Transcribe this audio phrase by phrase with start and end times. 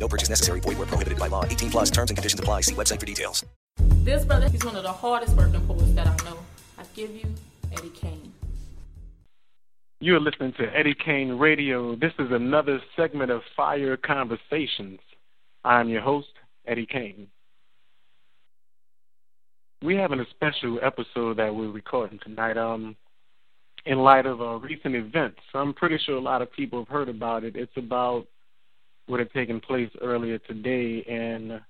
[0.00, 0.60] No purchase necessary.
[0.60, 1.44] Void where prohibited by law.
[1.44, 2.62] 18 plus terms and conditions apply.
[2.62, 3.44] See website for details.
[4.02, 6.38] This brother, he's one of the hardest working poets that I know.
[6.78, 7.26] I give you
[7.72, 8.32] Eddie Kane.
[10.00, 11.94] You are listening to Eddie Kane Radio.
[11.94, 14.98] This is another segment of Fiyah Conversations.
[15.62, 16.28] I'm your host,
[16.66, 17.28] Eddie Kane.
[19.82, 22.56] We're having a special episode that we're recording tonight.
[22.56, 22.96] Um,
[23.84, 27.08] in light of uh, recent events, I'm pretty sure a lot of people have heard
[27.10, 27.56] about it.
[27.56, 28.26] It's about
[29.06, 31.60] what had taken place earlier today in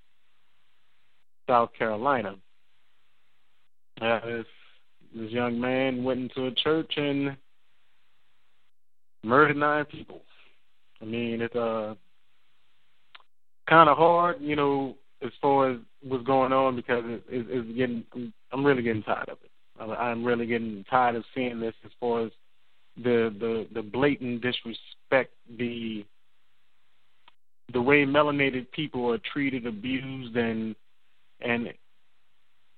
[1.48, 2.37] South Carolina.
[4.01, 4.47] Uh, this,
[5.15, 7.37] this young man went into a church and
[9.23, 10.23] murdered nine people.
[11.02, 11.95] I mean, it's uh,
[13.69, 17.76] kind of hard, you know, as far as what's going on because it, it, it's
[17.76, 18.04] getting.
[18.52, 19.51] I'm really getting tired of it.
[19.80, 22.32] I'm really getting tired of seeing this as far as
[22.97, 26.04] the the the blatant disrespect, the
[27.73, 30.74] the way melanated people are treated, abused, and
[31.40, 31.68] and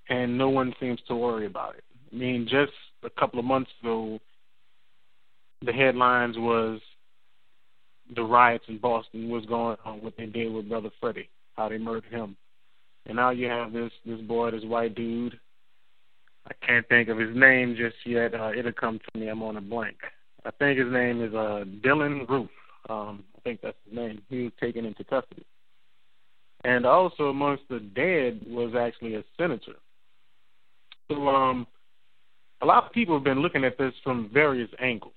[0.08, 1.84] and no one seems to worry about it.
[2.12, 4.18] I mean, just a couple of months ago,
[5.64, 6.80] the headlines was
[8.14, 11.78] the riots in Boston was going on, what they did with Brother Freddie, how they
[11.78, 12.36] murdered him,
[13.06, 15.38] and now you have this this boy, this white dude.
[16.46, 18.34] I can't think of his name just yet.
[18.34, 19.28] Uh, it'll come to me.
[19.28, 19.96] I'm on a blank.
[20.44, 22.50] I think his name is uh, Dylann Roof.
[22.88, 24.22] Um, think that's his name.
[24.28, 25.44] He was taken into custody.
[26.64, 29.74] And also amongst the dead was actually a senator.
[31.10, 31.66] So um,
[32.60, 35.12] a lot of people have been looking at this from various angles.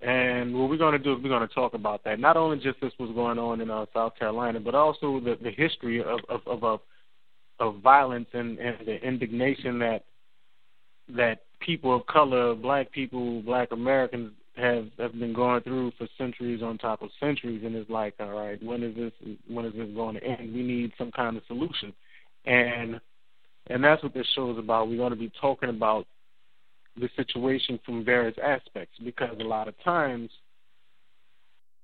[0.00, 2.20] And what we're going to do is we're going to talk about that.
[2.20, 5.50] Not only just this was going on in uh, South Carolina, but also the, the
[5.50, 6.80] history of of of, of,
[7.58, 10.04] of violence and, and the indignation that
[11.08, 16.62] that people of color, black people, black Americans have have been going through for centuries
[16.62, 19.12] on top of centuries, and it's like, all right, when is this
[19.48, 20.54] when is this going to end?
[20.54, 21.92] We need some kind of solution,
[22.46, 23.00] and
[23.68, 24.88] and that's what this show is about.
[24.88, 26.06] We're going to be talking about
[27.00, 30.30] the situation from various aspects because a lot of times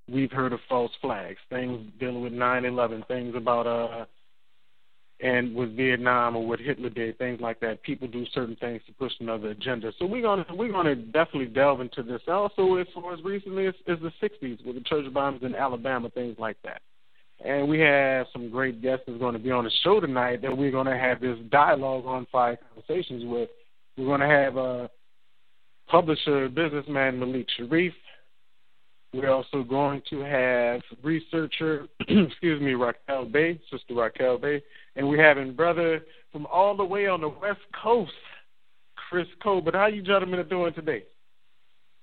[0.08, 4.04] we've heard of false flags, things dealing with nine eleven, things about uh
[5.22, 7.82] and with Vietnam or what Hitler did, things like that.
[7.82, 9.92] People do certain things to push another agenda.
[9.98, 12.22] So we're gonna we're gonna definitely delve into this.
[12.26, 16.10] Also, as far as recently as, as the '60s with the church bombs in Alabama,
[16.10, 16.80] things like that.
[17.44, 20.56] And we have some great guests that's going to be on the show tonight that
[20.56, 23.48] we're going to have this dialogue on Fiyah Conversations with.
[23.96, 24.90] We're going to have a
[25.88, 27.92] publisher, businessman Malik Sharrieff.
[29.12, 34.62] We're also going to have researcher, excuse me, Raquel Bey, Sister Raquel Bey,
[34.94, 38.12] and we're having brother from all the way on the West Coast,
[39.08, 39.60] Chris Cole.
[39.60, 41.04] But how you gentlemen are doing today?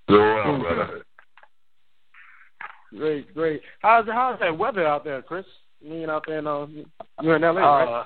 [0.10, 1.02] Doing well, brother.
[2.92, 3.62] Great, great.
[3.80, 5.46] How's how's that weather out there, Chris?
[5.82, 6.66] You mean out there in uh,
[7.22, 8.06] you're in LA, uh, right?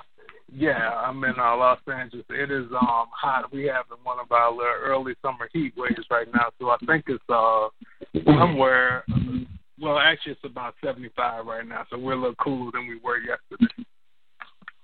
[0.54, 2.26] Yeah, I'm in uh, Los Angeles.
[2.30, 3.52] It is um hot.
[3.54, 4.54] We have one of our
[4.84, 7.70] early summer heat waves right now, so I think it's uh
[8.26, 9.06] somewhere.
[9.80, 13.18] Well, actually, it's about 75 right now, so we're a little cooler than we were
[13.18, 13.86] yesterday.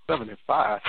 [0.09, 0.79] 75.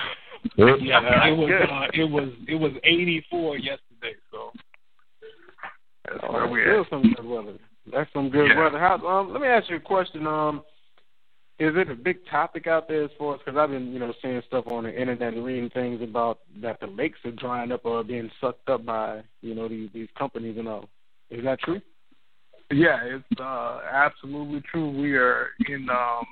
[0.56, 4.52] yeah, it was uh, it was it was 84 yesterday, so
[6.04, 6.90] that's oh, where that's we still at.
[6.90, 7.58] some good weather.
[7.92, 8.62] That's some good Yeah.
[8.62, 8.78] weather.
[8.78, 10.26] How, um, let me ask you a question.
[10.26, 10.62] Um,
[11.58, 14.12] is it a big topic out there as far as because I've been you know
[14.22, 17.84] seeing stuff on the internet and reading things about that the lakes are drying up
[17.84, 20.88] or being sucked up by you know these these companies and all.
[21.30, 21.80] Is that true?
[22.70, 24.90] Yeah, it's uh, absolutely true.
[24.90, 25.88] We are in.
[25.90, 26.24] um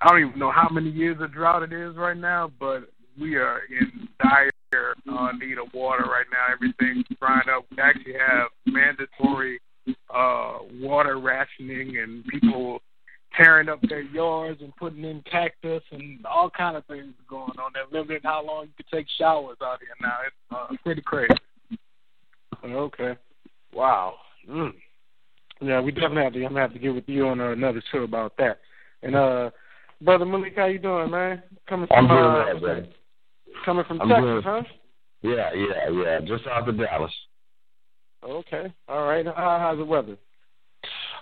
[0.00, 3.36] I don't even know how many years of drought it is right now, but we
[3.36, 4.50] are in dire
[5.08, 6.52] uh, need of water right now.
[6.52, 7.64] Everything's drying up.
[7.70, 9.60] We actually have mandatory
[10.12, 12.80] uh, water rationing and people
[13.36, 17.72] tearing up their yards and putting in cactus and all kind of things going on.
[17.74, 20.16] They're limiting how long you can take showers out here now.
[20.26, 21.34] It's uh, pretty crazy.
[22.64, 23.16] Okay.
[23.72, 24.14] Wow.
[24.48, 24.72] Mm.
[25.60, 26.44] Yeah, we definitely have to.
[26.44, 28.58] I'm gonna have to get with you on another show about that.
[29.02, 29.50] And uh,
[30.00, 31.42] brother Malik, how you doing, man?
[31.68, 32.86] Coming from I'm doing uh, well, brother.
[33.64, 34.62] coming from I'm Texas, doing- huh?
[35.22, 36.20] Yeah, yeah, yeah.
[36.20, 37.12] Just out of Dallas.
[38.22, 38.72] Okay.
[38.88, 39.24] All right.
[39.24, 40.16] How, how's the weather?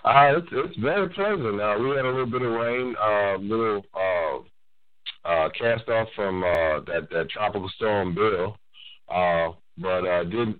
[0.03, 1.61] Uh, it's it's very pleasant.
[1.61, 6.43] Uh, we had a little bit of rain, uh, little uh, uh, cast off from
[6.43, 8.57] uh, that that tropical storm Bill,
[9.09, 10.55] uh, but uh, did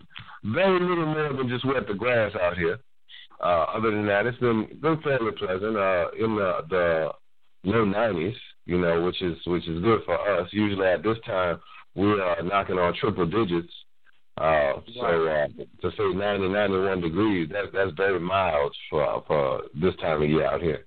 [0.45, 2.79] very little more than just wet the grass out here.
[3.41, 5.75] Uh, other than that, it's been been fairly pleasant.
[5.75, 7.09] Uh, in the, the
[7.65, 8.35] low 90s,
[8.65, 10.47] you know, which is which is good for us.
[10.53, 11.59] Usually at this time,
[11.95, 13.73] we are knocking on triple digits.
[14.37, 15.47] Uh, so uh,
[15.81, 20.45] to say 90, 91 degrees, that, that's very mild for for this time of year
[20.45, 20.85] out here.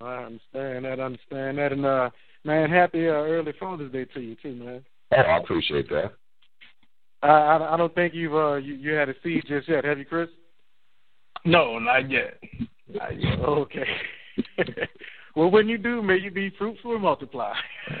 [0.00, 1.00] I understand that.
[1.00, 2.10] I understand that, and uh,
[2.44, 4.84] man, happy uh, early Father's Day to you too, man.
[5.12, 6.12] Oh, I appreciate that.
[7.22, 9.98] I I, I don't think you've uh you, you had a seed just yet, have
[9.98, 10.28] you, Chris?
[11.44, 12.40] No, not yet.
[12.88, 13.40] Not yet.
[13.40, 13.86] Okay.
[15.34, 17.54] well, when you do, may you be fruitful and multiply.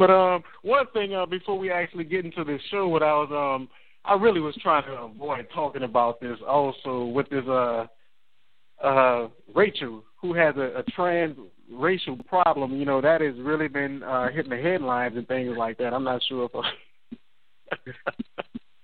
[0.00, 3.28] but um, one thing uh, before we actually get into this show, what I was
[3.30, 3.68] um,
[4.06, 7.86] I really was trying to avoid talking about this also with this uh,
[8.82, 11.36] uh, Rachel who has a, a trans
[11.70, 12.74] racial problem.
[12.76, 15.92] You know that has really been uh, hitting the headlines and things like that.
[15.92, 16.54] I'm not sure if.
[16.54, 16.62] Uh,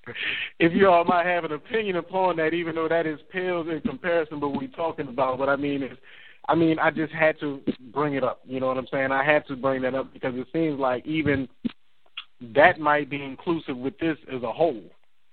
[0.61, 3.81] if you all might have an opinion upon that, even though that is pales in
[3.81, 5.39] comparison but we're talking about.
[5.39, 5.97] But I mean, it's,
[6.49, 7.61] I mean, I just had to
[7.93, 8.41] bring it up.
[8.45, 9.11] You know what I'm saying?
[9.13, 11.49] I had to bring that up because it seems like even
[12.55, 14.83] that might be inclusive with this as a whole.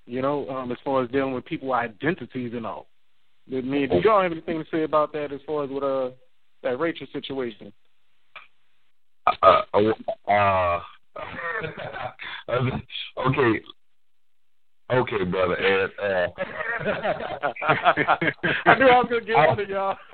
[0.05, 2.87] You know, um, as far as dealing with people identities and all.
[3.51, 6.09] I mean, do y'all have anything to say about that as far as with uh
[6.63, 7.71] that Rachel situation?
[9.41, 10.79] Uh, uh, uh
[12.49, 13.61] okay,
[14.93, 15.89] Okay, brother Ed.
[15.99, 16.27] Uh,
[18.65, 19.97] I knew I was gonna get one of y'all.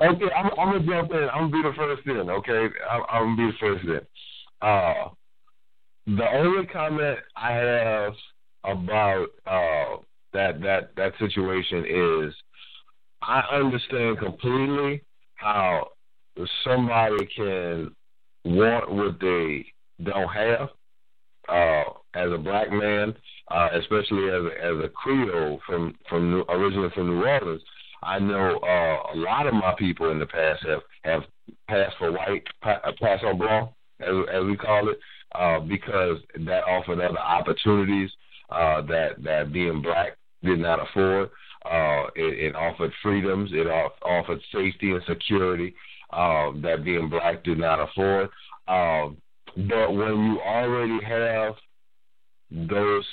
[0.00, 1.28] okay, I'm, I'm gonna jump in.
[1.28, 2.30] I'm gonna be the first in.
[2.30, 4.00] Okay, I'm, I'm gonna be the first in.
[4.66, 5.08] Uh,
[6.06, 8.14] the only comment I have
[8.64, 9.96] about uh,
[10.32, 12.34] that that that situation is,
[13.20, 15.02] I understand completely
[15.34, 15.88] how
[16.64, 17.94] somebody can
[18.46, 19.66] want what they
[20.02, 20.70] don't have.
[21.46, 21.84] Uh,
[22.14, 23.14] as a black man,
[23.50, 27.62] uh, especially as a, as a Creole from from originally from New Orleans,
[28.02, 31.22] I know uh, a lot of my people in the past have have
[31.68, 34.98] passed for white, uh, pass on blanc, as, as we call it,
[35.34, 38.10] uh, because that offered other opportunities
[38.50, 41.30] uh, that that being black did not afford.
[41.64, 43.50] Uh, it, it offered freedoms.
[43.52, 45.74] It off, offered safety and security
[46.12, 48.28] uh, that being black did not afford.
[48.66, 49.08] Uh,
[49.56, 51.54] but when you already have
[52.50, 53.04] those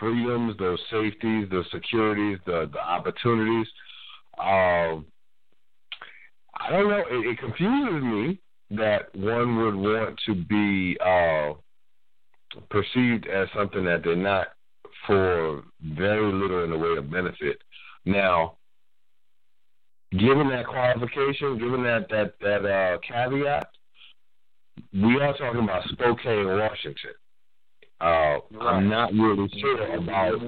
[0.00, 3.66] freedoms, those safeties, those securities, the the opportunities.
[4.38, 5.06] Um,
[6.58, 7.04] I don't know.
[7.10, 11.52] It, it confuses me that one would want to be uh,
[12.70, 14.48] perceived as something that they're not
[15.06, 17.58] for very little in the way of benefit.
[18.04, 18.56] Now,
[20.12, 23.68] given that qualification, given that that that uh, caveat,
[24.92, 27.12] we are talking about Spokane, Washington.
[28.00, 30.40] Uh, I'm not really sure about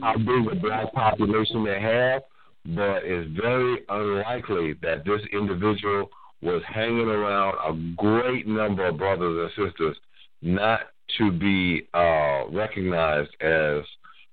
[0.00, 2.22] how big a black population they have,
[2.66, 6.08] but it's very unlikely that this individual
[6.40, 9.96] was hanging around a great number of brothers and sisters
[10.42, 10.80] not
[11.18, 13.82] to be uh, recognized as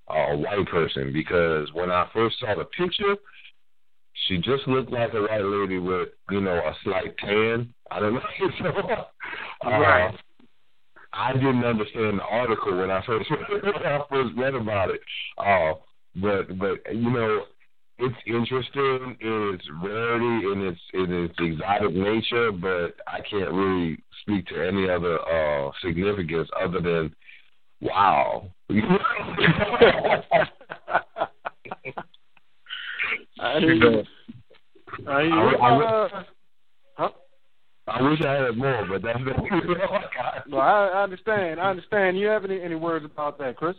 [0.09, 1.11] a white person.
[1.11, 3.15] Because when I first saw the picture,
[4.27, 7.73] she just looked like a white lady with, you know, a slight tan.
[7.89, 8.21] I don't know.
[8.59, 10.13] so, uh, right.
[11.13, 15.01] I didn't understand the article when I first when I first read about it.
[15.37, 15.73] Uh,
[16.15, 17.43] but but you know,
[17.97, 23.97] it's interesting in its rarity and its in its exotic nature, but I can't really
[24.21, 27.15] speak to any other uh significance other than
[27.81, 28.49] wow.
[33.39, 33.57] I.
[33.57, 34.03] I.
[35.07, 35.23] I,
[35.61, 36.23] I, uh,
[37.87, 40.49] I wish I had more, but that's all I got.
[40.49, 41.59] Well, I, I understand.
[41.59, 42.17] I understand.
[42.19, 43.75] You have any any words about that, Chris?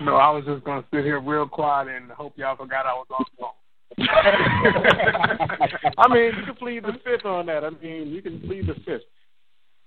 [0.00, 3.06] No, I was just gonna sit here real quiet and hope y'all forgot I was
[3.10, 3.50] on the phone.
[5.98, 7.64] I mean, you can plead the fifth on that.
[7.64, 9.02] I mean, you can plead the fifth.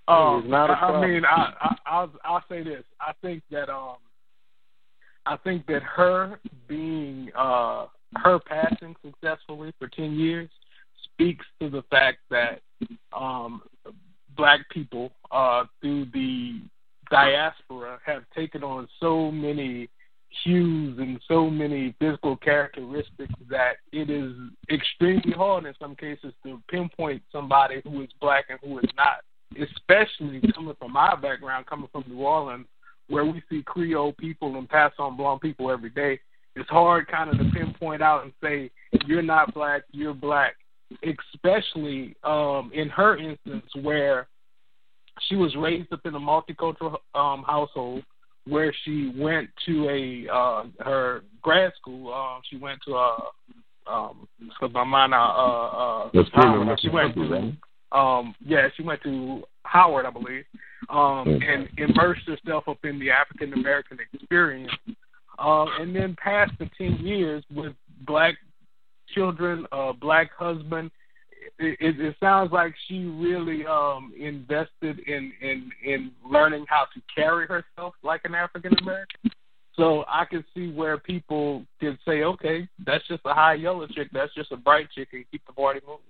[0.08, 2.84] Um, I mean, I, I I'll I'll say this.
[3.00, 3.96] I think that um,
[5.26, 10.48] I think that her being uh her passing successfully for ten years
[11.04, 12.60] speaks to the fact that
[13.12, 13.62] um,
[14.36, 16.60] black people uh, through the
[17.10, 19.88] diaspora have taken on so many
[20.44, 24.32] hues and so many physical characteristics that it is
[24.70, 29.18] extremely hard in some cases to pinpoint somebody who is black and who is not,
[29.52, 32.66] especially coming from my background, coming from New Orleans,
[33.08, 36.18] where we see Creole people and pass on blonde people every day.
[36.54, 38.70] It's hard kind of to pinpoint out and say,
[39.06, 40.56] you're not black, you're black,
[41.02, 44.28] especially um, in her instance where
[45.28, 48.02] she was raised up in a multicultural um, household
[48.46, 52.12] where she went to a uh, her grad school.
[52.12, 53.18] Um, she went to a
[53.86, 56.78] um, because my mind uh, uh, uh Howard.
[56.80, 57.52] She went to
[57.92, 60.44] um, yeah, she went to Howard, I believe,
[60.90, 64.72] um, and immersed herself up in the African American experience.
[65.38, 67.74] Uh, and then passed the ten years with
[68.06, 68.34] black
[69.14, 70.90] children, a black husband,
[71.58, 77.00] it, it, it sounds like she really um invested in in in learning how to
[77.14, 79.30] carry herself like an African American.
[79.74, 84.08] So I can see where people can say, okay, that's just a high yellow chick,
[84.12, 86.02] that's just a bright chick, and keep the party moving.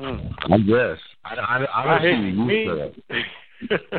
[0.00, 0.52] Hmm.
[0.52, 2.68] I guess I, I, I don't I see you me.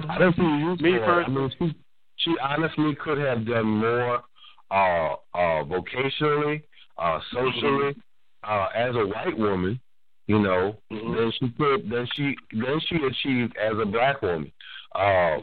[0.10, 1.30] I don't see you me first.
[1.30, 1.76] I mean, she,
[2.18, 4.24] she honestly could have done more
[4.72, 6.64] uh, uh, vocationally,
[6.98, 7.96] uh, socially,
[8.44, 9.80] uh, as a white woman
[10.28, 11.16] you know, mm-hmm.
[11.16, 14.52] than she could than she than she achieved as a black woman.
[14.94, 15.38] Uh,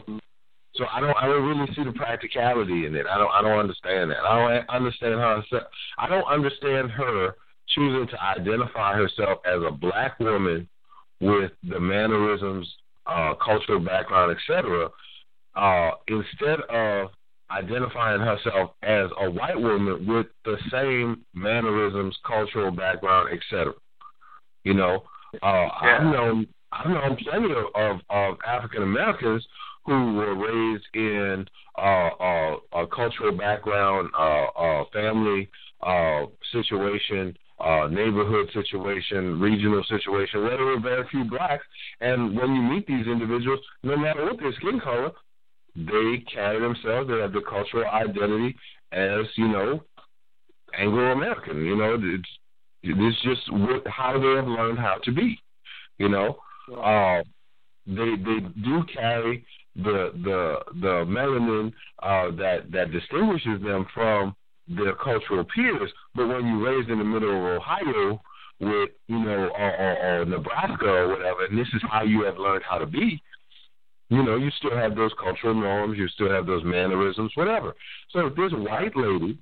[0.75, 3.05] so I don't I don't really see the practicality in it.
[3.09, 4.25] I don't I don't understand that.
[4.25, 5.43] I don't understand her.
[5.97, 7.35] I don't understand her
[7.69, 10.67] choosing to identify herself as a black woman
[11.21, 12.69] with the mannerisms,
[13.05, 14.89] uh, cultural background, etc.
[15.55, 17.09] Uh, instead of
[17.53, 23.73] identifying herself as a white woman with the same mannerisms, cultural background, etc.
[24.63, 25.03] You know,
[25.41, 25.97] uh, yeah.
[25.99, 29.45] I've known I've known plenty of, of, of African Americans
[29.85, 31.45] who were raised in
[31.77, 35.49] uh, uh, a cultural background, uh, uh, family
[35.85, 41.65] uh, situation, uh, neighborhood situation, regional situation, where there were very few blacks.
[42.01, 45.11] And when you meet these individuals, no matter what their skin color,
[45.75, 48.55] they carry themselves, they have the cultural identity
[48.91, 49.83] as, you know,
[50.77, 51.65] Anglo American.
[51.65, 52.29] You know, it's
[52.83, 55.37] it's just what, how they have learned how to be.
[55.97, 56.37] You know,
[56.75, 57.23] uh,
[57.85, 64.35] they they do carry the the the melanin uh, that that distinguishes them from
[64.67, 65.91] their cultural peers.
[66.15, 68.21] But when you're raised in the middle of Ohio
[68.59, 72.37] with you know or, or, or Nebraska or whatever, and this is how you have
[72.37, 73.21] learned how to be,
[74.13, 77.75] you know, you still have those cultural norms, you still have those mannerisms, whatever.
[78.11, 79.39] So if this white lady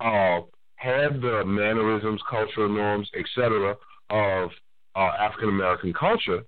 [0.00, 0.40] uh,
[0.74, 3.76] had the mannerisms, cultural norms, etc.
[4.10, 4.50] of
[4.96, 6.42] uh, African American culture,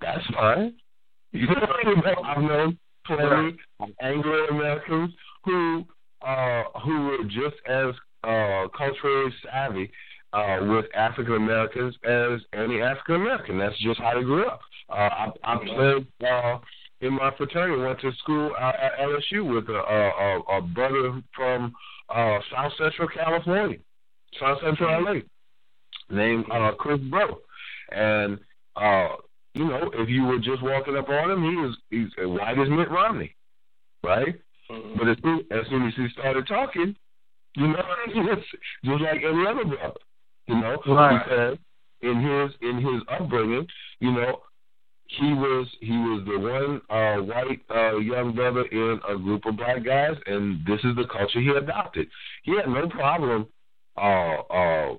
[0.00, 0.74] that's fine.
[1.32, 5.12] You know, I've known plenty of Anglo Americans
[5.44, 5.84] who
[6.26, 9.90] uh, who were just as uh, culturally savvy
[10.32, 13.58] uh, with African Americans as any African American.
[13.58, 14.60] That's just how they grew up.
[14.88, 16.58] Uh, I, I played uh,
[17.00, 21.74] in my fraternity, went to school at LSU with a, a, a brother from
[22.08, 23.78] uh, South Central California,
[24.40, 25.20] South Central LA,
[26.10, 27.38] named uh, Chris Bro,
[27.92, 28.38] and
[28.76, 29.08] uh,
[29.54, 32.68] you know, if you were just walking up on him, he was he's white as
[32.68, 33.34] Mitt Romney,
[34.02, 34.34] right?
[34.70, 34.98] Mm-hmm.
[34.98, 36.94] But as soon, as soon as he started talking,
[37.56, 37.82] you know,
[38.84, 40.00] just like any other brother,
[40.46, 41.24] you know, right.
[41.24, 41.58] because
[42.02, 43.66] in his in his upbringing,
[44.00, 44.40] you know,
[45.08, 49.56] he was he was the one uh, white uh, young brother in a group of
[49.56, 52.08] black guys, and this is the culture he adopted.
[52.42, 53.46] He had no problem
[53.96, 54.94] uh, uh,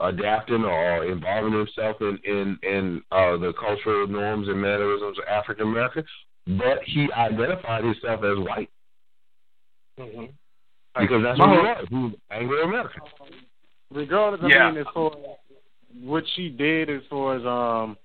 [0.00, 5.68] adapting or involving himself in in, in uh, the cultural norms and mannerisms of African
[5.68, 6.04] American,
[6.46, 8.70] but he identified himself as white
[9.98, 10.26] mm-hmm.
[11.00, 11.86] because that's what he was.
[11.90, 13.02] He was Anglo American.
[13.90, 14.70] Regardless, I yeah.
[14.70, 15.38] mean, as far as
[16.02, 17.96] what she did, as far as um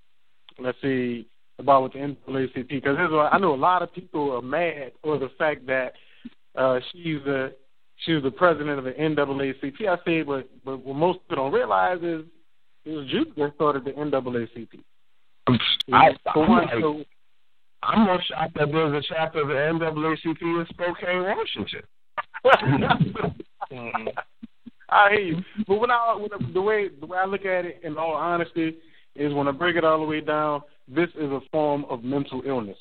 [0.62, 1.28] let's see
[1.60, 2.98] about with the NAACP because
[3.32, 5.94] I know a lot of people are mad for the fact that
[6.56, 7.52] uh, she's a
[8.06, 9.88] she was the president of the NAACP.
[9.88, 12.24] I say, but but what most people don't realize is
[12.86, 14.80] it was Judy that started the NAACP.
[15.92, 17.04] I, I'm, so,
[17.84, 21.82] I'm more shocked that there's a chapter of the NAACP in Spokane, Washington.
[23.72, 24.08] mm-hmm.
[24.92, 27.82] I hear you, but when I when the way the way I look at it,
[27.84, 28.78] in all honesty,
[29.20, 32.42] is when I break it all the way down, this is a form of mental
[32.46, 32.78] illness.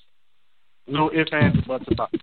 [0.87, 2.23] No ifs, ands, or buts about it.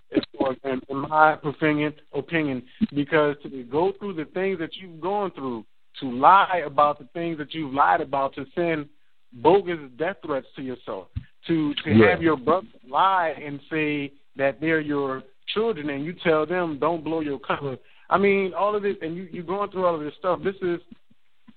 [0.63, 5.65] In, in my opinion, opinion, because to go through the things that you've gone through,
[5.99, 8.87] to lie about the things that you've lied about, to send
[9.33, 11.07] bogus death threats to yourself,
[11.47, 12.09] to to yeah.
[12.11, 17.03] have your brother lie and say that they're your children, and you tell them don't
[17.03, 17.77] blow your cover.
[18.09, 20.41] I mean, all of this, and you you're going through all of this stuff.
[20.43, 20.79] This is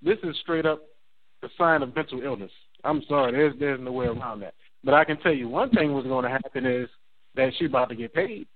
[0.02, 0.80] this is straight up
[1.42, 2.50] a sign of mental illness.
[2.84, 4.54] I'm sorry, there's there's no way around that.
[4.84, 6.88] But I can tell you one thing was going to happen is
[7.34, 8.46] that she's about to get paid.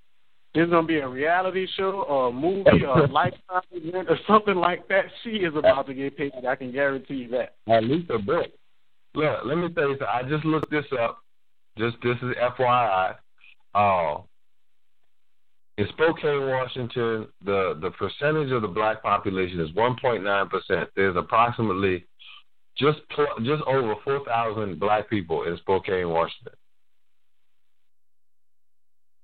[0.55, 4.55] there's gonna be a reality show or a movie or a lifetime event or something
[4.55, 6.33] like that, she is about to get paid.
[6.47, 7.55] I can guarantee you that.
[7.69, 8.59] At least a bit.
[9.15, 10.07] Look, let me tell you something.
[10.09, 11.19] I just looked this up.
[11.79, 13.15] Just this is FYI.
[13.75, 14.19] Uh,
[15.79, 20.91] in Spokane, Washington, the, the percentage of the black population is 1.9 percent.
[20.95, 22.05] There's approximately
[22.79, 22.99] just
[23.43, 26.55] just over 4,000 black people in Spokane, Washington.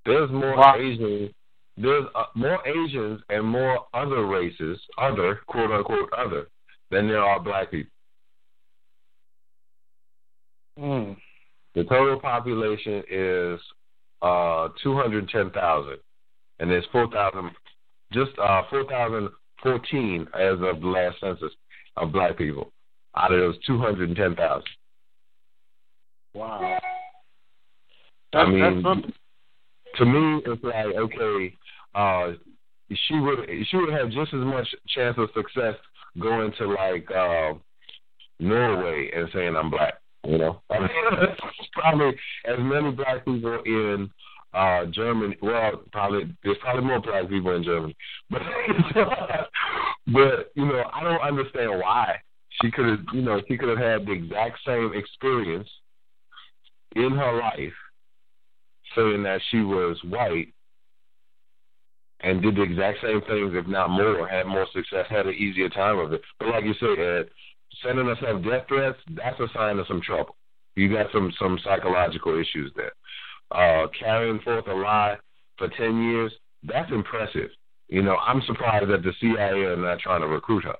[0.04, 0.76] There's more wow.
[0.78, 1.30] Asians.
[1.76, 6.48] There's uh, more Asians and more other races, other quote unquote other,
[6.90, 7.90] than there are black people.
[10.78, 11.16] Mm.
[11.74, 13.60] The total population is
[14.22, 15.98] uh, 210,000,
[16.58, 17.50] and there's 4,000,
[18.12, 21.52] just uh, 4,014 as of the last census
[21.96, 22.72] of black people
[23.16, 24.62] out of those 210,000.
[26.34, 26.78] Wow.
[28.32, 29.12] That's, I mean,
[29.96, 31.54] to me, it's like okay,
[31.94, 32.32] uh,
[32.90, 35.74] she would she would have just as much chance of success
[36.20, 37.54] going to like uh,
[38.38, 39.94] Norway and saying I'm black.
[40.24, 40.88] You know, I mean,
[41.72, 44.10] probably as many black people in
[44.52, 45.36] uh Germany.
[45.40, 47.96] Well, probably there's probably more black people in Germany,
[48.30, 48.42] but
[50.06, 52.16] but you know, I don't understand why
[52.62, 52.98] she could have.
[53.12, 55.68] You know, she could have had the exact same experience
[56.96, 57.72] in her life
[58.96, 60.52] saying that she was white
[62.20, 65.68] and did the exact same things, if not more, had more success, had an easier
[65.68, 66.20] time of it.
[66.38, 67.28] But like you said, Ed,
[67.84, 70.36] sending herself death threats, that's a sign of some trouble.
[70.74, 72.92] You got some some psychological issues there.
[73.50, 75.16] Uh, carrying forth a lie
[75.56, 77.50] for ten years, that's impressive.
[77.88, 80.76] You know, I'm surprised that the CIA are not trying to recruit her.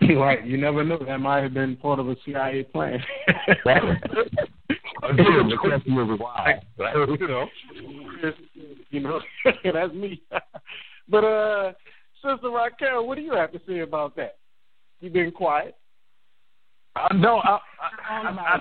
[0.16, 0.98] Right, you never know.
[0.98, 3.02] That might have been part of a CIA plan.
[5.02, 6.60] Again, the question is why.
[6.78, 7.48] you know,
[8.90, 9.20] you know,
[9.72, 10.22] that's me.
[11.08, 11.72] but uh,
[12.22, 14.36] Sister Raquel, what do you have to say about that?
[15.00, 15.76] You've been quiet.
[16.96, 17.58] Uh, no, I,
[18.08, 18.60] I, I, I,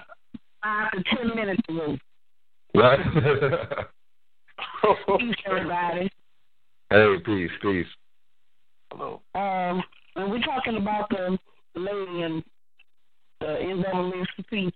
[0.63, 1.97] five to ten minutes ago.
[2.75, 2.99] Right.
[5.19, 6.09] peace, everybody.
[6.89, 7.87] Hey, peace, peace.
[8.91, 9.21] Hello.
[9.35, 9.83] Um,
[10.15, 11.37] and we're talking about the
[11.75, 12.43] lady in
[13.39, 14.71] the NAACP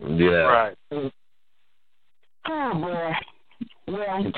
[0.00, 0.26] yeah.
[0.26, 0.76] Right.
[2.48, 3.12] Oh boy.
[3.88, 4.24] Well,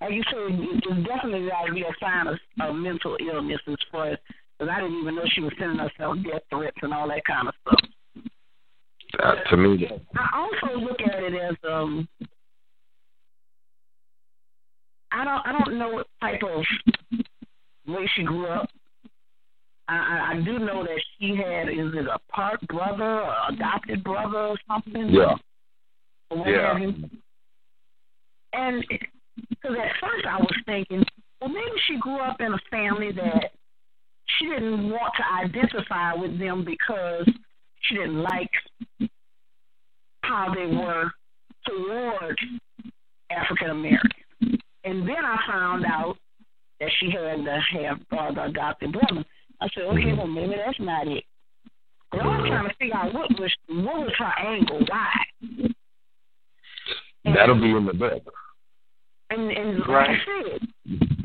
[0.00, 3.76] like you said, there's definitely got to be a sign of, of mental illness as
[3.92, 4.18] far as
[4.58, 7.48] because I didn't even know she was sending herself death threats and all that kind
[7.48, 7.80] of stuff.
[9.22, 12.08] Uh, to me, I also look at it as um,
[15.12, 16.64] I don't I don't know what type of
[17.88, 18.68] way she grew up.
[19.88, 24.38] I, I do know that she had is it a part brother or adopted brother
[24.38, 25.08] or something?
[25.08, 25.34] Yeah.
[26.46, 26.78] yeah.
[28.52, 28.84] And
[29.48, 31.04] because at first I was thinking,
[31.40, 33.52] well, maybe she grew up in a family that
[34.38, 37.26] she didn't want to identify with them because
[37.82, 38.50] she didn't like
[40.22, 41.10] how they were
[41.66, 42.38] toward
[43.30, 44.60] African Americans.
[44.84, 46.16] And then I found out
[46.80, 49.24] that she had the half brother, adopted brother.
[49.60, 51.24] I said, okay, well maybe that's not it.
[52.10, 55.12] But I was trying to figure out what was what was her angle, why.
[57.24, 58.22] And, That'll be in the book.
[59.30, 60.08] And and right.
[60.08, 60.68] like I said,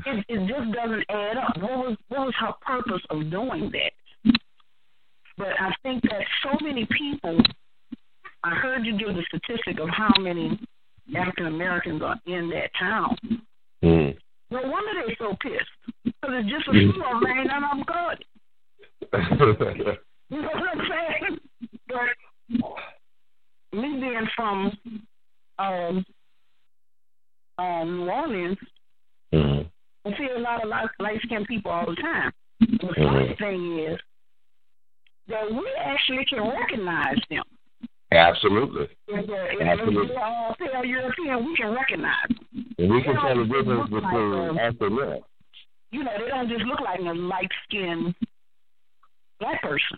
[0.06, 1.58] it, it just doesn't add up.
[1.62, 4.34] What was what was her purpose of doing that?
[5.38, 7.40] But I think that so many people.
[8.46, 10.60] I heard you give the statistic of how many
[11.16, 13.16] African Americans are in that town.
[13.82, 14.18] Mm.
[14.54, 15.66] No wonder they're so pissed.
[16.04, 18.26] Because it's just a few of them, and I'm good.
[20.30, 21.40] you know what I'm saying?
[21.88, 24.78] But me being from
[25.58, 26.06] um,
[27.58, 28.58] um, New Orleans,
[29.34, 30.08] mm-hmm.
[30.08, 32.32] I see a lot of light skinned people all the time.
[32.60, 33.44] The funny mm-hmm.
[33.44, 34.00] thing is
[35.30, 37.44] that we actually can recognize them.
[38.16, 38.88] Absolutely.
[39.08, 40.06] If, uh, Absolutely.
[40.06, 42.30] If we all pale European, we can recognize.
[42.78, 45.20] And we can tell the difference between us and them.
[45.92, 48.16] You know, they don't just look like a light skinned
[49.40, 49.98] black person.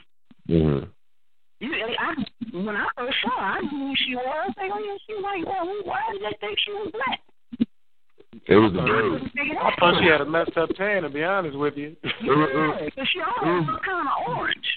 [0.50, 0.86] Mm-hmm.
[1.60, 2.14] You, I,
[2.52, 4.26] when I first saw her, I knew who she was.
[4.28, 5.46] I was like, oh, yeah, she's white.
[5.46, 7.20] Well, why did they think she was black?
[8.48, 9.32] It was the braids.
[9.58, 11.96] I thought she had a messed up tan, to be honest with you.
[12.04, 14.68] yeah, because she always looked kind of orange.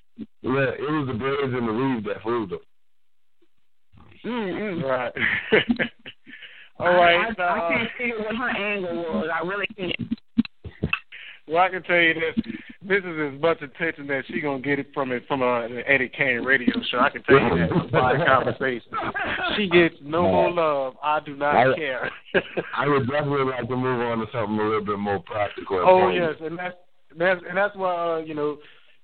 [0.41, 2.63] Yeah, it was the braids and the weave that fooled her.
[4.25, 4.85] Mm-hmm.
[4.85, 5.13] Right.
[6.79, 7.35] All right.
[7.39, 9.29] I, I, uh, I can't figure what her angle was.
[9.35, 10.19] I really can't.
[11.49, 12.45] Well, I can tell you this:
[12.83, 15.83] this is as much attention that she gonna get it from it from a an
[15.87, 16.99] Eddie Kane radio show.
[16.99, 18.93] I can tell you that by the conversation.
[19.57, 20.95] She gets no more love.
[21.03, 22.11] I do not I- care.
[22.77, 25.79] I would definitely like to move on to something a little bit more practical.
[25.81, 26.37] and oh poignant.
[26.39, 26.77] yes, and that's
[27.17, 28.59] that's and that's why uh, you know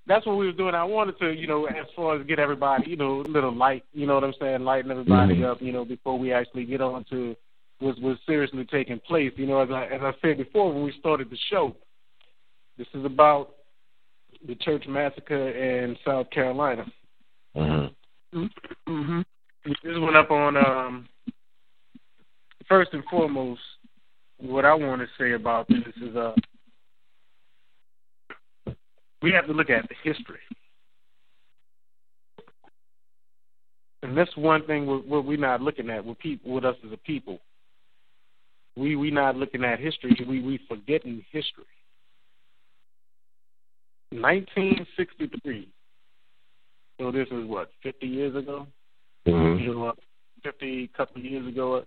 [0.07, 0.75] that's what we was doing.
[0.75, 3.85] I wanted to you know as far as get everybody you know a little light.
[3.93, 4.61] You know what I'm saying?
[4.65, 5.45] Lighten everybody Mhm.
[5.45, 5.63] up.
[5.63, 7.37] You know before we actually get on to
[7.79, 9.33] what's was seriously taking place.
[9.37, 11.75] You know as I as I said before when we started the show,
[12.77, 13.55] this is about
[14.47, 16.85] the church massacre in South Carolina.
[17.57, 18.47] Mm-hmm.
[18.87, 19.21] hmm
[19.65, 21.09] This went up on um
[22.69, 23.61] first and foremost
[24.39, 26.35] what I want to say about this is uh
[29.25, 30.41] we have to look at the history.
[34.03, 36.99] And that's one thing what we're not looking at with people with us as a
[36.99, 37.39] people.
[38.77, 40.15] We we not looking at history.
[40.29, 41.65] We we forgetting history.
[44.11, 45.69] 1963.
[47.01, 48.67] So this is what 50 years ago.
[49.27, 49.65] Mm-hmm.
[49.65, 49.95] You know,
[50.43, 51.83] fifty couple of years ago.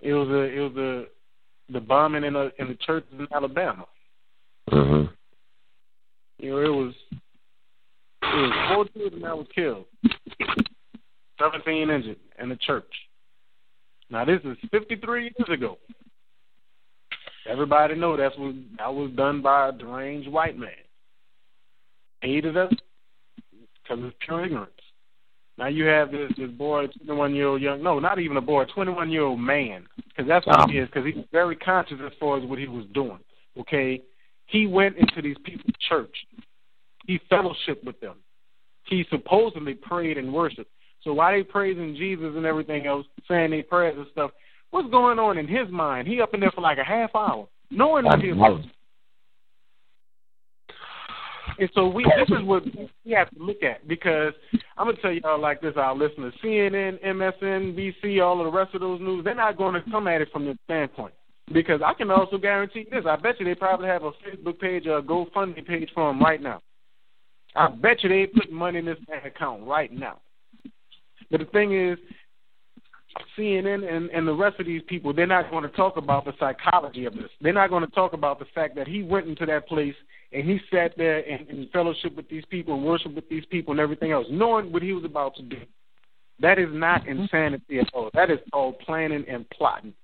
[0.00, 3.86] It was a it was a the bombing in a in the church in Alabama.
[4.72, 5.14] Mm-hmm.
[6.38, 6.94] You know, it was
[8.22, 9.86] it was four children that was killed,
[11.40, 12.92] seventeen injured in the church.
[14.10, 15.78] Now this is fifty three years ago.
[17.48, 20.70] Everybody know that's what that was done by a deranged white man.
[22.20, 22.72] Hated us
[23.82, 24.72] because it's pure ignorance.
[25.56, 28.40] Now you have this this boy, twenty one year old young no, not even a
[28.40, 30.88] boy, twenty one year old man, because that's what he is.
[30.88, 33.18] Because he's very conscious as far as what he was doing.
[33.58, 34.02] Okay,
[34.48, 36.14] he went into these people's church.
[37.06, 38.16] He fellowshiped with them.
[38.86, 40.70] He supposedly prayed and worshiped.
[41.02, 44.30] So while they praising Jesus and everything else, saying their prayers and stuff,
[44.70, 46.08] what's going on in his mind?
[46.08, 48.64] He up in there for like a half hour, knowing what he was.
[51.58, 52.62] And so we this is what
[53.04, 54.32] we have to look at because
[54.76, 58.80] I'm gonna tell y'all like this, our listeners, CNN, MSNBC, all of the rest of
[58.80, 61.14] those news, they're not gonna come at it from this standpoint.
[61.52, 63.04] Because I can also guarantee this.
[63.08, 66.20] I bet you they probably have a Facebook page or a GoFundMe page for him
[66.20, 66.60] right now.
[67.56, 70.20] I bet you they put money in this account right now.
[71.30, 71.98] But the thing is,
[73.36, 76.32] CNN and, and the rest of these people, they're not going to talk about the
[76.38, 77.30] psychology of this.
[77.40, 79.94] They're not going to talk about the fact that he went into that place
[80.32, 83.72] and he sat there and, and fellowship with these people and worship with these people
[83.72, 85.60] and everything else, knowing what he was about to do.
[86.40, 87.22] That is not mm-hmm.
[87.22, 88.10] insanity at all.
[88.14, 89.94] That is called planning and plotting.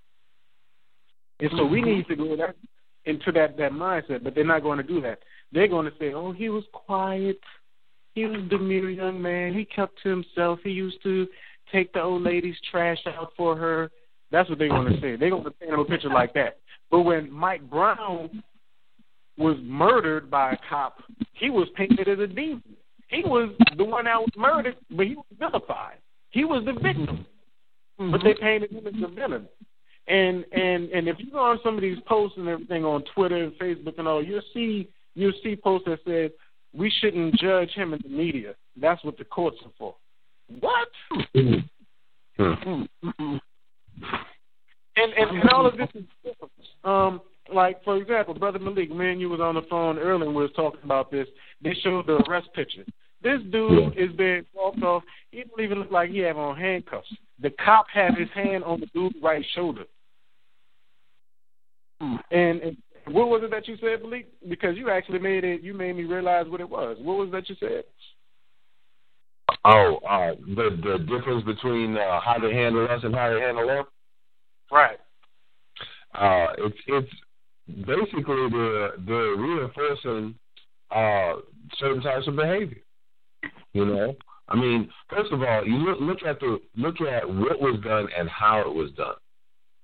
[1.45, 2.57] And so we need to go that,
[3.05, 5.19] into that, that mindset, but they're not going to do that.
[5.53, 7.39] They're going to say, oh, he was quiet.
[8.15, 9.53] He was a demure young man.
[9.53, 10.61] He kept to himself.
[10.65, 11.27] He used to
[11.71, 13.91] take the old lady's trash out for her.
[14.31, 15.17] That's what they're going to say.
[15.17, 16.59] They're going to paint him a picture like that.
[16.91, 18.43] But when Mike Brown
[19.37, 21.03] was murdered by a cop,
[21.35, 22.63] he was painted as a demon.
[23.09, 25.99] He was the one that was murdered, but he was vilified.
[26.31, 27.27] He was the victim,
[27.99, 28.43] but they mm-hmm.
[28.43, 29.47] painted him as the villain.
[30.07, 33.43] And and and if you go on some of these posts and everything on Twitter
[33.43, 36.31] and Facebook and all, you'll see you'll see posts that says
[36.75, 38.55] we shouldn't judge him in the media.
[38.77, 39.95] That's what the courts are for.
[40.61, 40.88] What?
[41.35, 42.85] Hmm.
[44.97, 46.53] And, and and all of this is different.
[46.85, 47.21] Um,
[47.53, 50.53] like for example, brother Malik, man, you was on the phone earlier and we was
[50.55, 51.27] talking about this.
[51.62, 52.85] They showed the arrest picture.
[53.23, 55.03] This dude is being walked off.
[55.31, 57.09] He don't even look like he have on handcuffs.
[57.40, 59.85] The cop had his hand on the dude's right shoulder.
[62.31, 62.77] And, and
[63.09, 64.29] what was it that you said, Malik?
[64.49, 65.62] Because you actually made it.
[65.62, 66.97] You made me realize what it was.
[67.01, 67.85] What was that you said?
[69.64, 73.67] Oh, uh, the the difference between uh, how they handle us and how they handle
[73.67, 73.85] them.
[74.71, 74.99] Right.
[76.14, 77.11] Uh, it's it's
[77.87, 80.35] basically they're they're reinforcing
[80.90, 81.35] uh,
[81.79, 82.83] certain types of behavior.
[83.73, 84.14] You know,
[84.49, 88.09] I mean, first of all, you look look at the look at what was done
[88.17, 89.17] and how it was done.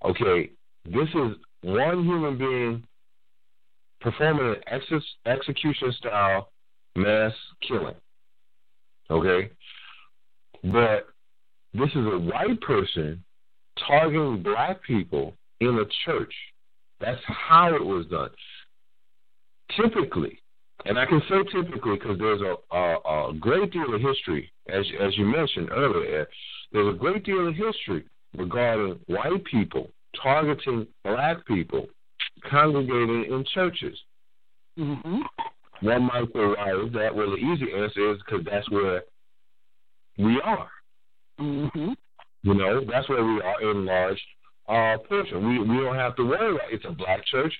[0.04, 0.50] Okay,
[0.84, 2.84] this is one human being
[4.00, 6.50] performing an ex- execution style
[6.96, 7.32] mass
[7.66, 7.94] killing.
[9.10, 9.50] Okay,
[10.64, 11.08] but
[11.74, 13.22] this is a white person
[13.86, 16.32] targeting black people in a church.
[17.00, 18.30] That's how it was done.
[19.76, 20.40] Typically,
[20.84, 24.84] and I can say typically because there's a, a, a great deal of history, as
[25.00, 26.26] as you mentioned earlier.
[26.72, 28.04] There's a great deal of history
[28.36, 29.90] regarding white people
[30.22, 31.86] targeting black people
[32.48, 33.98] congregating in churches.
[34.78, 35.18] Mm-hmm.
[35.82, 37.14] One might say, why is that?
[37.14, 39.02] Well, the easy answer is because that's where
[40.18, 40.68] we are.
[41.40, 41.92] Mm-hmm.
[42.42, 44.20] You know, that's where we are in large
[44.68, 45.46] uh, portion.
[45.46, 47.52] We we don't have to worry about it's a black church.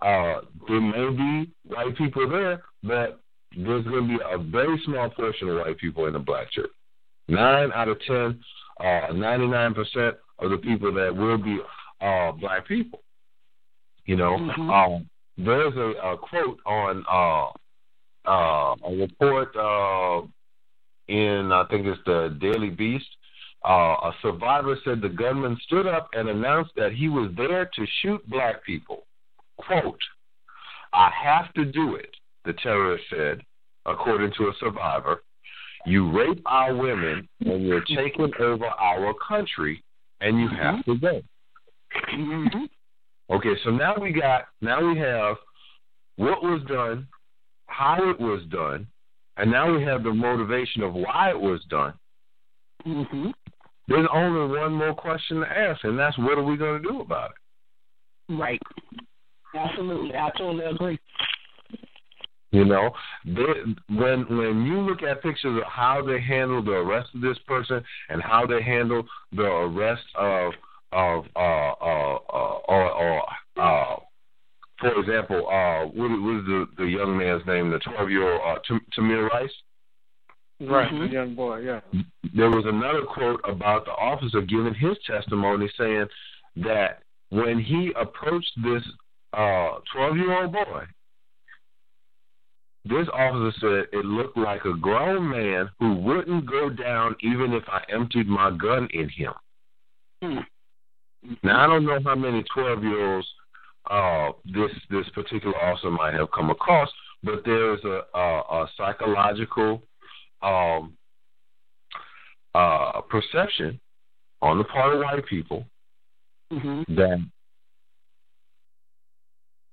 [0.00, 3.20] uh, there may be white people there, but
[3.56, 6.70] there's going to be a very small portion of white people in the black church.
[7.28, 8.40] Nine out of ten,
[8.80, 11.58] uh, 99% of the people that will be
[12.02, 13.00] uh, black people.
[14.04, 14.70] You know, Mhm.
[14.70, 17.50] um, there's a, a quote on uh,
[18.28, 20.22] uh, a report uh,
[21.08, 23.08] in, I think it's the Daily Beast.
[23.64, 27.86] Uh, a survivor said the gunman stood up and announced that he was there to
[28.00, 29.06] shoot black people.
[29.56, 30.00] Quote,
[30.92, 32.10] I have to do it,
[32.44, 33.40] the terrorist said,
[33.86, 35.22] according to a survivor.
[35.86, 39.82] You rape our women and you're taking over our country
[40.20, 41.22] and you have to go.
[42.14, 42.64] Mm-hmm.
[43.34, 45.36] Okay, so now we got now we have
[46.16, 47.06] what was done,
[47.66, 48.86] how it was done,
[49.36, 51.94] and now we have the motivation of why it was done.
[52.86, 53.30] Mm-hmm.
[53.88, 57.00] There's only one more question to ask, and that's what are we going to do
[57.00, 58.34] about it?
[58.34, 58.60] Right.
[59.54, 60.14] Absolutely.
[60.14, 60.98] I totally agree.
[62.52, 62.90] You know,
[63.24, 63.42] they,
[63.88, 67.82] when when you look at pictures of how they handle the arrest of this person
[68.10, 70.52] and how they handle the arrest of
[70.92, 73.22] of uh uh, uh or or
[73.56, 73.96] uh
[74.78, 78.40] for example uh what, what is the the young man's name the twelve year old
[78.44, 79.50] uh, Tam- Tamir Rice
[80.60, 81.08] Right, Mhm.
[81.08, 81.80] the young boy, yeah.
[82.34, 86.06] there was another quote about the officer giving his testimony saying
[86.56, 88.82] that when he approached this
[89.32, 90.84] uh 12 year old boy,
[92.84, 97.64] this officer said it looked like a grown man who wouldn't go down even if
[97.68, 99.32] I emptied my gun in him.
[100.22, 100.46] Mm.
[101.42, 103.28] Now I don't know how many 12 year olds
[103.90, 106.88] uh, this this particular officer might have come across,
[107.22, 109.82] but there's a, a, a psychological
[110.42, 110.96] um,
[112.54, 113.80] uh, perception
[114.40, 115.66] on the part of white people
[116.52, 116.94] Mm-hmm.
[116.96, 117.18] that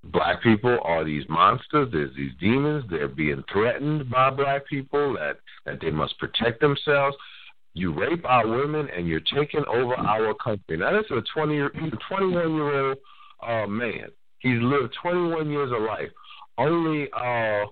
[0.06, 5.40] black people are these monsters, there's these demons, they're being threatened by black people, that,
[5.66, 7.18] that they must protect themselves.
[7.80, 10.76] You rape our women and you're taking over our country.
[10.76, 11.70] Now, this is a 20 year,
[12.10, 12.98] 21 year old
[13.42, 14.10] uh, man.
[14.40, 16.10] He's lived 21 years of life.
[16.58, 17.66] Only, uh,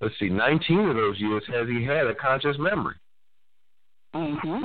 [0.00, 2.96] let's see, 19 of those years has he had a conscious memory.
[4.16, 4.64] Mm-hmm.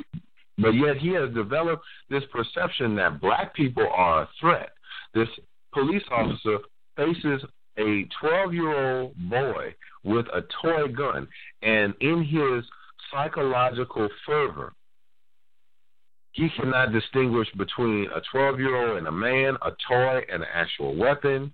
[0.60, 4.70] But yet he has developed this perception that black people are a threat.
[5.14, 5.28] This
[5.72, 6.58] police officer
[6.96, 7.44] faces
[7.78, 11.28] a 12 year old boy with a toy gun,
[11.62, 12.64] and in his
[13.12, 14.72] psychological fervor,
[16.32, 20.48] he cannot distinguish between a 12 year old and a man, a toy and an
[20.52, 21.52] actual weapon.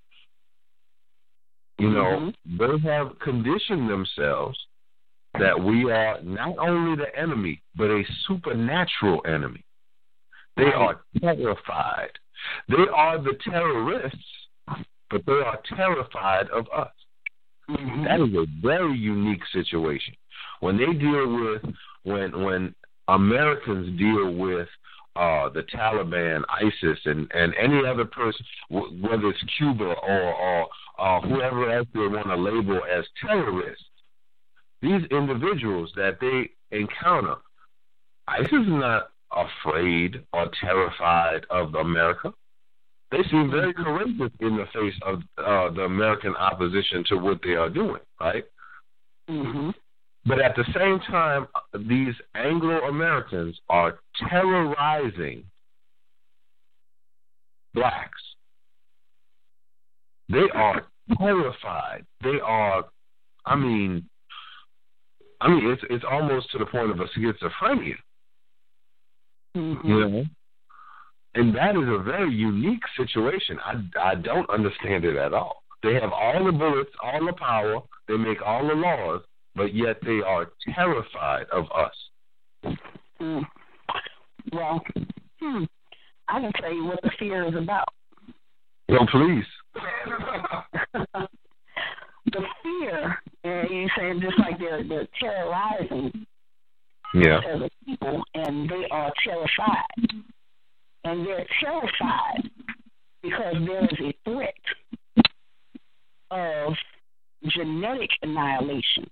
[1.78, 4.56] You know, they have conditioned themselves
[5.38, 9.64] that we are not only the enemy, but a supernatural enemy.
[10.56, 12.10] They are terrified.
[12.68, 14.18] They are the terrorists,
[15.10, 16.92] but they are terrified of us.
[17.68, 18.04] Mm-hmm.
[18.04, 20.14] That is a very unique situation.
[20.60, 22.74] When they deal with when when
[23.08, 24.68] Americans deal with
[25.16, 31.20] uh, the Taliban, ISIS, and, and any other person, whether it's Cuba or, or uh,
[31.20, 33.84] whoever else they want to label as terrorists,
[34.82, 37.36] these individuals that they encounter,
[38.26, 42.32] ISIS is not afraid or terrified of America.
[43.10, 47.54] They seem very courageous in the face of uh, the American opposition to what they
[47.54, 48.44] are doing, right?
[49.30, 49.70] Mm-hmm.
[50.26, 51.46] But at the same time,
[51.86, 55.44] these Anglo Americans are terrorizing
[57.74, 58.22] blacks.
[60.30, 60.86] They are
[61.18, 62.06] terrified.
[62.22, 62.84] They are,
[63.44, 64.08] I mean,
[65.42, 67.96] I mean, it's it's almost to the point of a schizophrenia,
[69.56, 69.88] Mm-hmm.
[69.88, 70.24] you know.
[71.36, 73.58] And that is a very unique situation.
[73.64, 75.62] I I don't understand it at all.
[75.82, 79.20] They have all the bullets, all the power, they make all the laws,
[79.54, 82.76] but yet they are terrified of us.
[83.20, 83.44] Mm.
[84.52, 84.82] Well,
[85.40, 85.64] hmm.
[86.28, 87.88] I can tell you what the fear is about.
[88.90, 89.44] So please.
[92.26, 96.26] the fear, and you saying just like they're they're terrorizing
[97.14, 97.40] Yeah.
[97.48, 100.24] as people, and they are terrified,
[101.04, 102.50] and they're terrified
[103.22, 104.54] because there is a threat
[106.30, 106.74] of
[107.48, 109.08] genetic annihilation.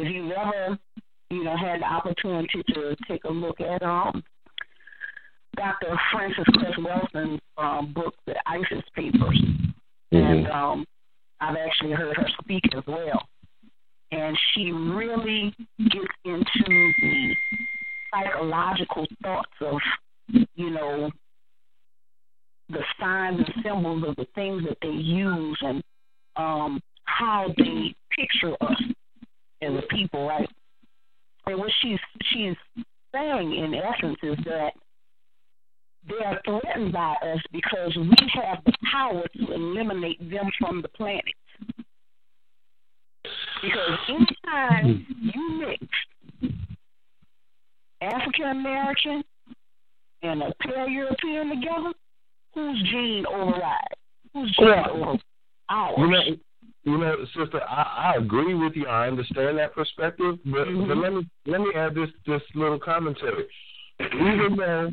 [0.00, 0.78] If you've ever,
[1.30, 4.22] you know, had the opportunity to take a look at um
[5.56, 5.98] Dr.
[6.12, 9.42] Frances Cress Welsing's um, book, The Isis Papers,
[10.12, 10.52] and Mm-hmm.
[10.52, 10.84] um,
[11.40, 13.22] I've actually heard her speak as well.
[14.12, 17.34] And she really gets into the
[18.12, 19.78] psychological thoughts of,
[20.54, 21.10] you know,
[22.70, 25.82] the signs and symbols of the things that they use and
[26.36, 28.82] um, how they picture us
[29.62, 30.48] as the people, right?
[31.46, 31.98] And what she's
[32.32, 32.54] she's
[33.12, 34.72] saying in essence is that
[36.08, 40.88] they are threatened by us because we have the power to eliminate them from the
[40.88, 41.24] planet.
[43.62, 45.28] Because anytime hmm.
[45.34, 45.86] you mix
[48.00, 49.22] African American
[50.22, 51.92] and a pale European together,
[52.54, 53.94] whose gene overrides?
[54.32, 54.88] Whose gene yeah.
[54.88, 55.22] overrides?
[55.68, 56.38] Ours.
[56.84, 58.86] You know, sister, I, I agree with you.
[58.86, 60.88] I understand that perspective, but, mm-hmm.
[60.88, 63.44] but let me let me add this this little commentary.
[64.00, 64.92] Even though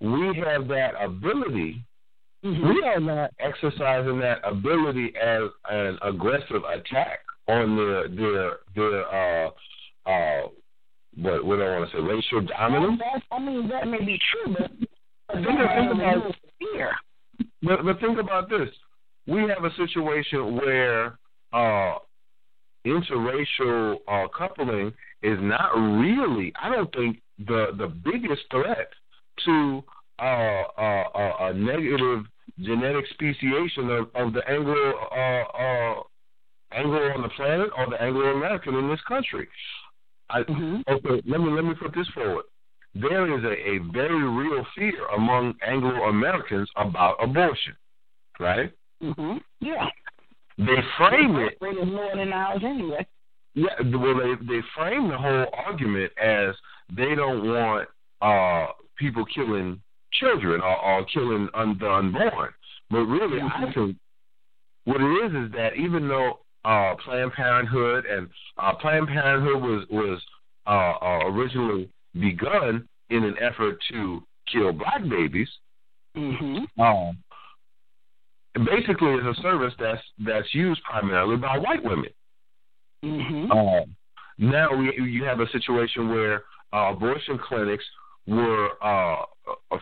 [0.00, 1.84] we have that ability,
[2.44, 2.68] mm-hmm.
[2.68, 9.50] we are not exercising that ability as an aggressive attack on their their their uh
[10.06, 10.48] uh
[11.16, 13.00] what what do I want to say racial dominance.
[13.00, 14.70] Well, I mean that may be true, but
[15.34, 16.90] think, think about fear.
[17.62, 18.68] But but think about this.
[19.28, 21.18] We have a situation where
[21.52, 21.96] uh
[22.86, 28.88] interracial uh coupling is not really I don't think the the biggest threat
[29.44, 29.82] to
[30.20, 32.24] uh, uh, uh, a negative
[32.58, 36.02] genetic speciation of, of the Anglo uh, uh,
[36.72, 39.48] Anglo on the planet or the Anglo American in this country.
[40.30, 40.80] I, mm-hmm.
[40.88, 42.44] Okay, let me let me put this forward.
[42.94, 47.76] There is a, a very real fear among Anglo Americans about abortion,
[48.40, 48.72] right?
[49.02, 49.38] Mm-hmm.
[49.60, 49.86] Yeah.
[50.58, 51.58] They frame it.
[51.60, 53.06] More than ours anyway.
[53.54, 56.54] Yeah, well, they they frame the whole argument as
[56.94, 57.88] they don't want
[58.20, 59.80] uh people killing
[60.12, 62.52] children or, or killing un, the unborn.
[62.90, 63.40] But really.
[63.40, 63.96] I think
[64.84, 69.86] what it is is that even though uh, Planned Parenthood, and uh, Planned Parenthood was
[69.90, 70.20] was
[70.66, 75.48] uh, uh, originally begun in an effort to kill black babies.
[76.16, 76.80] Mm-hmm.
[76.80, 77.18] Um,
[78.64, 82.10] basically, it's a service that's that's used primarily by white women.
[83.04, 83.50] Mm-hmm.
[83.52, 83.96] Um,
[84.38, 87.84] now we you have a situation where uh, abortion clinics
[88.26, 89.24] were uh,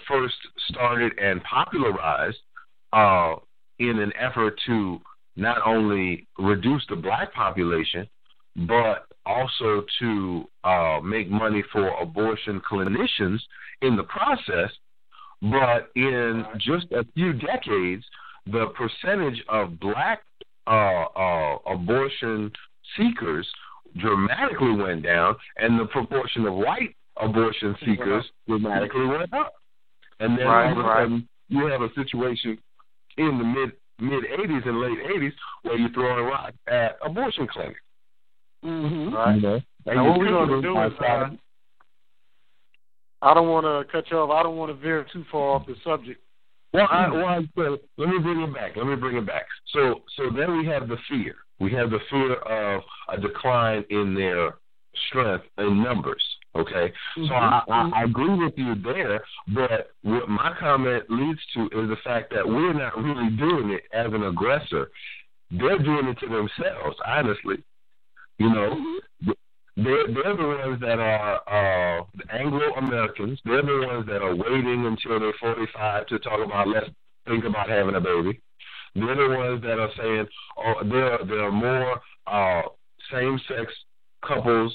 [0.08, 0.34] first
[0.70, 2.38] started and popularized
[2.92, 3.34] uh,
[3.78, 5.00] in an effort to
[5.36, 8.08] not only reduce the black population,
[8.66, 13.38] but also to uh, make money for abortion clinicians
[13.82, 14.70] in the process.
[15.42, 18.04] But in just a few decades,
[18.46, 20.22] the percentage of black
[20.66, 22.50] uh, uh, abortion
[22.96, 23.46] seekers
[23.98, 29.52] dramatically went down, and the proportion of white abortion seekers dramatically went up.
[30.20, 31.04] And then right, all of a right.
[31.04, 32.58] sudden, you have a situation
[33.18, 35.32] in the mid mid 80s and late 80s
[35.62, 37.80] where you're throwing rocks at abortion clinics.
[38.64, 39.14] Mm-hmm.
[39.14, 39.34] Right.
[39.36, 39.60] You know?
[39.86, 41.28] Now, what we're going to do is, uh,
[43.22, 44.30] I don't want to cut you off.
[44.30, 46.20] I don't want to veer too far off the subject.
[46.72, 48.76] Well, I, well, I, well, let me bring it back.
[48.76, 49.46] Let me bring it back.
[49.72, 51.36] So, so then we have the fear.
[51.58, 54.56] We have the fear of a decline in their
[55.08, 56.22] strength in numbers.
[56.54, 57.26] Okay, mm-hmm.
[57.26, 59.22] so I, I, I agree with you there,
[59.54, 63.82] but what my comment leads to is the fact that we're not really doing it
[63.92, 64.90] as an aggressor.
[65.50, 67.62] They're doing it to themselves, honestly.
[68.38, 68.70] You know,
[69.24, 69.30] Mm-hmm.
[69.76, 73.38] They're they're the ones that are uh, Anglo Americans.
[73.44, 76.88] They're the ones that are waiting until they're 45 to talk about let's
[77.26, 78.40] think about having a baby.
[78.94, 82.62] They're the ones that are saying, oh, there there are more uh,
[83.12, 83.72] same sex
[84.26, 84.74] couples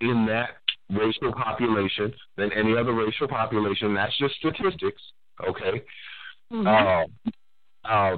[0.00, 0.50] in that
[0.90, 3.94] racial population than any other racial population.
[3.94, 5.02] That's just statistics,
[5.46, 5.82] okay?
[6.52, 6.66] Mm-hmm.
[6.66, 8.16] Uh, uh,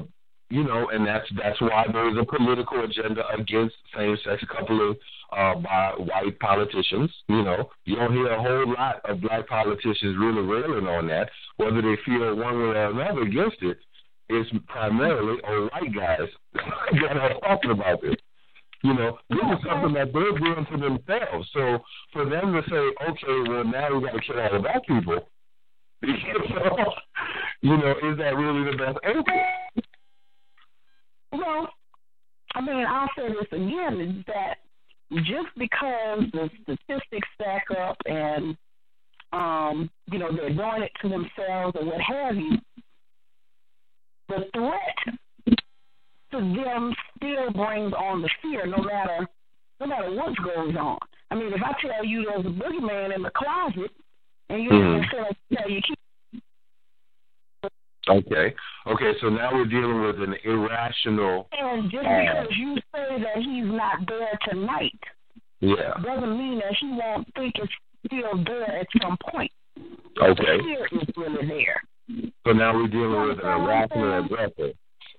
[0.51, 4.95] you know, and that's that's why there is a political agenda against same-sex coupling
[5.37, 7.11] uh, by white politicians.
[7.29, 11.29] You know, you don't hear a whole lot of black politicians really railing on that,
[11.57, 13.79] whether they feel one way or another against it.
[14.31, 18.17] It's primarily on white guys that are talking about this.
[18.83, 21.49] You know, this is something that they're doing to themselves.
[21.53, 21.79] So
[22.13, 25.29] for them to say, okay, well now we got to kill all the black people,
[26.03, 29.85] you know, is that really the best answer?
[31.33, 31.69] Well,
[32.55, 34.55] I mean, I'll say this again: is that
[35.25, 38.57] just because the statistics stack up and
[39.33, 42.59] um, you know they're doing it to themselves or what have you,
[44.29, 45.19] the threat
[46.31, 49.27] to them still brings on the fear, no matter
[49.81, 50.99] no matter what goes on.
[51.31, 53.91] I mean, if I tell you there's a boogeyman in the closet,
[54.49, 55.01] and you Mhm.
[55.01, 55.11] mm-hmm.
[55.11, 55.99] say, tell you keep
[58.09, 58.55] Okay.
[58.87, 61.49] Okay, so now we're dealing with an irrational.
[61.53, 64.99] and just Uh, because you say that he's not there tonight
[65.61, 65.93] Yeah.
[66.03, 67.73] doesn't mean that he won't think it's
[68.07, 69.53] still there at some point.
[70.21, 70.59] Okay.
[70.61, 71.83] Fear is really there.
[72.47, 74.69] So now we're dealing with an irrational aggressor,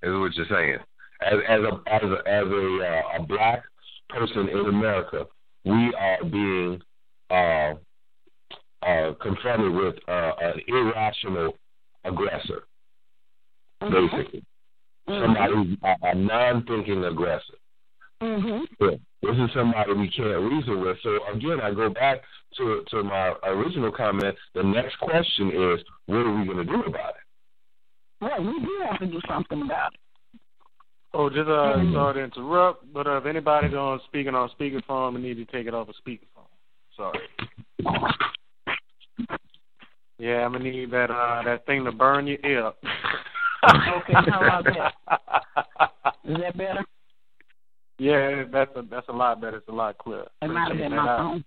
[0.02, 0.80] is what you're saying.
[1.22, 3.64] As as a as a as a, uh, a black
[4.10, 5.28] person in America,
[5.66, 6.82] we are being
[7.30, 7.74] uh,
[8.82, 11.54] uh, confronted with uh, an irrational
[12.06, 12.64] aggressor,
[13.82, 14.16] Mm-hmm.
[14.18, 14.44] basically.
[15.08, 17.54] Somebody who's a, a non-thinking aggressor.
[18.22, 18.68] Mhm.
[18.80, 18.90] Yeah.
[19.22, 20.98] This is somebody we can't reason with.
[21.04, 22.22] So again, I go back
[22.58, 24.36] to to my original comment.
[24.54, 28.22] The next question is, what are we going to do about it?
[28.22, 30.00] Well, we do have to do something about it.
[31.14, 35.22] Oh, just uh, sorry to interrupt, but uh, if anybody's on speaking on speakerphone, we
[35.22, 36.46] need to take it off of speakerphone.
[36.96, 37.20] Sorry.
[40.20, 42.74] Yeah, I'm gonna need that uh that thing to burn your ear.
[43.64, 43.76] up.
[44.02, 44.94] Okay, how about that?
[46.26, 46.86] Is that better?
[47.98, 49.58] Yeah, that's a that's a lot better.
[49.58, 50.28] It's a lot clearer.
[50.42, 51.44] It might have been my phone.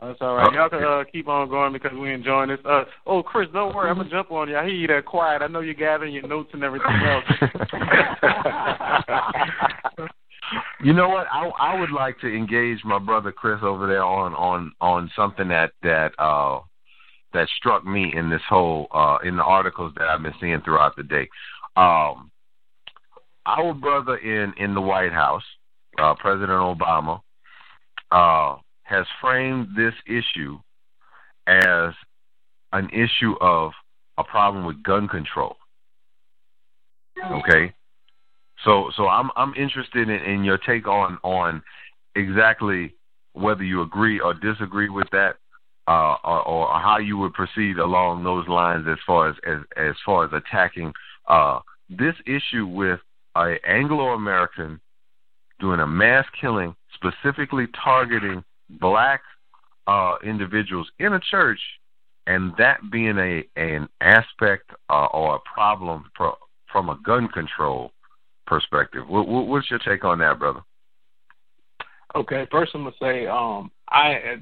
[0.00, 0.52] That's all right.
[0.54, 2.60] Y'all can uh, keep on going because we're enjoying this.
[2.64, 3.90] Uh, oh, Cris, don't worry.
[3.90, 4.56] I'm gonna jump on you.
[4.56, 5.42] I hear you that quiet.
[5.42, 7.24] I know you're gathering your notes and everything else.
[10.82, 11.26] You know what?
[11.32, 15.48] I I would like to engage my brother Cris over there on on on something
[15.48, 16.58] that that uh
[17.32, 20.96] that struck me in this whole uh in the articles that I've been seeing throughout
[20.96, 21.28] the day.
[21.76, 22.30] Um
[23.46, 25.44] our brother in in the White House,
[25.98, 27.20] uh President Obama,
[28.10, 30.58] uh has framed this issue
[31.46, 31.94] as
[32.72, 33.72] an issue of
[34.18, 35.56] a problem with gun control.
[37.24, 37.72] Okay?
[38.64, 41.62] So so I'm I'm interested in, in your take on on
[42.14, 42.94] exactly
[43.32, 45.36] whether you agree or disagree with that,
[45.88, 49.94] uh, or, or how you would proceed along those lines as far as as, as
[50.04, 50.92] far as attacking
[51.28, 53.00] uh, this issue with
[53.36, 54.80] a Anglo American
[55.60, 58.44] doing a mass killing, specifically targeting
[58.80, 59.22] black
[59.86, 61.60] uh, individuals in a church,
[62.26, 66.32] and that being a an aspect uh, or a problem pro,
[66.70, 67.90] from a gun control
[68.46, 69.08] perspective.
[69.08, 70.60] What, what's your take on that, brother?
[72.14, 74.36] Okay, first I'm gonna say, um, I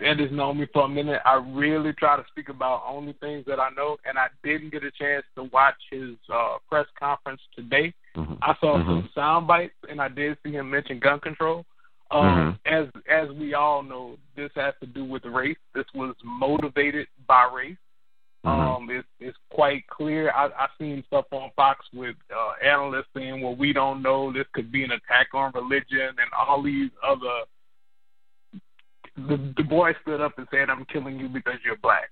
[0.00, 1.20] Ed has known me for a minute.
[1.24, 4.84] I really try to speak about only things that I know, and I didn't get
[4.84, 7.92] a chance to watch his uh, press conference today.
[8.16, 8.34] Mm-hmm.
[8.42, 8.86] I saw Mhm.
[8.86, 11.64] some sound bites, and I did see him mention gun control.
[12.10, 15.58] Um, As as we all know, this has to do with race.
[15.74, 17.76] This was motivated by race.
[18.44, 20.30] Um, it's it's quite clear.
[20.30, 24.32] I I've seen stuff on Fox with uh, analysts saying, "Well, we don't know.
[24.32, 27.42] This could be an attack on religion and all these other."
[29.26, 32.10] The the boy stood up and said, "I'm killing you because you're black."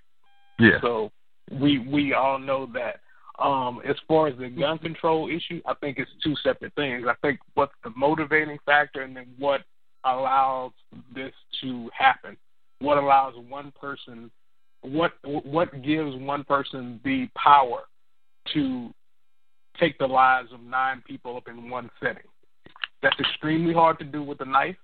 [0.59, 0.80] Yeah.
[0.80, 1.12] So
[1.50, 3.00] we we all know that.
[3.38, 7.04] Um, as far as the gun control issue, I think it's two separate things.
[7.07, 9.61] I think what's the motivating factor, and then what
[10.04, 10.72] allows
[11.14, 12.36] this to happen.
[12.80, 14.30] What allows one person,
[14.82, 17.82] what what gives one person the power
[18.54, 18.90] to
[19.78, 22.22] take the lives of nine people up in one setting?
[23.02, 24.76] That's extremely hard to do with a knife.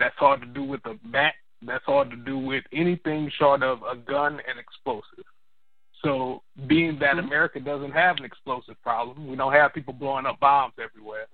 [0.00, 1.34] That's hard to do with a bat.
[1.62, 5.24] That's hard to do with anything short of a gun and explosive.
[6.02, 10.40] So, being that America doesn't have an explosive problem, we don't have people blowing up
[10.40, 11.26] bombs everywhere.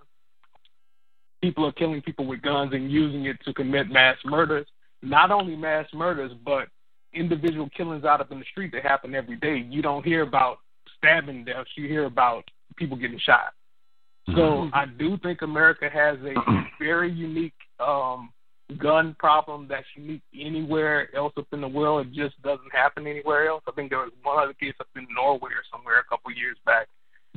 [1.40, 4.66] People are killing people with guns and using it to commit mass murders.
[5.02, 6.66] Not only mass murders, but
[7.14, 9.64] individual killings out up in the street that happen every day.
[9.70, 10.58] You don't hear about
[10.98, 12.44] stabbing deaths, you hear about
[12.76, 13.52] people getting shot.
[14.34, 16.34] So I do think America has a
[16.80, 18.30] very unique um,
[18.74, 22.06] gun problem that's unique anywhere else up in the world.
[22.06, 23.62] It just doesn't happen anywhere else.
[23.68, 26.36] I think there was one other case up in Norway or somewhere a couple of
[26.36, 26.88] years back.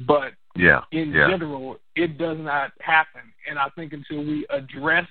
[0.07, 0.81] But Yeah.
[0.91, 1.27] in yeah.
[1.29, 3.21] general, it does not happen.
[3.47, 5.07] And I think until we address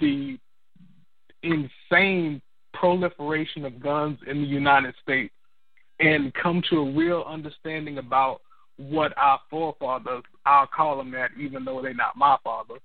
[0.00, 0.38] the
[1.42, 2.40] insane
[2.72, 5.34] proliferation of guns in the United States
[6.00, 8.40] and come to a real understanding about
[8.76, 12.76] what our forefathers, I'll call them that, even though they're not my father,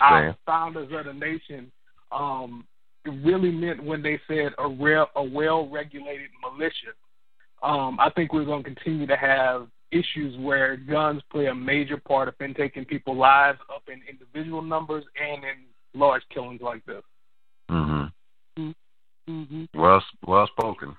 [0.00, 1.70] Our founders of the nation
[2.10, 2.66] um,
[3.06, 6.92] really meant when they said a real, a well-regulated militia.
[7.62, 11.96] Um, I think we're going to continue to have issues where guns play a major
[11.96, 16.84] part of in taking people's lives up in individual numbers and in large killings like
[16.84, 17.02] this.
[17.70, 18.70] Mm-hmm.
[19.28, 19.64] Mm-hmm.
[19.80, 20.96] Well, well spoken.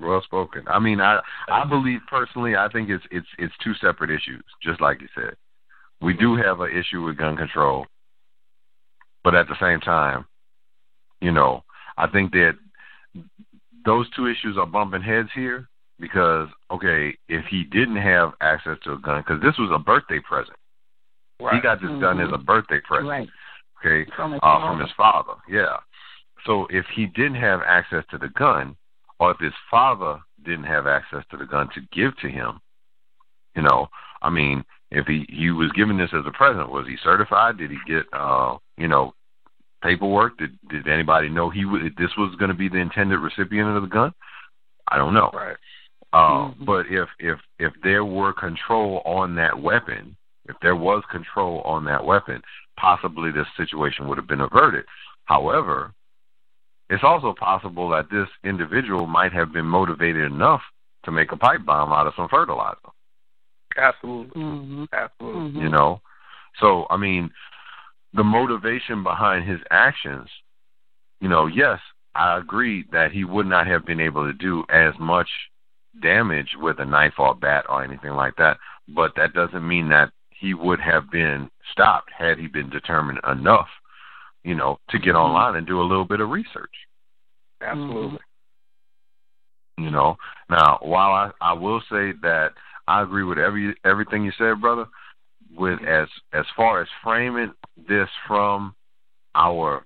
[0.00, 0.62] Well spoken.
[0.68, 4.80] I mean, I I believe personally, I think it's it's it's two separate issues, just
[4.80, 5.34] like you said.
[6.00, 7.86] We do have an issue with gun control,
[9.24, 10.24] but at the same time,
[11.20, 11.64] you know,
[11.96, 12.52] I think that
[13.84, 15.68] those two issues are bumping heads here
[15.98, 20.20] because okay, if he didn't have access to a gun, because this was a birthday
[20.20, 20.56] present,
[21.52, 23.08] he got this gun as a birthday present.
[23.08, 23.28] Right.
[23.84, 25.34] Okay, From his uh, from his father.
[25.48, 25.76] Yeah.
[26.46, 28.76] So if he didn't have access to the gun,
[29.20, 32.60] or if his father didn't have access to the gun to give to him.
[33.54, 33.88] You know,
[34.22, 37.58] I mean, if he he was given this as a present, was he certified?
[37.58, 39.12] Did he get uh you know
[39.82, 40.38] paperwork?
[40.38, 43.82] Did did anybody know he would this was going to be the intended recipient of
[43.82, 44.12] the gun?
[44.90, 45.30] I don't know.
[45.32, 45.56] Right.
[46.12, 46.64] Uh, mm-hmm.
[46.64, 50.16] But if if if there were control on that weapon,
[50.46, 52.40] if there was control on that weapon,
[52.78, 54.84] possibly this situation would have been averted.
[55.26, 55.92] However,
[56.88, 60.62] it's also possible that this individual might have been motivated enough
[61.04, 62.78] to make a pipe bomb out of some fertilizer.
[63.78, 64.42] Absolutely.
[64.42, 64.84] Mm-hmm.
[64.92, 65.40] Absolutely.
[65.40, 65.60] Mm-hmm.
[65.60, 66.00] You know?
[66.60, 67.30] So, I mean,
[68.14, 70.28] the motivation behind his actions,
[71.20, 71.78] you know, yes,
[72.14, 75.28] I agree that he would not have been able to do as much
[76.02, 78.58] damage with a knife or a bat or anything like that,
[78.88, 83.68] but that doesn't mean that he would have been stopped had he been determined enough,
[84.44, 85.16] you know, to get mm-hmm.
[85.16, 86.70] online and do a little bit of research.
[87.60, 88.18] Absolutely.
[89.78, 90.16] You know,
[90.50, 92.50] now while I, I will say that
[92.88, 94.86] I agree with every everything you said, brother.
[95.54, 97.52] With as as far as framing
[97.88, 98.74] this from
[99.34, 99.84] our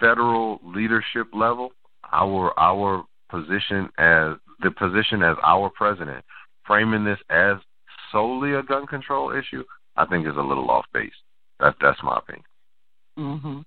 [0.00, 1.70] federal leadership level,
[2.12, 6.24] our our position as the position as our president,
[6.66, 7.56] framing this as
[8.10, 9.62] solely a gun control issue,
[9.96, 11.12] I think is a little off base.
[11.60, 12.44] That that's my opinion.
[13.16, 13.64] Mhm.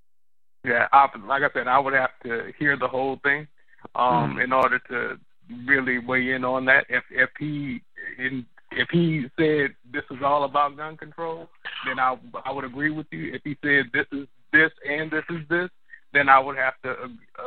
[0.64, 3.48] Yeah, I, like I said, I would have to hear the whole thing
[3.96, 4.44] um, mm.
[4.44, 5.18] in order to
[5.66, 6.86] really weigh in on that.
[6.90, 7.82] If if he
[8.18, 11.50] in, if he said this is all about gun control,
[11.86, 13.34] then I I would agree with you.
[13.34, 15.70] If he said this is this and this is this,
[16.14, 16.96] then I would have to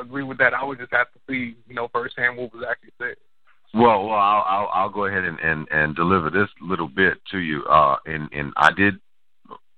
[0.01, 0.55] agree with that.
[0.55, 3.17] I would just have to see you know firsthand what was actually said.
[3.73, 7.39] Well, well, I'll I'll, I'll go ahead and, and and deliver this little bit to
[7.39, 7.65] you.
[7.65, 8.95] Uh, and and I did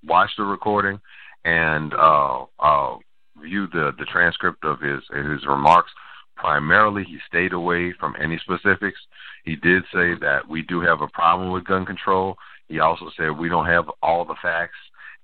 [0.05, 1.01] watch the recording
[1.45, 2.97] and uh uh
[3.41, 5.91] view the the transcript of his his remarks.
[6.37, 8.99] Primarily, he stayed away from any specifics.
[9.45, 12.37] He did say that we do have a problem with gun control.
[12.68, 14.78] He also said we don't have all the facts,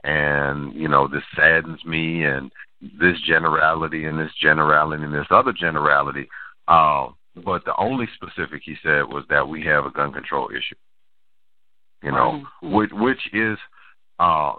[0.04, 2.50] and you know this saddens me, and
[2.80, 6.28] this generality, and this generality, and this other generality.
[6.68, 7.08] Uh,
[7.44, 10.76] but the only specific he said was that we have a gun control issue.
[12.02, 12.74] You know, mm-hmm.
[12.74, 13.58] which which is
[14.18, 14.52] uh,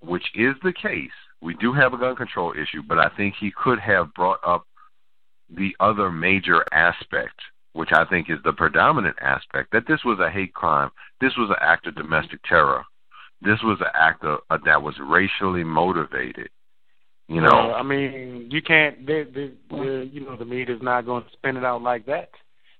[0.00, 1.10] which is the case
[1.40, 4.66] we do have a gun control issue, but I think he could have brought up
[5.48, 7.40] the other major aspect,
[7.72, 10.90] which I think is the predominant aspect, that this was a hate crime.
[11.20, 12.84] This was an act of domestic terror.
[13.42, 16.48] This was an act of, uh, that was racially motivated.
[17.28, 19.04] You know, I mean, you can't.
[19.04, 22.06] The, the, the, you know, the media is not going to spin it out like
[22.06, 22.30] that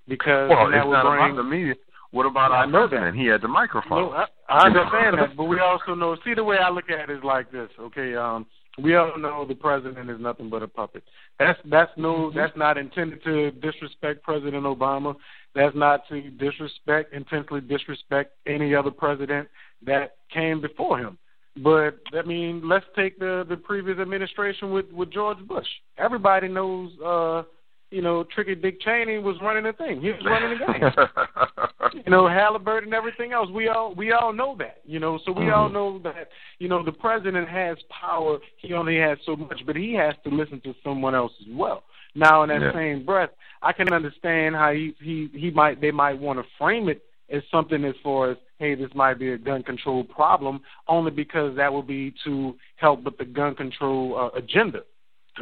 [0.07, 1.75] because well, that it's not bring, about the media.
[2.11, 3.17] What about our president?
[3.17, 4.03] He had the microphone.
[4.03, 6.15] No, I, I understand that, but we also know.
[6.23, 7.69] See, the way I look at it is like this.
[7.77, 8.45] Okay, um,
[8.81, 11.03] we all know the president is nothing but a puppet.
[11.39, 12.13] That's that's no.
[12.13, 12.37] Mm-hmm.
[12.37, 15.15] That's not intended to disrespect President Obama.
[15.55, 19.47] That's not to disrespect, intentionally disrespect any other president
[19.85, 21.17] that came before him.
[21.63, 25.67] But I mean, let's take the the previous administration with with George Bush.
[25.97, 26.91] Everybody knows.
[27.03, 27.43] uh
[27.89, 30.01] you know, Tricky Dick Cheney was running the thing.
[30.01, 32.01] He was running the game.
[32.05, 33.49] you know, Halliburton and everything else.
[33.49, 34.81] We all we all know that.
[34.85, 35.53] You know, so we mm-hmm.
[35.53, 36.29] all know that.
[36.59, 38.39] You know, the president has power.
[38.57, 41.83] He only has so much, but he has to listen to someone else as well.
[42.15, 42.73] Now, in that yeah.
[42.73, 43.29] same breath,
[43.61, 47.43] I can understand how he he he might they might want to frame it as
[47.51, 51.71] something as far as hey, this might be a gun control problem, only because that
[51.71, 54.81] would be to help with the gun control uh, agenda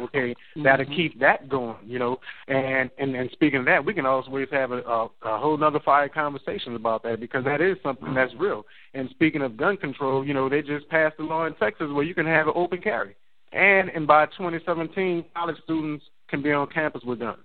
[0.00, 0.62] okay, mm-hmm.
[0.62, 2.18] that'll keep that going, you know.
[2.48, 5.80] And and and speaking of that, we can always have a, a, a whole other
[5.80, 8.64] Fiyah conversation about that because that is something that's real.
[8.94, 12.04] And speaking of gun control, you know, they just passed a law in Texas where
[12.04, 13.16] you can have an open carry,
[13.52, 17.38] and and by 2017, college students can be on campus with guns.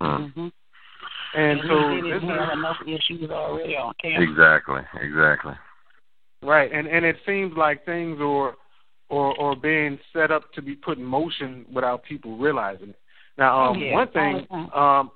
[0.00, 0.48] Mm-hmm.
[1.32, 4.28] And, and so this is enough issues already on campus.
[4.28, 5.52] Exactly, exactly.
[6.42, 8.54] Right, and and it seems like things are
[9.10, 12.98] or or being set up to be put in motion without people realizing it.
[13.36, 13.92] Now, um, yeah.
[13.92, 15.10] one thing, um,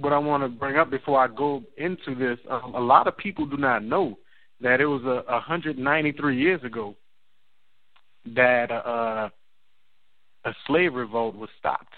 [0.00, 3.16] what I want to bring up before I go into this, um, a lot of
[3.16, 4.18] people do not know
[4.60, 6.94] that it was a, 193 years ago
[8.34, 9.28] that uh,
[10.44, 11.94] a slave revolt was stopped.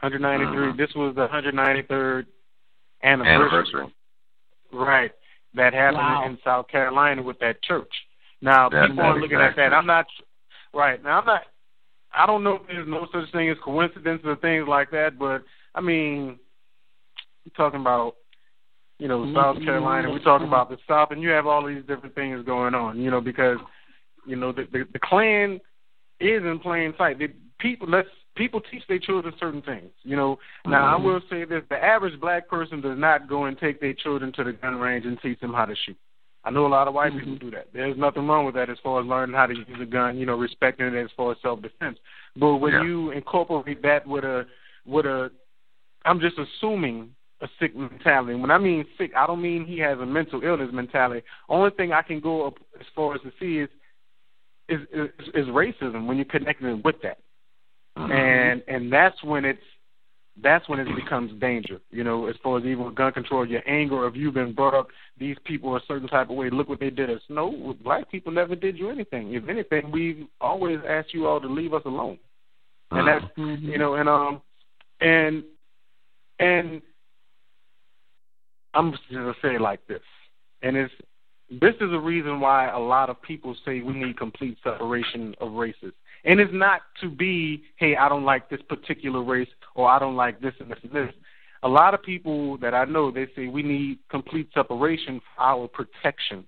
[0.00, 0.68] 193.
[0.68, 0.78] Mm-hmm.
[0.78, 2.26] This was the 193rd
[3.02, 3.32] anniversary.
[3.32, 3.94] Anniversary.
[4.72, 5.12] Right.
[5.54, 6.26] That happened wow.
[6.26, 7.92] in South Carolina with that church.
[8.42, 9.72] Now That's people are looking at that.
[9.72, 10.06] I'm not
[10.74, 11.02] Right.
[11.02, 11.42] Now I'm not
[12.12, 15.42] I don't know if there's no such thing as coincidences or things like that, but
[15.74, 16.38] I mean
[17.44, 18.16] we're talking about
[18.98, 19.64] you know, South mm-hmm.
[19.64, 22.98] Carolina, we're talking about the South and you have all these different things going on,
[23.00, 23.58] you know, because
[24.26, 25.60] you know, the the, the Klan
[26.20, 27.18] is in plain sight.
[27.18, 29.90] The people let's people teach their children certain things.
[30.02, 31.06] You know, now I mm-hmm.
[31.06, 34.44] will say this: the average black person does not go and take their children to
[34.44, 35.96] the gun range and teach them how to shoot.
[36.44, 37.32] I know a lot of white mm-hmm.
[37.32, 37.68] people do that.
[37.72, 40.26] There's nothing wrong with that as far as learning how to use a gun, you
[40.26, 41.98] know, respecting it as far as self defense.
[42.36, 42.82] But when Yeah.
[42.82, 44.46] you incorporate that with a
[44.84, 45.30] with a
[46.04, 48.34] I'm just assuming a sick mentality.
[48.34, 51.22] When I mean sick, I don't mean he has a mental illness mentality.
[51.48, 53.70] Only thing I can go up as far as to see is
[54.68, 57.18] is is, is racism when you're connecting with that.
[57.96, 59.62] And and that's when it's
[60.42, 61.80] that's when it becomes danger.
[61.90, 64.74] You know, as far as even with gun control, your anger of you've been brought
[64.74, 66.50] up these people a certain type of way.
[66.50, 67.20] Look what they did us.
[67.28, 69.34] No, black people never did you anything.
[69.34, 72.18] If anything, we always asked you all to leave us alone.
[72.90, 74.42] And that's you know, and um
[75.00, 75.44] and
[76.38, 76.82] and
[78.74, 80.02] I'm just gonna say it like this.
[80.62, 80.92] And it's
[81.50, 85.52] this is a reason why a lot of people say we need complete separation of
[85.52, 85.92] races.
[86.24, 90.16] And it's not to be, hey, I don't like this particular race or I don't
[90.16, 91.14] like this and this and this.
[91.62, 95.68] A lot of people that I know, they say we need complete separation for our
[95.68, 96.44] protection.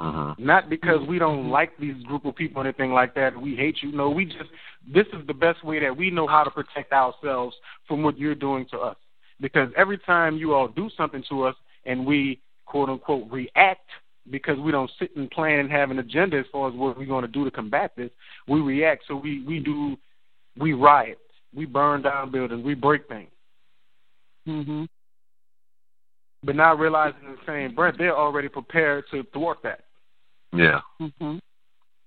[0.00, 0.44] Mm-hmm.
[0.44, 1.50] Not because we don't mm-hmm.
[1.50, 3.40] like these group of people or anything like that.
[3.40, 3.92] We hate you.
[3.92, 4.50] No, we just
[4.92, 7.54] this is the best way that we know how to protect ourselves
[7.86, 8.96] from what you're doing to us.
[9.40, 11.54] Because every time you all do something to us
[11.84, 13.88] and we quote unquote react
[14.30, 17.06] because we don't sit and plan and have an agenda as far as what we're
[17.06, 18.10] going to do to combat this,
[18.48, 19.04] we react.
[19.06, 19.96] So we we do
[20.58, 21.18] we riot,
[21.54, 23.30] we burn down buildings, we break things.
[24.46, 24.88] Mhm.
[26.44, 29.84] But not realizing in the same breath they're already prepared to thwart that.
[30.52, 30.80] Yeah.
[31.00, 31.40] Mhm.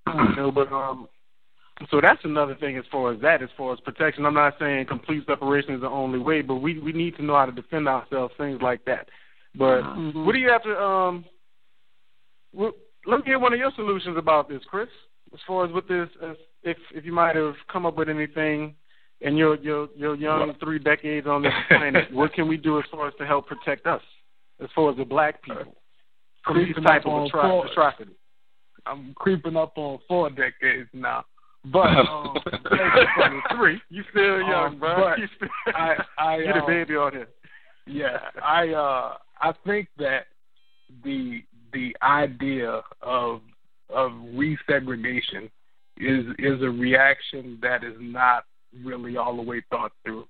[0.07, 1.09] you know, but um,
[1.89, 4.25] so that's another thing as far as that, as far as protection.
[4.25, 7.35] I'm not saying complete separation is the only way, but we we need to know
[7.35, 9.09] how to defend ourselves, things like that.
[9.55, 10.25] But Mhm.
[10.25, 11.25] what do you have to um?
[12.51, 12.75] What,
[13.05, 14.89] let me hear one of your solutions about this, Cris.
[15.33, 18.75] As far as with this, as if if you might have come up with anything
[19.25, 22.85] in your your your young three decades on this planet, what can we do as
[22.91, 24.01] far as to help protect us,
[24.61, 25.75] as far as the black people
[26.43, 28.13] from these type of atro- atrocities?
[28.85, 31.25] I'm creeping up on four decades now.
[31.73, 32.35] But um,
[33.57, 35.15] three, you still young, Um, bro.
[35.17, 37.27] You still, I, I, you're the um, baby on here.
[37.87, 40.27] yeah, I uh I think that
[41.03, 41.39] the
[41.73, 43.41] the idea of
[43.89, 45.49] of resegregation
[45.97, 48.45] is is a reaction that is not
[48.83, 50.27] really all the way thought through.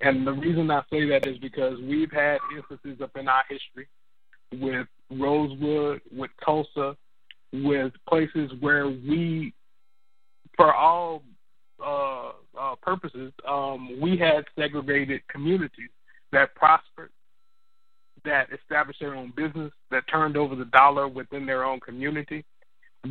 [0.00, 3.86] And the reason I say that is because we've had instances up in our history
[4.52, 6.96] with Rosewood, with Tulsa,
[7.52, 9.54] with places where we,
[10.56, 11.22] for all
[11.84, 15.90] uh, uh, purposes, um, we had segregated communities
[16.32, 17.10] that prospered,
[18.24, 22.44] that established their own business, that turned over the dollar within their own community.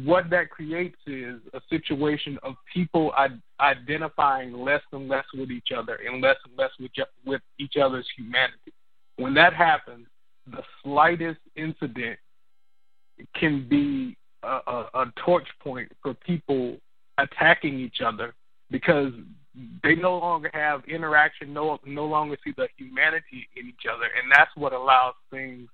[0.06, 3.14] What that creates is a situation of people
[3.60, 6.92] identifying less and less with each other and less and less with,
[7.26, 8.74] with each other's humanity.
[9.18, 10.08] When that happens,
[10.50, 12.18] the slightest incident
[13.36, 16.78] can be a, a, a torch point for people
[17.18, 18.34] attacking each other
[18.72, 19.12] because
[19.84, 24.32] they no longer have interaction, no no longer see the humanity in each other, and
[24.32, 25.68] that's what allows things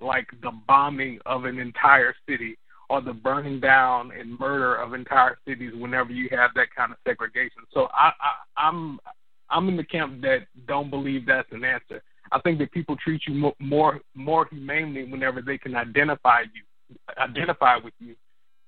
[0.00, 2.58] like the bombing of an entire city
[2.92, 6.98] or the burning down and murder of entire cities whenever you have that kind of
[7.08, 7.62] segregation.
[7.72, 9.00] So I, I I'm
[9.48, 12.02] I'm in the camp that don't believe that's an answer.
[12.32, 16.96] I think that people treat you mo- more more humanely whenever they can identify you,
[17.16, 18.14] identify with you,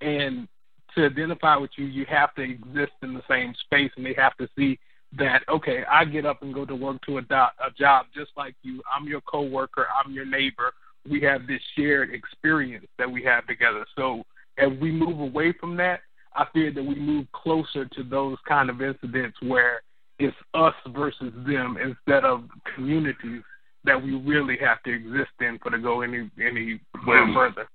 [0.00, 0.48] and
[0.94, 4.34] to identify with you, you have to exist in the same space, and they have
[4.38, 4.78] to see
[5.18, 8.30] that okay, I get up and go to work to a, do- a job just
[8.38, 8.80] like you.
[8.90, 9.86] I'm your coworker.
[10.02, 10.72] I'm your neighbor.
[11.08, 13.84] We have this shared experience that we have together.
[13.96, 14.24] So
[14.58, 16.00] as we move away from that,
[16.34, 19.82] I fear that we move closer to those kind of incidents where
[20.18, 22.44] it's us versus them instead of
[22.74, 23.42] communities
[23.84, 26.80] that we really have to exist in for to go any anywhere
[27.26, 27.34] hmm.
[27.34, 27.68] further.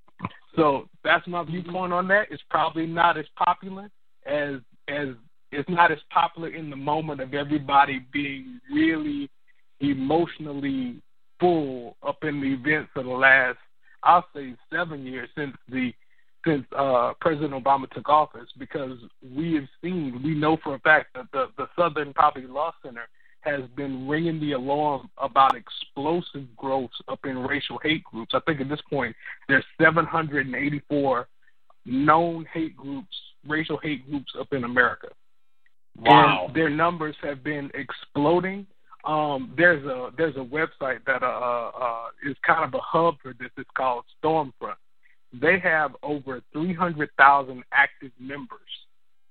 [0.55, 2.27] So that's my viewpoint on that.
[2.31, 3.89] It's probably not as popular
[4.25, 4.55] as
[4.87, 5.09] as
[5.51, 9.29] it's not as popular in the moment of everybody being really
[9.79, 11.01] emotionally
[11.39, 11.88] full
[12.19, 13.57] up in the events of the last
[14.03, 15.93] I'll say seven years since the
[16.45, 18.97] since uh President Obama took office because
[19.35, 23.07] we have seen we know for a fact that the, the Southern Poverty Law Center
[23.41, 28.33] has been ringing the alarm about explosive growth up in racial hate groups.
[28.33, 29.15] I think at this point
[29.47, 31.27] there's 784
[31.85, 33.15] known hate groups,
[33.47, 35.07] racial hate groups up in America.
[35.97, 36.45] Wow.
[36.47, 38.67] And their numbers have been exploding.
[39.05, 43.33] Um, there's a there's a website that uh, uh, is kind of a hub for
[43.39, 43.49] this.
[43.57, 44.75] It's called Stormfront.
[45.31, 48.59] They have over 300,000 active members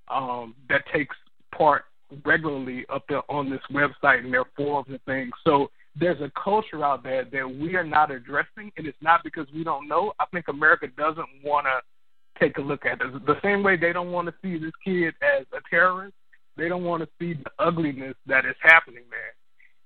[0.09, 1.17] um, that takes
[1.53, 1.85] part
[2.25, 5.33] regularly up there on this website and their forums and things.
[5.45, 9.47] So there's a culture out there that we are not addressing, and it's not because
[9.55, 10.13] we don't know.
[10.21, 13.27] I think America doesn't want to take a look at it.
[13.27, 16.15] The same way they don't want to see this kid as a terrorist,
[16.57, 19.35] they don't want to see the ugliness that is happening there.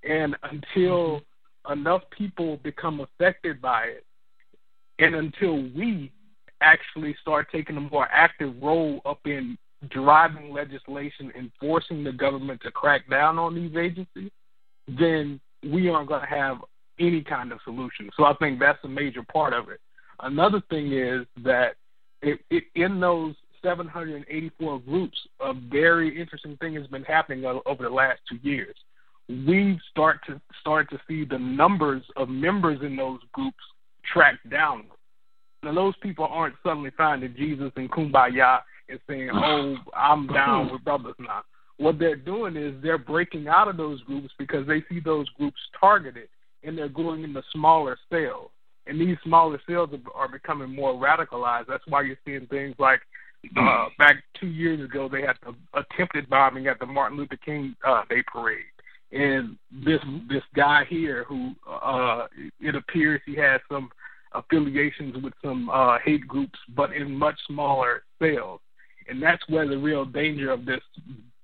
[0.07, 1.21] And until
[1.69, 4.05] enough people become affected by it,
[4.99, 6.11] and until we
[6.61, 9.57] actually start taking a more active role up in
[9.89, 14.31] driving legislation, enforcing the government to crack down on these agencies,
[14.87, 16.57] then we aren't going to have
[16.99, 18.09] any kind of solution.
[18.15, 19.79] So I think that's a major part of it.
[20.19, 21.75] Another thing is that
[22.21, 27.89] it, it, in those 784 groups, a very interesting thing has been happening over the
[27.89, 28.75] last two years.
[29.29, 33.63] We start to start to see the numbers of members in those groups
[34.11, 34.85] track down.
[35.63, 38.59] Now, those people aren't suddenly finding Jesus and kumbaya
[38.89, 41.43] and saying, "Oh, I'm down with brothers now."
[41.77, 45.59] What they're doing is they're breaking out of those groups because they see those groups
[45.79, 46.27] targeted,
[46.63, 48.51] and they're going into smaller cells.
[48.85, 51.67] And these smaller cells are becoming more radicalized.
[51.67, 52.99] That's why you're seeing things like
[53.57, 57.75] uh, back two years ago they had the attempted bombing at the Martin Luther King
[57.85, 58.63] uh, Day parade,
[59.13, 62.27] and this this guy here who uh,
[62.59, 63.89] it appears he has some
[64.33, 68.59] affiliations with some uh, hate groups, but in much smaller cells.
[69.07, 70.81] And that's where the real danger of this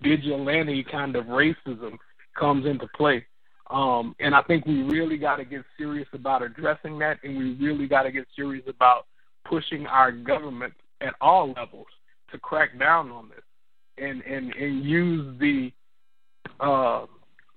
[0.01, 1.97] vigilante kind of racism
[2.37, 3.25] comes into play.
[3.69, 7.53] Um, and I think we really got to get serious about addressing that, and we
[7.63, 9.05] really got to get serious about
[9.45, 11.87] pushing our government at all levels
[12.31, 13.43] to crack down on this,
[13.99, 15.71] and and and use the
[16.59, 17.05] uh,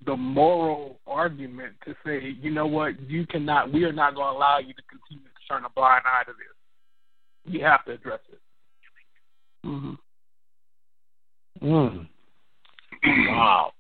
[0.07, 4.39] the moral argument to say, you know what, you cannot, we are not going to
[4.39, 7.53] allow you to continue to turn a blind eye to this.
[7.53, 8.41] You have to address it.
[9.67, 9.95] Mm-hmm.
[11.67, 12.09] Mm.
[13.05, 13.73] Wow.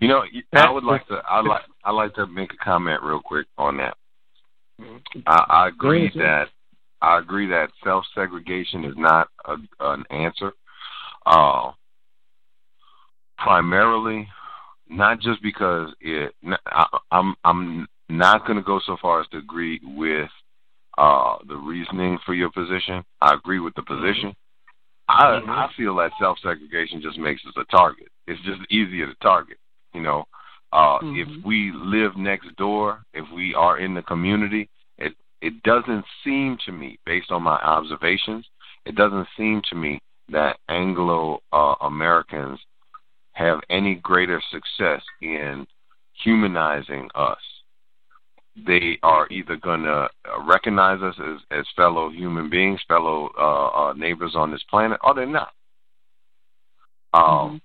[0.00, 0.22] You know,
[0.54, 1.20] I would like to.
[1.28, 1.62] I like.
[1.84, 3.96] I like to make a comment real quick on that.
[5.26, 6.46] I, I agree that.
[7.02, 10.52] I agree that self segregation is not a, an answer.
[11.26, 11.72] Uh,
[13.38, 14.28] primarily,
[14.88, 16.34] not just because it.
[16.66, 17.34] I, I'm.
[17.44, 20.30] I'm not going to go so far as to agree with
[20.96, 23.04] uh, the reasoning for your position.
[23.20, 24.34] I agree with the position.
[25.08, 25.50] I mm-hmm.
[25.50, 28.08] I feel that self segregation just makes us a target.
[28.26, 29.58] It's just easier to target.
[29.94, 30.24] You know,
[30.72, 31.16] uh, mm-hmm.
[31.16, 34.68] if we live next door, if we are in the community,
[34.98, 38.46] it it doesn't seem to me, based on my observations,
[38.84, 42.58] it doesn't seem to me that Anglo uh, Americans
[43.38, 45.66] have any greater success in
[46.24, 47.38] humanizing us
[48.66, 50.08] they are either going to
[50.46, 55.14] recognize us as, as fellow human beings, fellow uh, uh, neighbors on this planet, or
[55.14, 55.52] they're not.
[57.14, 57.56] Um, mm-hmm.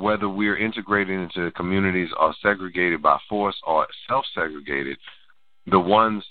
[0.00, 4.98] Whether we're integrated into communities or segregated by force or self segregated,
[5.66, 6.22] the ones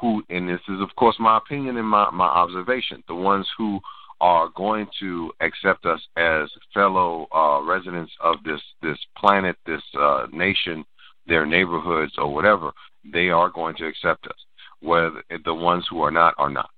[0.00, 3.78] who, and this is, of course, my opinion and my, my observation, the ones who
[4.24, 10.26] are going to accept us as fellow uh, residents of this, this planet, this uh,
[10.32, 10.82] nation,
[11.26, 12.72] their neighborhoods, or whatever,
[13.12, 14.38] they are going to accept us.
[14.80, 16.70] Whether the ones who are not are not.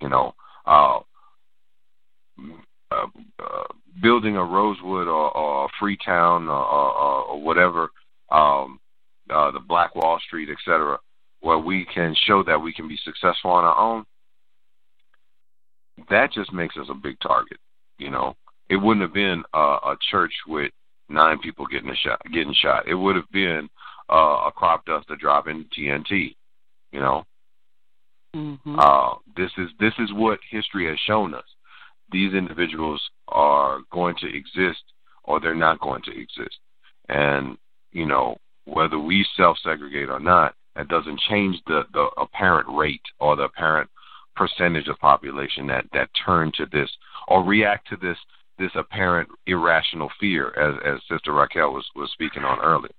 [0.00, 0.32] You know,
[0.64, 1.00] uh,
[2.92, 3.06] uh,
[3.40, 3.64] uh,
[4.00, 7.90] building a Rosewood or, or Freetown or, or, or whatever,
[8.30, 8.78] um,
[9.28, 11.00] uh, the Black Wall Street, etc.,
[11.40, 14.04] where we can show that we can be successful on our own.
[16.08, 17.58] That just makes us a big target.
[17.98, 18.36] You know,
[18.68, 20.72] it wouldn't have been a, a church with
[21.08, 22.88] nine people getting a shot, getting shot.
[22.88, 23.68] It would have been
[24.10, 26.34] uh, a crop duster dropping TNT.
[26.92, 27.24] You know,
[28.34, 28.78] mm-hmm.
[28.78, 31.44] uh, this is this is what history has shown us.
[32.12, 34.82] These individuals are going to exist,
[35.24, 36.58] or they're not going to exist.
[37.08, 37.56] And
[37.92, 43.36] you know, whether we self-segregate or not, that doesn't change the the apparent rate or
[43.36, 43.90] the apparent
[44.40, 46.88] percentage of population that that turn to this
[47.28, 48.16] or react to this
[48.58, 52.94] this apparent irrational fear, as as Sister Raquel was was speaking on earlier.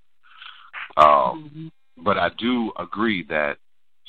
[0.97, 1.67] Um, mm-hmm.
[2.03, 3.57] But I do agree that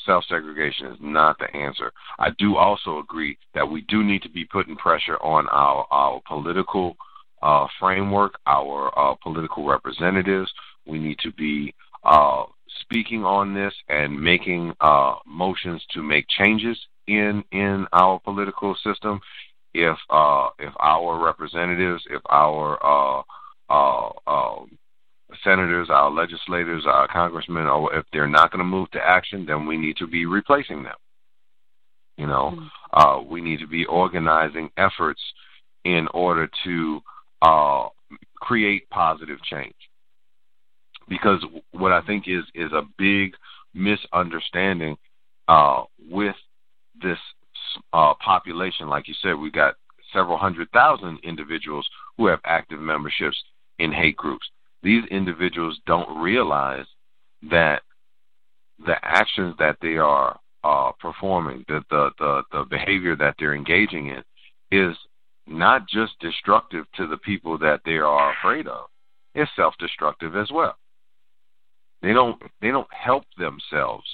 [0.04, 1.90] self segregation is not the answer.
[2.18, 6.20] I do also agree that we do need to be putting pressure on our our
[6.28, 6.96] political
[7.42, 10.52] uh, framework, our uh, political representatives.
[10.86, 11.74] We need to be
[12.04, 12.44] uh,
[12.82, 16.78] speaking on this and making uh, motions to make changes
[17.18, 19.20] in in our political system.
[19.74, 23.22] If uh, if our representatives, if our uh,
[23.70, 24.64] uh, uh,
[25.42, 29.66] senators, our legislators, our congressmen, or if they're not going to move to action, then
[29.66, 30.96] we need to be replacing them.
[32.18, 32.66] You know, mm-hmm.
[32.92, 35.20] uh, we need to be organizing efforts
[35.84, 37.00] in order to
[37.40, 37.88] uh,
[38.36, 39.74] create positive change.
[41.08, 43.34] Because what I think is is a big
[43.74, 44.96] misunderstanding
[45.48, 46.36] uh, with
[47.02, 47.18] this
[47.92, 49.74] uh, population, like you said, we got
[50.12, 53.42] several hundred thousand individuals who have active memberships
[53.78, 54.46] in hate groups.
[54.82, 56.86] These individuals don't realize
[57.50, 57.82] that
[58.84, 64.08] the actions that they are uh, performing, the, the the the behavior that they're engaging
[64.08, 64.22] in,
[64.70, 64.96] is
[65.46, 68.86] not just destructive to the people that they are afraid of.
[69.34, 70.76] It's self-destructive as well.
[72.02, 74.06] They don't they don't help themselves.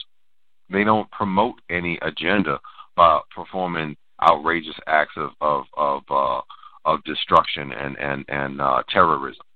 [0.71, 2.61] They don't promote any agenda
[2.99, 3.97] by performing
[4.29, 6.41] outrageous acts of of of uh,
[6.85, 9.47] of destruction and and and uh, terrorism.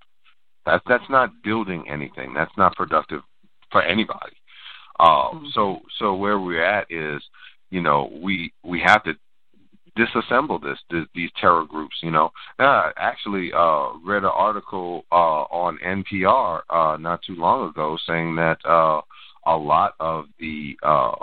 [0.64, 2.32] That's that's not building anything.
[2.32, 3.22] That's not productive
[3.72, 4.36] for anybody.
[5.00, 5.46] Uh, mm-hmm.
[5.52, 7.20] So so where we're at is,
[7.70, 9.14] you know, we we have to
[9.98, 11.96] disassemble this, this these terror groups.
[12.00, 12.30] You know,
[12.60, 18.36] I actually uh, read an article uh, on NPR uh, not too long ago saying
[18.36, 19.00] that uh,
[19.46, 21.16] a lot of the uh,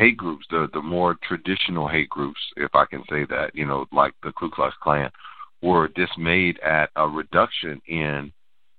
[0.00, 3.86] hate groups, the the more traditional hate groups, if I can say that, you know,
[3.92, 5.10] like the Ku Klux Klan,
[5.62, 8.32] were dismayed at a reduction in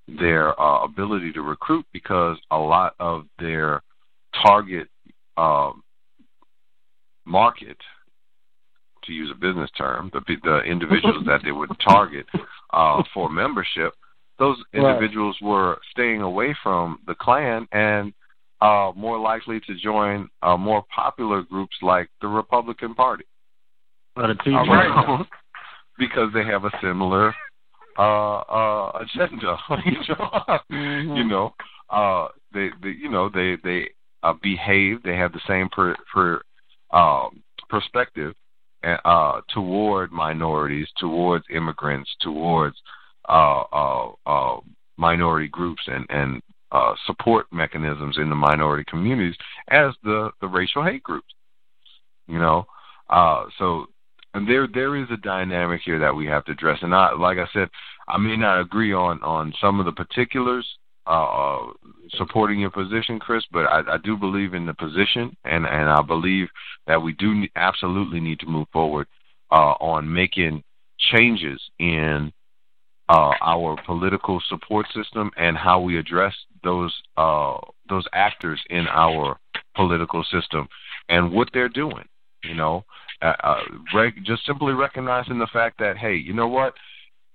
[0.08, 3.82] their uh, ability to recruit because a lot of their
[4.44, 4.88] target
[5.38, 5.72] uh,
[7.26, 7.78] market,
[9.04, 12.26] to use a business term, the the individuals that they would target
[12.74, 13.94] uh, for membership,
[14.40, 15.48] those individuals right.
[15.50, 18.12] were staying away from the Klan and
[18.62, 23.26] uh, more likely to join uh, more popular groups like the Republican Party.
[24.16, 25.30] Or the Tea Party.
[25.98, 27.34] because they have a similar
[27.98, 29.58] uh, uh, agenda.
[29.70, 31.16] mm-hmm.
[31.16, 31.54] You know,
[31.90, 33.90] uh, they, they, you know, they they
[34.24, 35.04] uh, behave.
[35.04, 36.42] They have the same per, per
[36.92, 38.34] um, perspective
[38.84, 42.76] uh, toward minorities, towards immigrants, towards
[43.30, 44.60] uh, uh, uh,
[44.98, 46.42] minority groups, and and
[46.72, 49.36] uh, support mechanisms in the minority communities
[49.70, 51.34] as the, the racial hate groups.
[52.28, 52.66] You know,
[53.10, 53.88] uh, so
[54.34, 56.80] and there there is a dynamic here that we have to address.
[56.82, 57.70] And I, like I said,
[58.08, 60.68] I may not agree on on some of the particulars
[61.08, 61.60] uh,
[62.12, 66.02] supporting your position, Cris, but I, I do believe in the position, and and I
[66.02, 66.48] believe
[66.88, 69.08] that we do absolutely need to move forward
[69.52, 70.64] uh, on making
[71.00, 72.32] changes in
[73.12, 76.34] uh, our political support system and how we address
[76.64, 77.58] those uh,
[77.90, 79.38] those actors in our
[79.76, 80.66] political system
[81.10, 82.08] and what they're doing.
[82.44, 82.86] You know,
[83.22, 86.74] uh, uh, reg- just simply recognizing the fact that hey, you know what?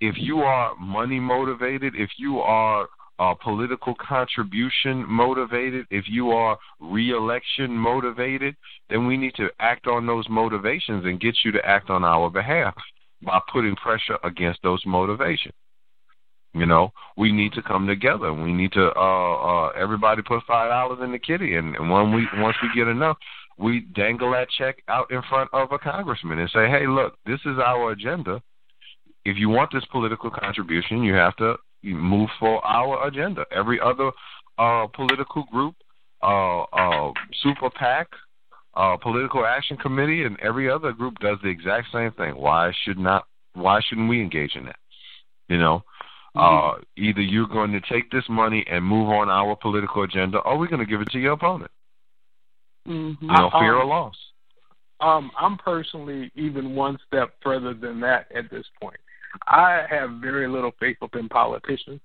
[0.00, 6.56] If you are money motivated, if you are uh, political contribution motivated, if you are
[6.80, 8.56] reelection motivated,
[8.88, 12.30] then we need to act on those motivations and get you to act on our
[12.30, 12.74] behalf
[13.22, 15.54] by putting pressure against those motivations.
[16.56, 18.32] You know, we need to come together.
[18.32, 22.14] We need to uh uh everybody put five dollars in the kitty and, and when
[22.14, 23.18] we once we get enough,
[23.58, 27.40] we dangle that check out in front of a congressman and say, Hey, look, this
[27.44, 28.40] is our agenda.
[29.26, 33.44] If you want this political contribution, you have to move for our agenda.
[33.54, 34.10] Every other
[34.56, 35.74] uh political group,
[36.22, 38.08] uh uh super PAC,
[38.72, 42.34] uh political action committee and every other group does the exact same thing.
[42.34, 44.76] Why should not why shouldn't we engage in that?
[45.48, 45.82] You know?
[46.36, 46.78] Mm-hmm.
[46.78, 50.58] Uh, either you're going to take this money and move on our political agenda, or
[50.58, 51.70] we're going to give it to your opponent.
[52.86, 53.26] Mm-hmm.
[53.26, 54.16] No fear um, or loss.
[55.00, 58.98] Um, I'm personally even one step further than that at this point.
[59.48, 62.00] I have very little faith in politicians.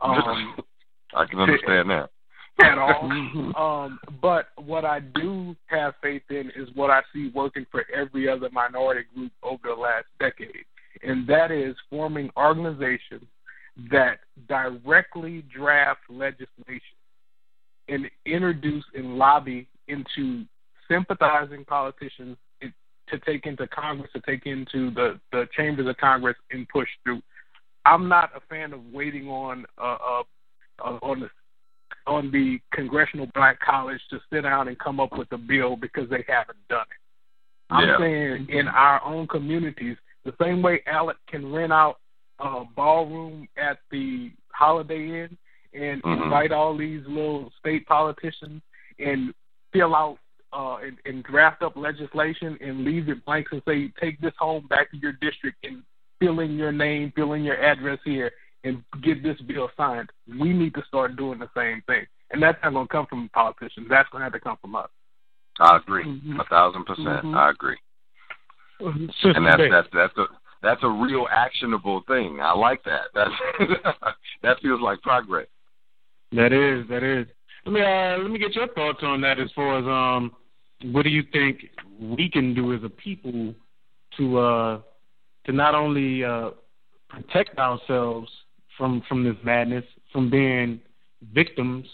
[0.00, 0.56] Um,
[1.14, 2.10] I can understand that.
[2.62, 3.02] At all.
[3.02, 3.54] Mm-hmm.
[3.56, 8.28] um, but what I do have faith in is what I see working for every
[8.28, 10.64] other minority group over the last decade,
[11.02, 13.24] and that is forming organizations
[13.90, 16.80] that directly draft legislation
[17.88, 20.44] and introduce and lobby into
[20.88, 22.36] sympathizing politicians
[23.08, 27.22] to take into Congress, to take into the, the chambers of Congress and push through.
[27.84, 30.22] I'm not a fan of waiting on uh, uh,
[30.82, 31.28] uh, on the
[32.06, 36.08] on the Congressional Black Caucus to sit down and come up with a bill because
[36.08, 37.72] they haven't done it.
[37.74, 37.98] I'm yeah.
[37.98, 41.98] saying in our own communities, the same way ALEC can rent out
[42.38, 45.38] uh, ballroom at the Holiday Inn
[45.72, 46.22] and mm-hmm.
[46.22, 48.62] invite all these little state politicians
[48.98, 49.34] and
[49.72, 50.18] fill out
[50.52, 54.66] uh, and, and draft up legislation and leave it blank and say, take this home
[54.68, 55.82] back to your district and
[56.20, 58.30] fill in your name, fill in your address here,
[58.62, 60.10] and get this bill signed.
[60.40, 62.06] We need to start doing the same thing.
[62.30, 63.86] And that's not going to come from politicians.
[63.90, 64.88] That's going to have to come from us.
[65.60, 66.04] I agree.
[66.04, 66.40] Mm-hmm.
[66.40, 67.06] A thousand percent.
[67.06, 67.34] Mm-hmm.
[67.34, 67.76] I agree.
[68.80, 70.26] Sister and that's, that's, that's, a,
[70.64, 72.40] that's a real actionable thing.
[72.42, 73.02] I like that.
[73.14, 73.30] That's
[74.42, 75.46] that feels like progress.
[76.32, 77.26] That is, that is.
[77.66, 79.38] Let me uh, let me get your thoughts on that.
[79.38, 80.32] As far as um,
[80.92, 81.66] what do you think
[82.00, 83.54] we can do as a people
[84.16, 84.80] to uh,
[85.46, 86.50] to not only uh,
[87.08, 88.30] protect ourselves
[88.76, 90.80] from from this madness, from being
[91.32, 91.86] victims,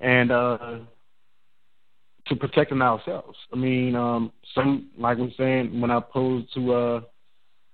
[0.00, 0.78] and uh,
[2.26, 3.36] to protecting ourselves.
[3.52, 7.00] I mean, um, some like I'm saying when I posed to uh,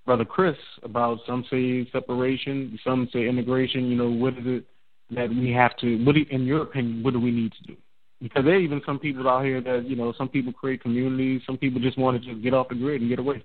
[0.05, 3.85] brother Cris about some say separation, some say integration.
[3.85, 4.65] You know, what is it
[5.11, 6.03] that we have to?
[6.03, 7.77] What, do, in your opinion, what do we need to do?
[8.21, 11.41] Because there are even some people out here that you know, some people create communities,
[11.45, 13.43] some people just want to just get off the grid and get away.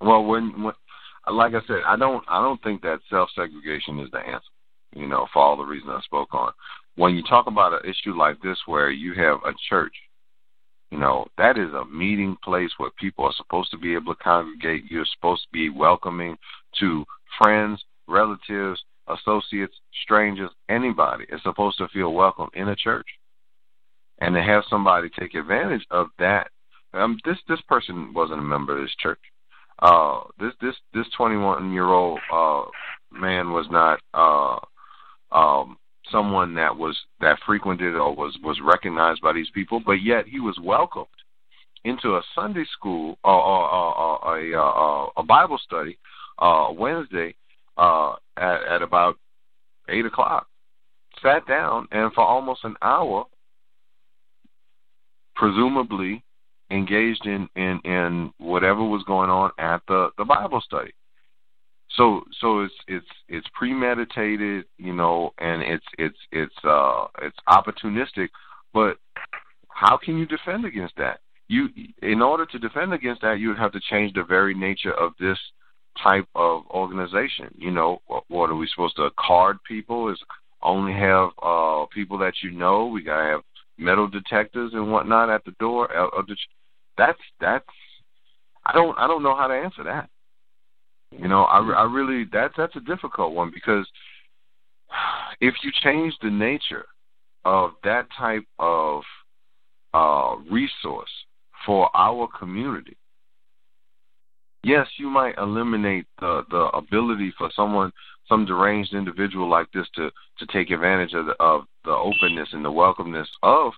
[0.00, 0.74] Well, when, when
[1.30, 4.48] like I said, I don't I don't think that self segregation is the answer.
[4.94, 6.52] You know, for all the reasons I spoke on.
[6.96, 9.94] When you talk about an issue like this, where you have a church
[10.92, 14.22] you know, that is a meeting place where people are supposed to be able to
[14.22, 14.84] congregate.
[14.90, 16.36] You're supposed to be welcoming
[16.80, 17.06] to
[17.38, 23.06] friends, relatives, associates, strangers, anybody is supposed to feel welcome in a church.
[24.18, 26.50] And to have somebody take advantage of that.
[26.92, 29.18] Um, this this person wasn't a member of this church.
[29.78, 32.64] Uh, this this this 21 year old uh,
[33.10, 34.58] man was not uh,
[35.34, 35.78] um,
[36.12, 40.38] someone that was that frequented or was was recognized by these people, but yet he
[40.38, 41.06] was welcomed
[41.84, 45.98] into a Sunday school or, or, or, or a, a, a Bible study
[46.38, 47.34] uh, Wednesday
[47.76, 49.16] uh, at, at about
[49.88, 50.46] eight o'clock.
[51.22, 53.24] Sat down and for almost an hour,
[55.34, 56.22] presumably
[56.70, 60.92] engaged in, in, in whatever was going on at the, the Bible study
[61.96, 68.28] so so it's it's it's premeditated you know and it's it's it's uh it's opportunistic
[68.72, 68.96] but
[69.68, 71.20] how can you defend against that?
[71.48, 71.68] You
[72.02, 75.12] in order to defend against that you would have to change the very nature of
[75.18, 75.38] this
[76.02, 80.10] type of organization you know what, what are we supposed to card people?
[80.10, 80.18] Is
[80.62, 82.86] only have uh people that you know.
[82.86, 83.40] We got to have
[83.78, 85.88] metal detectors and whatnot at the door
[86.28, 86.36] the
[86.96, 87.64] that's that's
[88.66, 90.08] i don't i don't know how to answer that
[91.18, 93.86] you know, I, I really that's that's a difficult one because
[95.40, 96.86] if you change the nature
[97.44, 99.02] of that type of
[99.94, 101.10] uh, resource
[101.66, 102.96] for our community,
[104.62, 107.92] yes, you might eliminate the the ability for someone,
[108.28, 112.64] some deranged individual like this, to to take advantage of the, of the openness and
[112.64, 113.72] the welcomeness of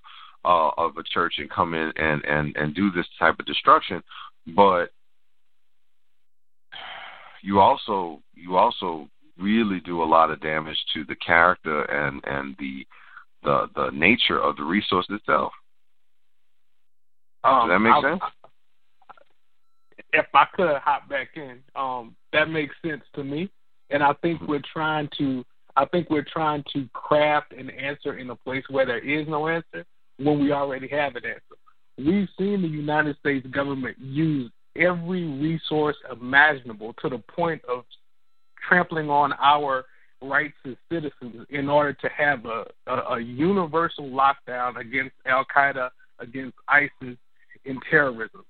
[0.44, 4.02] uh, of a church and come in and and and do this type of destruction.
[4.54, 4.90] But
[7.44, 9.06] you also you also
[9.38, 12.86] really do a lot of damage to the character and and the
[13.42, 15.52] the the nature of the resource itself.
[17.44, 18.22] Um, Does that make I, sense?
[20.14, 23.50] If I could hop back in, um, that makes sense to me,
[23.90, 24.50] and I think mm-hmm.
[24.50, 25.44] we're trying to.
[25.76, 29.48] I think we're trying to craft an answer in a place where there is no
[29.48, 29.84] answer
[30.18, 31.56] when we already have an answer.
[31.98, 37.84] We've seen the United States government use every resource imaginable to the point of
[38.68, 39.84] trampling on our
[40.22, 45.90] rights as citizens in order to have a, a, a universal lockdown against Al Qaeda,
[46.18, 47.16] against ISIS,
[47.66, 48.44] and terrorism.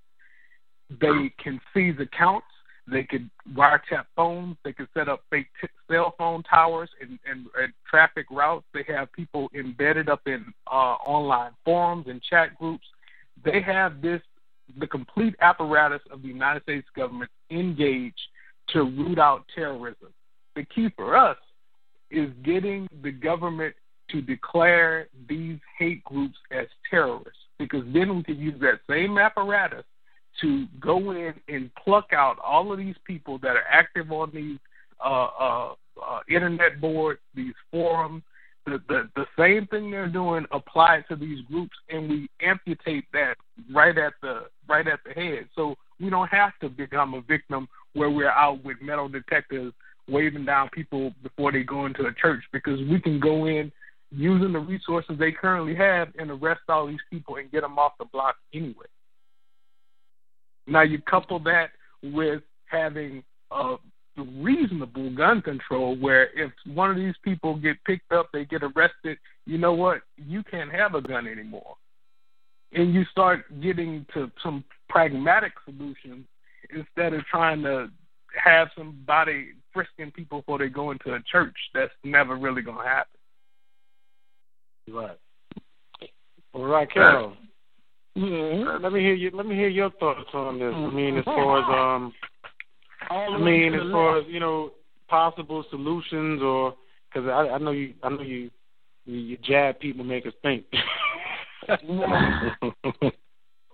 [1.01, 2.47] They can seize accounts.
[2.87, 4.57] They could wiretap phones.
[4.65, 8.67] They could set up fake t- cell phone towers and, and, and traffic routes.
[8.75, 12.87] They have people embedded up in uh, online forums and chat groups.
[13.43, 14.21] They have this
[14.79, 18.21] the complete apparatus of the United States government engaged
[18.71, 20.09] to root out terrorism.
[20.57, 21.37] The key for us
[22.11, 23.75] is getting the government
[24.11, 29.85] to declare these hate groups as terrorists, because then we can use that same apparatus
[30.41, 34.59] to go in and pluck out all of these people that are active on these
[35.05, 38.23] uh, uh, uh, internet boards, these forums,
[38.67, 43.35] the, the same thing they're doing applied to these groups, and we amputate that
[43.73, 45.49] right at the right at the head.
[45.55, 49.73] So we don't have to become a victim where we're out with metal detectors
[50.09, 53.73] waving down people before they go into a church because we can go in
[54.11, 57.93] using the resources they currently have and arrest all these people and get them off
[57.99, 58.87] the block anyway.
[60.67, 61.71] Now you couple that
[62.03, 63.77] with having a
[64.17, 69.19] reasonable gun control where if one of these people get picked up, they get arrested,
[69.47, 70.03] you know what?
[70.17, 71.77] You can't have a gun anymore.
[72.73, 76.27] And you start getting to some pragmatic solutions
[76.71, 77.89] instead of trying to
[78.43, 81.57] have somebody frisking people before they go into a church.
[81.73, 83.21] That's never really going to happen.
[84.93, 85.19] Right.
[86.53, 87.37] All right, Carol.
[88.17, 88.83] Mm-hmm.
[88.83, 89.31] Let me hear you.
[89.35, 90.73] Let me hear your thoughts on this.
[90.73, 92.13] I mean, as far as um,
[93.11, 94.29] All I mean, as far left.
[94.29, 94.73] as you know,
[95.09, 96.75] possible solutions, or
[97.13, 98.51] because I, I know you, I know you,
[99.05, 100.65] you, you jab people, make us think.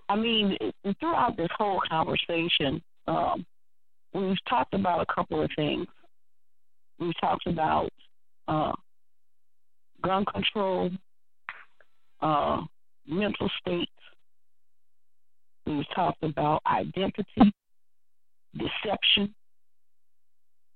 [0.09, 0.57] I mean,
[0.99, 3.45] throughout this whole conversation, um,
[4.13, 5.87] we've talked about a couple of things.
[6.99, 7.89] We've talked about
[8.47, 8.73] uh,
[10.03, 10.91] gun control,
[12.21, 12.61] uh,
[13.07, 13.91] mental states.
[15.65, 17.53] We've talked about identity,
[18.55, 19.33] deception.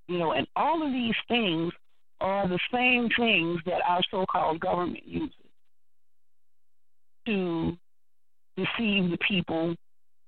[0.08, 1.74] You know, and all of these things
[2.22, 5.32] are the same things that our so-called government uses
[7.26, 7.78] to
[8.56, 9.76] deceive the people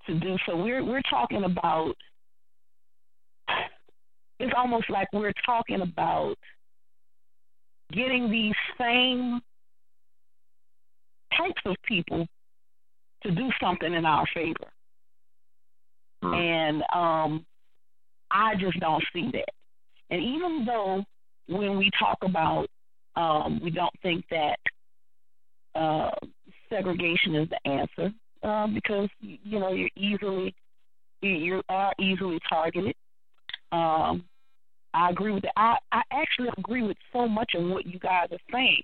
[0.06, 0.56] to do so.
[0.56, 1.94] We're we're talking about
[4.40, 6.36] it's almost like we're talking about
[7.92, 9.40] getting these same
[11.36, 12.26] types of people
[13.22, 14.70] to do something in our favor.
[16.22, 17.46] And um
[18.30, 19.48] I just don't see that.
[20.10, 21.04] And even though
[21.46, 22.66] when we talk about
[23.16, 24.56] um we don't think that
[25.74, 26.10] uh
[26.68, 28.12] segregation is the answer
[28.42, 30.54] uh, because you know you're easily
[31.22, 32.94] you you are easily targeted.
[33.72, 34.24] Um,
[34.94, 35.52] I agree with that.
[35.56, 38.82] I I actually agree with so much of what you guys are saying,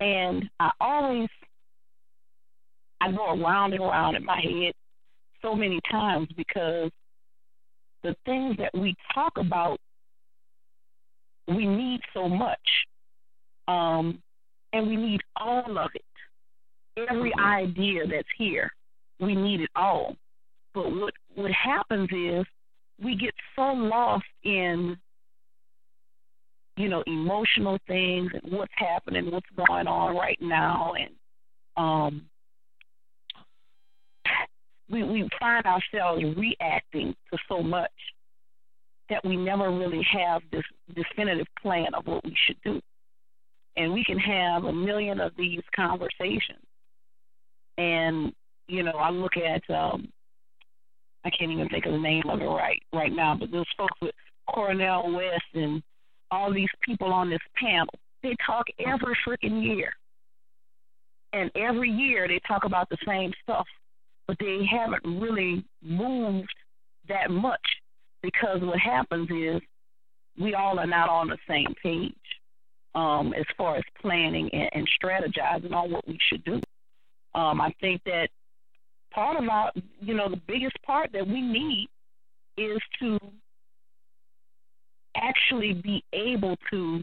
[0.00, 1.28] and I always
[3.00, 4.72] I go around and around in my head
[5.42, 6.90] so many times because
[8.02, 9.78] the things that we talk about
[11.48, 12.58] we need so much,
[13.68, 14.22] um,
[14.72, 16.02] and we need all of it
[17.08, 18.70] every idea that's here.
[19.20, 20.16] We need it all.
[20.74, 22.44] But what what happens is
[23.02, 24.96] we get so lost in
[26.76, 31.10] you know emotional things and what's happening, what's going on right now, and
[31.76, 32.22] um,
[34.92, 37.90] we we find ourselves reacting to so much
[39.08, 40.62] that we never really have this
[40.94, 42.80] definitive plan of what we should do.
[43.76, 46.62] And we can have a million of these conversations.
[47.78, 48.32] And
[48.68, 50.08] you know I look at um
[51.24, 53.98] I can't even think of the name of it right right now, but those folks
[54.00, 54.14] with
[54.48, 55.82] Cornel West and
[56.30, 59.92] all these people on this panel, they talk every freaking year,
[61.32, 63.66] and every year they talk about the same stuff,
[64.26, 66.54] but they haven't really moved
[67.08, 67.60] that much
[68.22, 69.60] because what happens is
[70.38, 72.14] we all are not on the same page
[72.94, 76.60] um, as far as planning and, and strategizing on what we should do.
[77.34, 78.28] Um, I think that
[79.12, 81.88] part of our, you know, the biggest part that we need
[82.56, 83.18] is to
[85.16, 87.02] actually be able to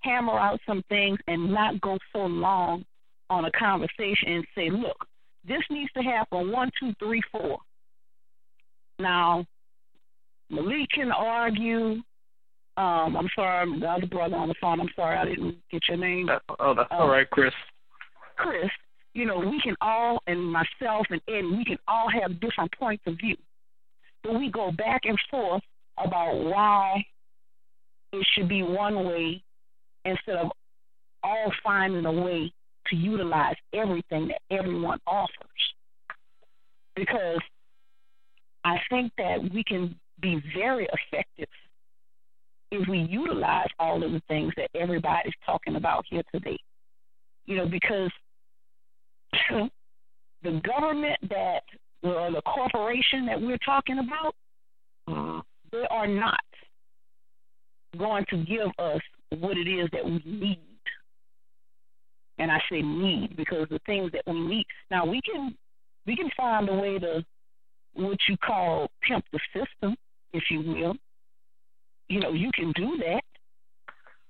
[0.00, 2.84] hammer out some things and not go so long
[3.30, 5.06] on a conversation and say, look,
[5.46, 7.58] this needs to happen one, two, three, four.
[8.98, 9.46] Now,
[10.50, 12.02] Malik can argue.
[12.76, 14.80] Um, I'm sorry, the other brother on the phone.
[14.80, 16.28] I'm sorry I didn't get your name.
[16.60, 17.52] Oh, that's Um, all right, Cris.
[18.36, 18.70] Cris,
[19.14, 23.02] you know, we can all, and myself and Ed, we can all have different points
[23.06, 23.36] of view.
[24.22, 25.62] But we go back and forth
[25.96, 27.04] about why
[28.12, 29.42] it should be one way
[30.04, 30.52] instead of
[31.22, 32.52] all finding a way
[32.90, 35.28] to utilize everything that everyone offers.
[36.94, 37.40] Because
[38.64, 41.48] I think that we can be very effective
[42.70, 46.58] if we utilize all of the things that everybody's talking about here today.
[47.46, 48.10] You know, because
[50.42, 51.62] the government that
[52.02, 54.34] or the corporation that we're talking about,
[55.08, 55.40] mm-hmm.
[55.72, 56.40] they are not
[57.96, 59.00] going to give us
[59.38, 60.60] what it is that we need.
[62.38, 65.56] And I say need because the things that we need now we can
[66.06, 67.24] we can find a way to
[67.94, 69.96] what you call pimp the system,
[70.32, 70.94] if you will.
[72.08, 73.22] You know, you can do that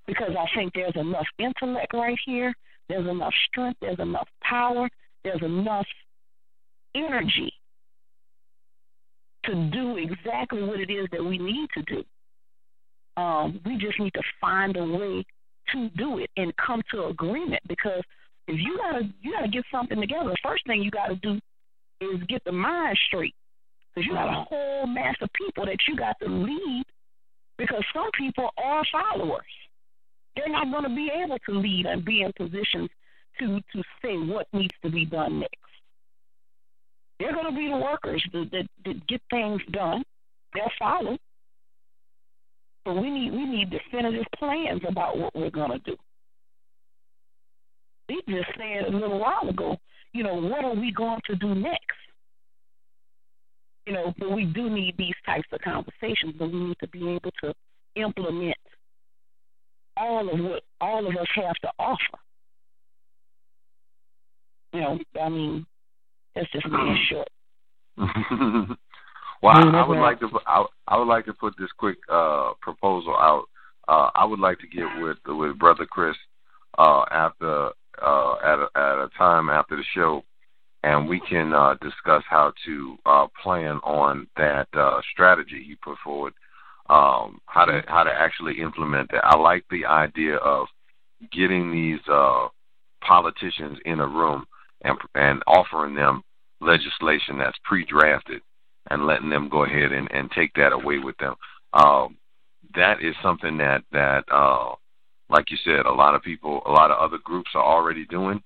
[0.06, 2.54] because I think there's enough intellect right here,
[2.88, 4.88] there's enough strength, there's enough power,
[5.22, 5.86] there's enough
[6.94, 7.52] energy
[9.44, 12.02] to do exactly what it is that we need to do.
[13.20, 15.24] Um, we just need to find a way
[15.72, 18.02] to do it and come to agreement because
[18.46, 21.38] if you gotta you gotta get something together, the first thing you gotta do
[22.00, 23.34] is get the mind straight.
[23.94, 26.84] Because you got a whole mass of people that you got to lead
[27.56, 29.42] because some people are followers.
[30.36, 32.90] They're not going to be able to lead and be in positions
[33.40, 35.54] to to say what needs to be done next.
[37.18, 40.04] They're to be the workers that, that, that get things done.
[40.54, 41.18] They'll follow.
[42.84, 45.96] But we need we need definitive plans about what we're to do.
[48.08, 49.76] We just said a little while ago,
[50.12, 51.82] you know, what are we going to do next?
[53.86, 57.08] You know, but we do need these types of conversations, but we need to be
[57.10, 57.54] able to
[57.96, 58.56] implement
[59.96, 62.18] all of what all of us have to offer.
[64.72, 65.66] You know, I mean,
[66.34, 67.28] that's just being short.
[69.42, 70.28] well, I, I would like to.
[70.46, 73.44] I, I would like to put this quick uh, proposal out.
[73.86, 76.16] Uh, I would like to get with with Brother Cris
[76.78, 77.70] uh, after
[78.02, 80.22] uh, at a, at a time after the show,
[80.82, 85.98] and we can uh, discuss how to uh, plan on that uh, strategy you put
[86.04, 86.32] forward.
[86.90, 89.24] Um, how to how to actually implement that.
[89.24, 90.66] I like the idea of
[91.32, 92.48] getting these uh,
[93.06, 94.46] politicians in a room
[94.82, 96.22] and and offering them
[96.60, 98.40] legislation that's pre-drafted
[98.90, 101.34] and letting them go ahead and, and take that away with them.
[101.72, 102.16] Um,
[102.74, 104.74] that is something that that uh,
[105.30, 108.42] like you said, a lot of people, a lot of other groups are already doing.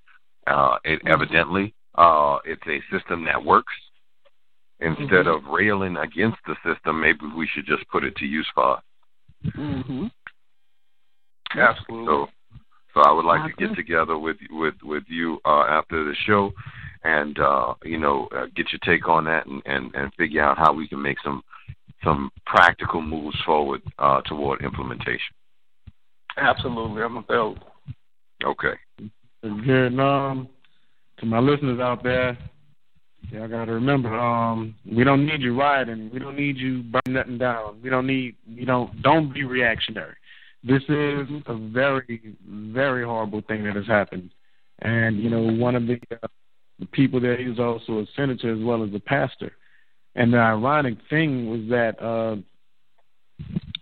[0.47, 1.09] Uh, it mm-hmm.
[1.09, 3.73] evidently uh, it's a system that works.
[4.81, 5.47] Instead mm-hmm.
[5.47, 8.83] of railing against the system, maybe we should just put it to use for us.
[9.57, 10.07] Mm-hmm.
[11.57, 12.07] Absolutely.
[12.07, 12.27] So,
[12.95, 16.53] so I would like to get together with with with you uh, after the show,
[17.05, 20.59] and uh, you know, uh, get your take on that, and, and and figure out
[20.59, 21.43] how we can make some
[22.05, 25.35] some practical moves forward uh, toward implementation.
[26.37, 27.67] Absolutely, I'm available.
[28.45, 28.75] Okay.
[29.43, 29.99] Good.
[29.99, 30.49] Um,
[31.19, 32.37] to my listeners out there,
[33.31, 36.11] y'all got to remember, um, we don't need you rioting.
[36.13, 37.81] We don't need you burning nothing down.
[37.83, 38.37] We don't need.
[38.47, 39.03] You don't.
[39.03, 40.15] Don't be reactionary.
[40.65, 44.31] This is a very, very horrible thing that has happened.
[44.81, 46.29] And you know, one of the, uh,
[46.83, 49.53] the people there, he was also a senator as well as a pastor.
[50.17, 52.37] And the ironic thing was that uh,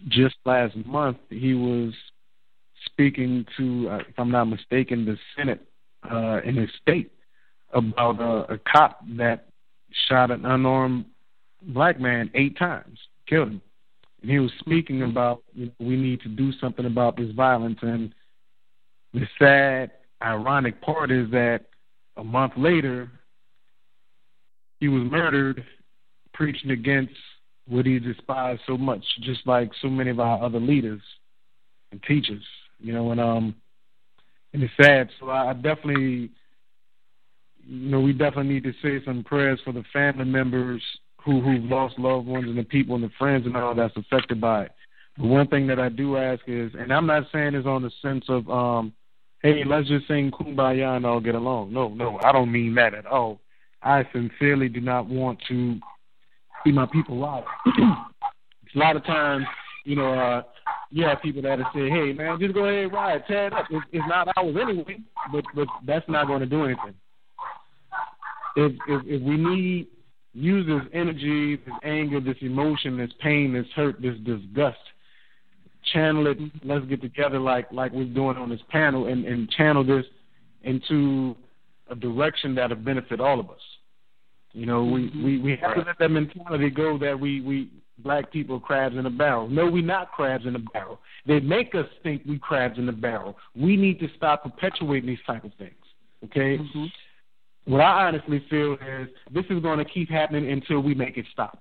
[0.08, 1.94] just last month he was
[2.84, 5.66] speaking to, uh, if I'm not mistaken, the Senate
[6.10, 7.10] uh, in his state
[7.72, 9.46] about uh, a cop that
[10.08, 11.06] shot an unarmed
[11.62, 13.62] black man eight times, killed him.
[14.20, 17.78] And he was speaking about you know, we need to do something about this violence.
[17.80, 18.12] And
[19.14, 21.69] the sad, ironic part is that
[22.16, 23.10] a month later,
[24.78, 25.64] he was murdered
[26.32, 27.14] preaching against
[27.66, 31.02] what he despised so much, just like so many of our other leaders
[31.92, 32.44] and teachers
[32.80, 33.54] you know, and um,
[34.52, 35.10] and it's sad.
[35.18, 36.30] So I, definitely,
[37.64, 40.82] you know, we definitely need to say some prayers for the family members
[41.24, 44.40] who who've lost loved ones and the people and the friends and all that's affected
[44.40, 44.72] by it.
[45.16, 47.90] But one thing that I do ask is, and I'm not saying is on the
[48.00, 48.92] sense of, um,
[49.42, 51.72] hey, let's just sing kumbaya and all get along.
[51.72, 53.40] No, no, I don't mean that at all.
[53.82, 55.78] I sincerely do not want to
[56.64, 57.44] see my people lie.
[57.66, 59.46] a lot of times,
[59.84, 60.42] you know, uh,
[60.90, 63.66] you have people that say, "Hey, man, just go ahead and ride, tear it up."
[63.70, 64.98] It's, it's not ours anyway,
[65.32, 66.94] but but that's not going to do anything.
[68.56, 69.88] If if, if we need
[70.32, 74.78] use this energy, this anger, this emotion, this pain, this hurt, this disgust,
[75.92, 76.38] channel it.
[76.64, 80.04] Let's get together like like we're doing on this panel, and and channel this
[80.62, 81.36] into
[81.90, 83.60] a direction that'll benefit all of us.
[84.52, 88.32] You know, we, we, we have to let that mentality go that we, we black
[88.32, 89.48] people are crabs in a barrel.
[89.48, 90.98] No, we're not crabs in a barrel.
[91.26, 93.36] They make us think we crabs in a barrel.
[93.54, 95.74] We need to stop perpetuating these type of things.
[96.24, 96.58] Okay?
[96.58, 96.86] Mm-hmm.
[97.66, 101.26] What I honestly feel is this is going to keep happening until we make it
[101.32, 101.60] stop.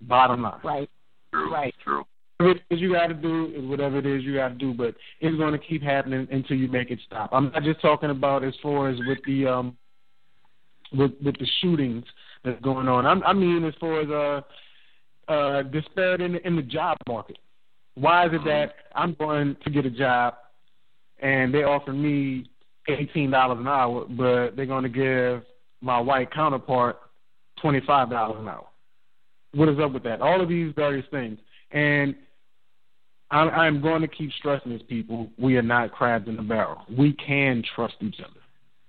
[0.00, 0.60] Bottom line.
[0.64, 0.90] Right.
[1.32, 1.52] True.
[1.52, 1.74] Right.
[1.84, 2.04] True.
[2.38, 4.74] Whatever it is you got to do is whatever it is you got to do,
[4.74, 7.30] but it's going to keep happening until you make it stop.
[7.32, 9.76] I'm not just talking about as far as with the um
[10.92, 12.04] with with the shootings
[12.44, 13.06] that's going on.
[13.06, 14.42] I'm, I mean as far as uh
[15.28, 17.38] uh, disparity in the, in the job market.
[17.94, 20.34] Why is it that I'm going to get a job
[21.20, 22.48] and they offer me
[22.88, 25.42] eighteen dollars an hour, but they're going to give
[25.80, 26.98] my white counterpart
[27.60, 28.66] twenty five dollars an hour?
[29.54, 30.20] What is up with that?
[30.20, 31.38] All of these various things,
[31.70, 32.14] and
[33.30, 35.28] I'm, I'm going to keep stressing this, people.
[35.38, 36.82] We are not crabs in a barrel.
[36.96, 38.40] We can trust each other.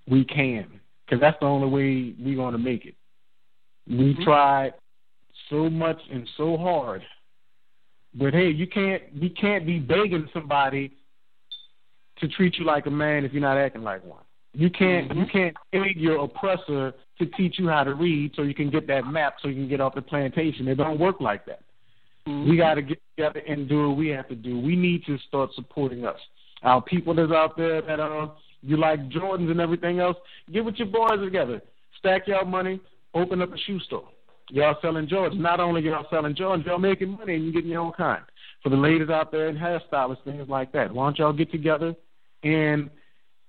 [0.07, 2.95] We can, because that's the only way we're going to make it.
[3.87, 4.23] We mm-hmm.
[4.23, 4.73] tried
[5.49, 7.01] so much and so hard.
[8.13, 10.91] But hey, you can't you can't be begging somebody
[12.19, 14.23] to treat you like a man if you're not acting like one.
[14.53, 15.19] You can't mm-hmm.
[15.19, 18.87] you can't beg your oppressor to teach you how to read so you can get
[18.87, 20.67] that map so you can get off the plantation.
[20.67, 21.61] It don't work like that.
[22.27, 22.49] Mm-hmm.
[22.49, 24.59] We got to get together and do what we have to do.
[24.59, 26.19] We need to start supporting us.
[26.63, 28.27] Our people that's out there that uh
[28.63, 30.17] you like Jordans and everything else,
[30.51, 31.61] get with your boys together.
[31.99, 32.79] Stack your money,
[33.13, 34.09] open up a shoe store.
[34.49, 35.39] Y'all selling Jordans.
[35.39, 38.23] Not only y'all selling Jordans, y'all making money and you getting your own kind.
[38.63, 40.91] For the ladies out there and hairstylists, things like that.
[40.93, 41.95] Why don't y'all get together
[42.43, 42.89] and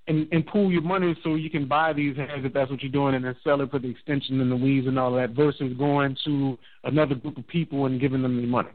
[0.09, 2.91] and and pool your money so you can buy these hands if that's what you're
[2.91, 5.71] doing, and then sell it for the extension and the weaves and all that, versus
[5.77, 8.71] going to another group of people and giving them the money.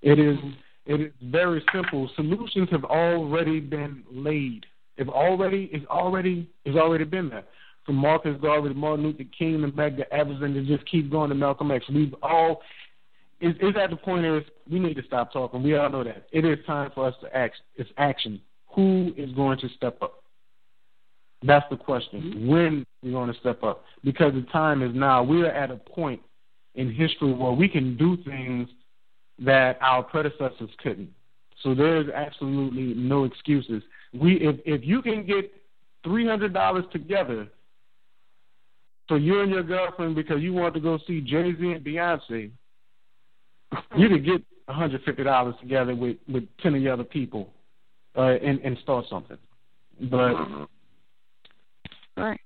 [0.00, 0.38] It is
[0.86, 2.08] it is very simple.
[2.16, 4.64] Solutions have already been laid.
[4.96, 7.44] If already it's already it's already been there.
[7.84, 11.10] From Marcus Garvey to Martin Luther King and back to Evans and to just keep
[11.10, 11.84] going to Malcolm X.
[11.92, 12.62] We've all
[13.40, 15.62] is is at the point is we need to stop talking.
[15.62, 16.28] We all know that.
[16.30, 18.40] It is time for us to act it's action.
[18.74, 20.21] Who is going to step up?
[21.42, 22.22] That's the question.
[22.22, 22.48] Mm-hmm.
[22.48, 23.84] When we're going to step up.
[24.04, 25.22] Because the time is now.
[25.22, 26.20] We are at a point
[26.74, 28.68] in history where we can do things
[29.40, 31.10] that our predecessors couldn't.
[31.62, 33.82] So there's absolutely no excuses.
[34.12, 35.52] We if if you can get
[36.02, 37.48] three hundred dollars together
[39.08, 42.50] for you and your girlfriend because you want to go see Jay Z and Beyonce,
[43.72, 43.98] mm-hmm.
[44.00, 47.50] you could get one hundred fifty dollars together with with ten of the other people
[48.16, 49.38] uh, and and start something.
[50.00, 50.64] But mm-hmm.
[52.16, 52.40] Right.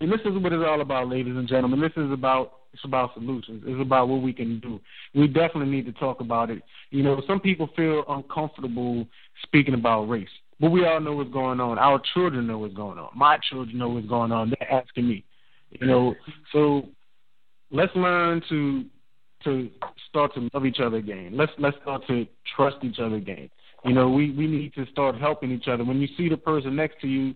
[0.00, 1.80] And this is what it's all about, ladies and gentlemen.
[1.80, 3.64] This is about it's about solutions.
[3.66, 4.80] It's about what we can do.
[5.14, 6.62] We definitely need to talk about it.
[6.90, 9.06] You know, some people feel uncomfortable
[9.42, 10.28] speaking about race.
[10.60, 11.78] But we all know what's going on.
[11.78, 13.10] Our children know what's going on.
[13.14, 14.50] My children know what's going on.
[14.50, 15.24] They're asking me.
[15.70, 16.14] You know,
[16.52, 16.88] so
[17.70, 18.84] let's learn to
[19.44, 19.70] to
[20.08, 21.32] start to love each other again.
[21.34, 23.50] Let's let's start to trust each other again.
[23.84, 25.84] You know, we we need to start helping each other.
[25.84, 27.34] When you see the person next to you,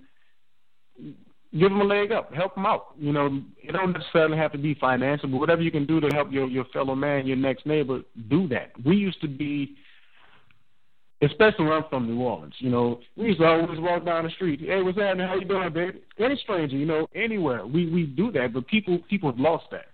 [1.59, 2.95] give them a leg up, help them out.
[2.99, 6.09] You know, it don't necessarily have to be financial, but whatever you can do to
[6.09, 8.73] help your your fellow man, your next neighbor, do that.
[8.85, 9.75] We used to be,
[11.23, 12.55] especially where I'm from, New Orleans.
[12.59, 14.61] You know, we used to always walk down the street.
[14.61, 15.27] Hey, what's happening?
[15.27, 16.01] How you doing, baby?
[16.19, 17.67] Any stranger, you know, anywhere.
[17.67, 19.87] We we do that, but people people have lost that.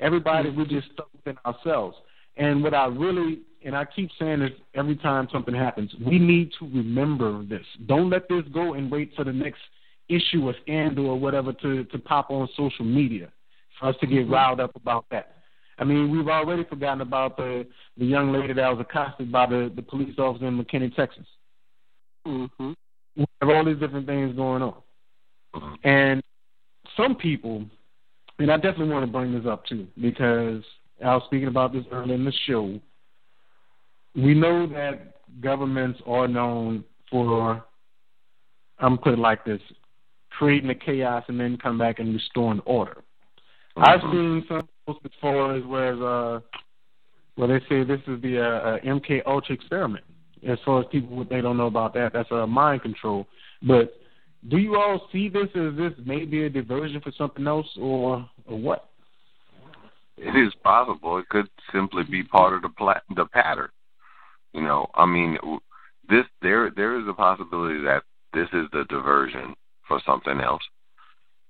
[0.00, 1.96] Everybody, we're just stuck within ourselves.
[2.36, 6.50] And what I really and I keep saying this every time something happens, we need
[6.58, 7.64] to remember this.
[7.86, 9.60] Don't let this go and wait for the next
[10.08, 13.30] issue or scandal or whatever to, to pop on social media
[13.78, 15.32] for us to get riled up about that.
[15.78, 17.66] I mean, we've already forgotten about the
[17.96, 21.26] the young lady that was accosted by the, the police officer in McKinney, Texas.
[22.26, 22.72] Mm-hmm.
[23.16, 24.74] We have all these different things going on.
[25.84, 26.22] And
[26.96, 27.64] some people,
[28.38, 30.62] and I definitely want to bring this up too, because
[31.04, 32.80] I was speaking about this earlier in the show.
[34.16, 37.64] We know that governments are known for,
[38.78, 39.60] I'm put it like this,
[40.38, 43.02] creating the chaos and then come back and restoring order.
[43.76, 43.82] Mm-hmm.
[43.82, 46.40] I've seen some posts as far as where uh,
[47.36, 50.04] where they say this is the uh, uh, MK Ultra experiment.
[50.46, 53.26] As far as people what they don't know about that, that's a uh, mind control.
[53.62, 53.94] But
[54.48, 58.58] do you all see this as this maybe a diversion for something else, or or
[58.58, 58.90] what?
[60.16, 61.18] It is possible.
[61.18, 63.70] It could simply be part of the pla- the pattern.
[64.52, 65.36] You know, I mean,
[66.08, 68.02] this there there is a possibility that
[68.32, 69.54] this is the diversion
[69.86, 70.62] for something else,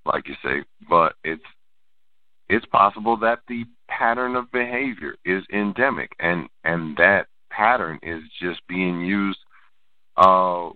[0.05, 0.63] like you say.
[0.89, 1.43] But it's
[2.47, 8.61] it's possible that the pattern of behavior is endemic, and and that pattern is just
[8.67, 9.39] being used
[10.17, 10.69] uh,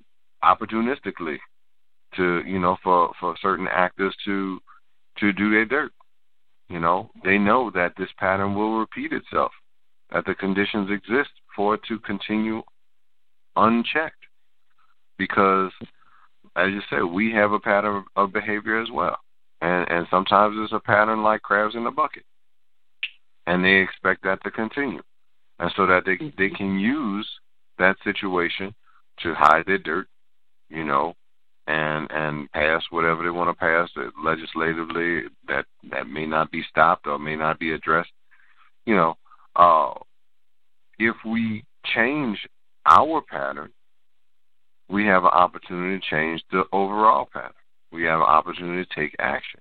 [0.43, 1.37] opportunistically
[2.15, 4.59] to you know for for certain actors to
[5.19, 5.91] to do their dirt.
[6.69, 9.51] You know, they know that this pattern will repeat itself,
[10.11, 12.61] that the conditions exist for it to continue
[13.55, 14.23] unchecked,
[15.17, 15.71] because
[16.59, 19.17] as you said, we have a pattern of behavior as well.
[19.61, 22.23] And and sometimes it's a pattern like crabs in a bucket.
[23.47, 25.01] And they expect that to continue.
[25.59, 27.27] And so that they they can use
[27.77, 28.73] that situation
[29.19, 30.07] to hide their dirt,
[30.69, 31.13] you know,
[31.67, 33.89] and and pass whatever they want to pass
[34.23, 38.11] legislatively that that may not be stopped or may not be addressed.
[38.85, 39.17] You know,
[39.55, 39.93] uh,
[40.97, 41.63] if we
[41.93, 42.39] change
[42.85, 43.71] our pattern,
[44.89, 47.51] we have an opportunity to change the overall pattern.
[47.91, 49.59] We have an opportunity to take action,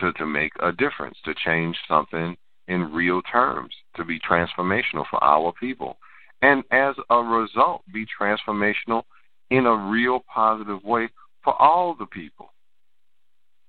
[0.00, 2.36] to, to make a difference, to change something
[2.68, 5.96] in real terms, to be transformational for our people.
[6.40, 9.02] And as a result, be transformational
[9.50, 11.08] in a real positive way
[11.44, 12.52] for all the people.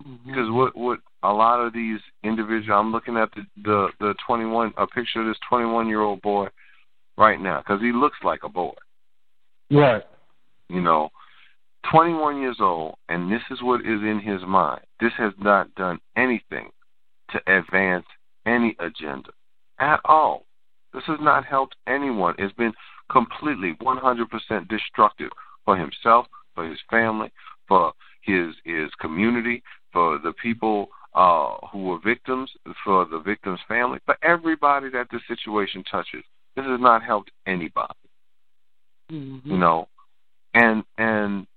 [0.06, 0.30] Mm-hmm.
[0.30, 4.74] Because what what a lot of these individuals, I'm looking at the the the 21
[4.78, 6.48] a picture of this 21 year old boy
[7.18, 8.74] right now because he looks like a boy.
[9.72, 10.04] Right.
[10.70, 11.10] You know,
[11.92, 14.82] 21 years old, and this is what is in his mind.
[15.00, 16.70] This has not done anything
[17.32, 18.06] to advance
[18.46, 19.32] any agenda
[19.80, 20.46] at all.
[20.94, 22.36] This has not helped anyone.
[22.38, 22.74] It's been
[23.12, 25.30] completely 100% destructive
[25.66, 27.32] for himself, for his family,
[27.68, 29.62] for his his community,
[29.92, 32.50] for the people uh, who were victims,
[32.84, 36.24] for the victim's family, for everybody that this situation touches.
[36.56, 37.94] This has not helped anybody.
[39.12, 39.52] Mm-hmm.
[39.52, 39.88] You know,
[40.54, 41.48] and and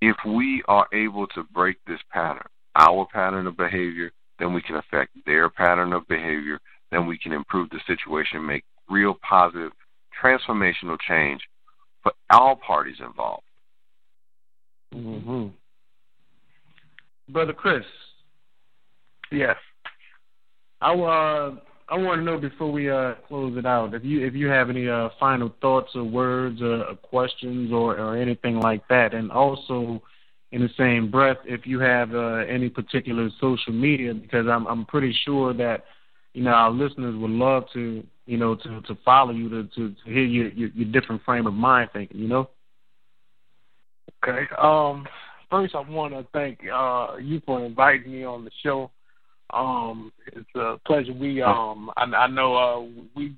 [0.00, 4.76] if we are able to break this pattern, our pattern of behavior, then we can
[4.76, 6.58] affect their pattern of behavior,
[6.90, 9.70] then we can improve the situation, make real positive
[10.22, 11.40] transformational change
[12.02, 13.44] for all parties involved.
[14.94, 15.48] Mm-hmm.
[17.32, 17.84] Brother Cris.
[19.30, 19.56] Yes.
[20.80, 21.54] I uh
[21.92, 24.70] I want to know before we uh close it out if you if you have
[24.70, 29.30] any uh final thoughts or words or, or questions or or anything like that, and
[29.30, 30.00] also
[30.52, 34.86] in the same breath if you have uh, any particular social media because I'm I'm
[34.86, 35.84] pretty sure that
[36.32, 39.90] you know our listeners would love to you know to to follow you to to,
[39.90, 42.48] to hear your, your your different frame of mind thinking you know.
[44.24, 44.46] Okay.
[44.56, 45.06] Um.
[45.50, 48.90] First, I want to thank uh you for inviting me on the show.
[49.52, 51.12] Um, it's a pleasure.
[51.12, 53.34] We um, I, I know uh, we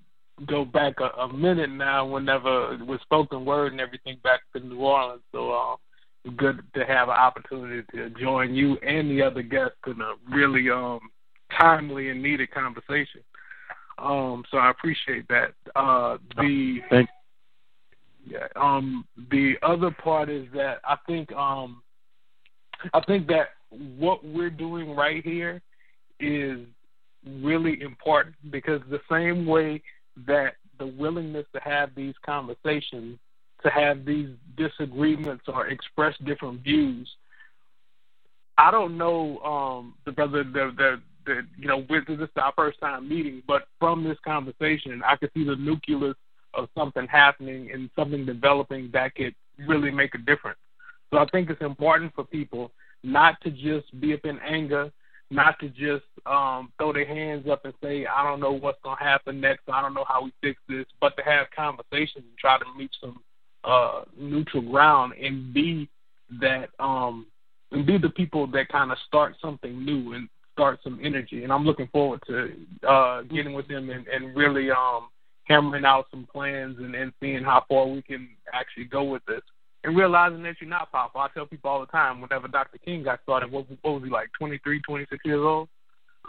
[0.47, 2.07] go back a, a minute now.
[2.07, 5.77] Whenever with spoken word and everything back to New Orleans, so um,
[6.25, 10.15] it's good to have an opportunity to join you and the other guests in a
[10.35, 11.01] really um
[11.59, 13.21] timely and needed conversation.
[13.99, 15.53] Um, so I appreciate that.
[15.77, 17.09] Uh, the Thank
[18.27, 21.83] yeah, um, the other part is that I think um,
[22.93, 23.49] I think that
[23.99, 25.61] what we're doing right here
[26.21, 26.61] is
[27.41, 29.83] really important because the same way
[30.27, 33.19] that the willingness to have these conversations,
[33.63, 37.09] to have these disagreements or express different views,
[38.59, 42.53] I don't know um, the brother the the the you know with this is our
[42.55, 46.17] first time meeting, but from this conversation, I could see the nucleus
[46.53, 49.35] of something happening and something developing that could
[49.67, 50.59] really make a difference.
[51.13, 52.71] So I think it's important for people
[53.03, 54.91] not to just be up in anger,
[55.31, 58.97] not to just um, throw their hands up and say, I don't know what's going
[58.99, 62.39] to happen next, I don't know how we fix this, but to have conversations and
[62.39, 63.21] try to reach some
[63.65, 65.89] uh, neutral ground and be
[66.41, 67.27] that um,
[67.73, 71.43] and be the people that kind of start something new and start some energy.
[71.43, 72.53] And I'm looking forward to
[72.89, 75.09] uh, getting with them and, and really um,
[75.45, 79.43] hammering out some plans and, and seeing how far we can actually go with this.
[79.85, 81.21] And realizing that you're not powerful.
[81.21, 82.79] I tell people all the time, whenever Dr.
[82.79, 85.69] King got started, what, what was he like, 23, 26 years old?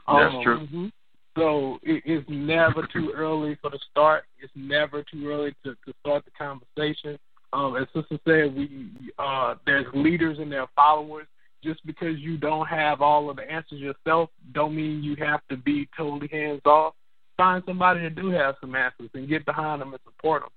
[0.08, 0.68] That's um, true.
[0.68, 0.92] mhm.
[1.38, 4.26] So it, it's never too early for the start.
[4.40, 7.18] It's never too early to, to start the conversation.
[7.54, 11.28] Um, as Sister said, we uh, there's leaders and their followers.
[11.64, 15.58] Just because you don't have all of the answers yourself, don't mean you have to
[15.58, 16.94] be totally hands off.
[17.38, 20.52] Find somebody that do have some answers and get behind them and support them.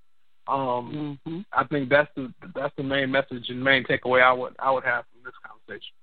[0.48, 1.40] Um, Mm-hmm.
[1.52, 4.84] I think that's the that's the main message and main takeaway I would I would
[4.84, 5.94] have from this conversation.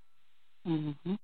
[0.67, 1.15] Mm-hmm.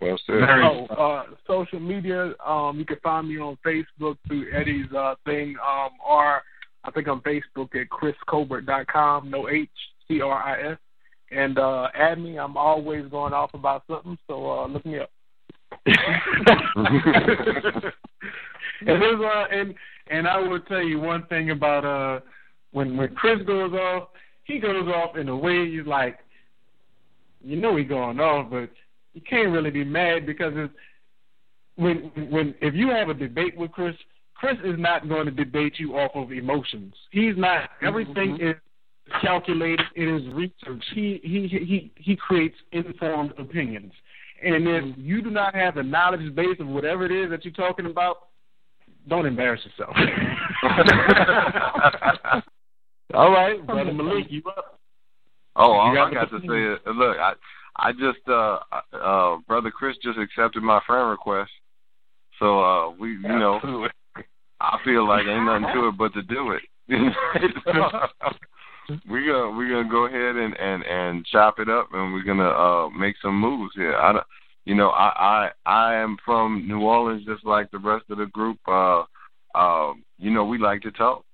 [0.00, 0.48] Well said.
[0.48, 2.32] Oh, uh, social media.
[2.44, 6.42] Um, you can find me on Facebook through Eddie's uh, thing, um, or
[6.84, 9.30] I think on Facebook at criscolbert.com.
[9.30, 9.68] No H
[10.08, 10.78] C R I S.
[11.30, 12.38] And uh, add me.
[12.38, 15.10] I'm always going off about something, so uh, look me up.
[18.80, 19.74] and there's uh, and
[20.08, 22.20] and I will tell you one thing about uh
[22.72, 24.08] when when Cris goes off,
[24.44, 26.18] he goes off in a way you like
[27.42, 28.70] you know he going off, but
[29.14, 30.74] you can't really be mad because it's
[31.76, 33.96] when when if you have a debate with Cris,
[34.34, 36.94] Cris is not going to debate you off of emotions.
[37.10, 37.70] He's not.
[37.82, 38.54] Everything is
[39.20, 39.80] calculated.
[39.94, 40.84] It is research.
[40.94, 43.92] He he he he creates informed opinions.
[44.42, 47.52] And if you do not have the knowledge base of whatever it is that you're
[47.52, 48.28] talking about,
[49.08, 49.96] don't embarrass yourself.
[53.14, 54.78] All right, brother Malik, you up?
[55.56, 57.34] Oh, all got I got to say is, look, I
[57.76, 58.58] I just uh
[58.92, 61.50] uh brother Cris just accepted my friend request.
[62.38, 63.88] So uh we you know
[64.60, 66.62] I feel like ain't nothing to it but to do it.
[69.08, 72.48] we're gonna we're gonna go ahead and and and chop it up and we're gonna
[72.48, 73.96] uh make some moves here.
[73.96, 74.26] I don't
[74.64, 78.26] you know, I I I am from New Orleans just like the rest of the
[78.26, 78.58] group.
[78.66, 79.04] Uh
[79.54, 81.24] uh you know, we like to talk.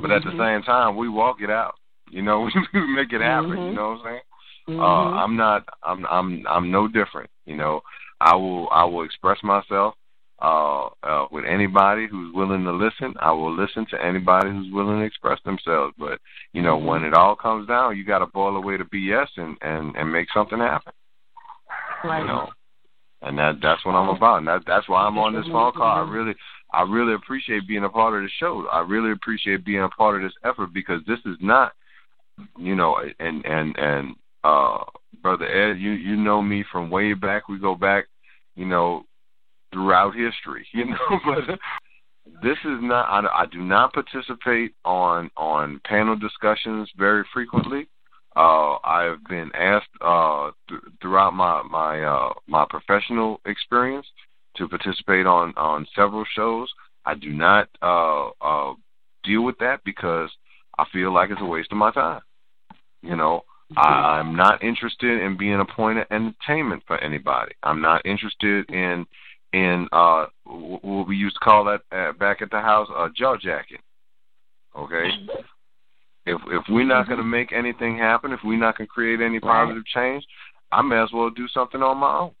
[0.00, 1.74] But at the same time we walk it out.
[2.10, 3.74] You know, we make it happen, you Mhm.
[3.74, 4.20] know what I'm saying?
[4.68, 4.80] Mm-hmm.
[4.80, 5.64] Uh, I'm not.
[5.82, 6.06] I'm.
[6.06, 6.44] I'm.
[6.48, 7.28] I'm no different.
[7.46, 7.80] You know,
[8.20, 8.68] I will.
[8.70, 9.94] I will express myself
[10.40, 13.14] uh, uh, with anybody who's willing to listen.
[13.20, 15.94] I will listen to anybody who's willing to express themselves.
[15.98, 16.20] But
[16.52, 19.56] you know, when it all comes down, you got to boil away the BS and
[19.62, 20.92] and and make something happen.
[22.04, 22.20] Right.
[22.20, 22.48] You know,
[23.22, 24.38] and that that's what I'm about.
[24.38, 26.06] And that that's why I'm on this phone call.
[26.06, 26.34] I really.
[26.74, 28.66] I really appreciate being a part of the show.
[28.72, 31.72] I really appreciate being a part of this effort because this is not,
[32.58, 34.78] you know, and and and uh
[35.22, 37.48] brother Ed, you you know me from way back.
[37.48, 38.06] We go back,
[38.56, 39.04] you know,
[39.72, 41.20] throughout history, you know.
[41.24, 41.58] but
[42.42, 43.04] this is not.
[43.08, 47.88] I, I do not participate on on panel discussions very frequently.
[48.34, 54.06] Uh, I've been asked uh, th- throughout my my uh, my professional experience
[54.56, 56.68] to participate on on several shows.
[57.04, 58.74] I do not uh, uh,
[59.24, 60.30] deal with that because
[60.78, 62.22] I feel like it's a waste of my time.
[63.02, 63.42] You know,
[63.76, 67.52] I, I'm not interested in being a point of entertainment for anybody.
[67.62, 69.06] I'm not interested in
[69.52, 73.36] in uh what we used to call that uh, back at the house uh jaw
[73.36, 73.78] jacking.
[74.76, 75.10] Okay?
[76.24, 79.20] If if we're not going to make anything happen, if we're not going to create
[79.20, 80.24] any positive change,
[80.70, 82.32] I may as well do something on my own.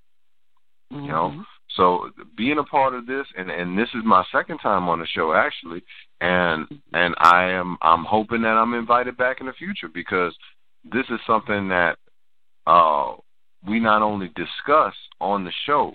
[0.90, 1.44] You know,
[1.76, 5.06] so being a part of this, and and this is my second time on the
[5.06, 5.82] show actually,
[6.20, 10.34] and and I am I'm hoping that I'm invited back in the future because
[10.84, 11.96] this is something that
[12.66, 13.14] uh
[13.66, 15.94] we not only discuss on the show,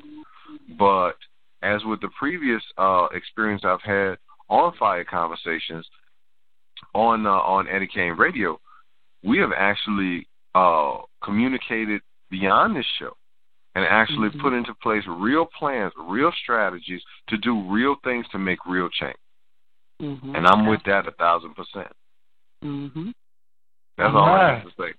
[0.79, 1.13] but
[1.61, 4.17] as with the previous uh experience I've had
[4.49, 5.85] on Fiyah Conversations
[6.93, 8.59] on uh, on Eddie Kane Radio,
[9.23, 13.13] we have actually uh communicated beyond this show
[13.75, 14.41] and actually Mm-hmm.
[14.41, 19.15] put into place real plans, real strategies to do real things to make real change.
[20.01, 20.35] Mm-hmm.
[20.35, 21.91] And I'm with that a thousand percent.
[22.63, 23.09] Mm-hmm.
[23.97, 24.93] That's all I have to say.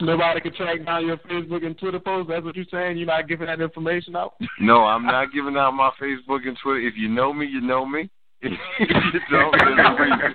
[0.00, 2.30] Nobody can track down your Facebook and Twitter posts.
[2.30, 2.96] That's what you're saying.
[2.96, 4.34] You're not giving that information out.
[4.58, 6.80] No, I'm not giving out my Facebook and Twitter.
[6.80, 8.08] If you know me, you know me.
[9.30, 10.34] don't, there's a reason.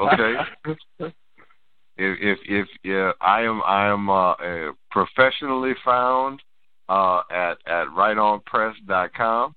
[0.00, 1.12] Okay.
[1.96, 6.40] If if if yeah, I am I am uh, professionally found
[6.88, 9.54] uh, at at rightonpress.com,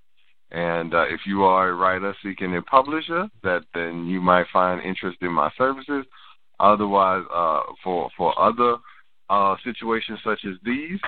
[0.52, 4.82] and uh, if you are a writer seeking a publisher, that then you might find
[4.82, 6.06] interest in my services.
[6.60, 8.78] Otherwise, uh, for for other
[9.30, 11.00] uh, situations such as these,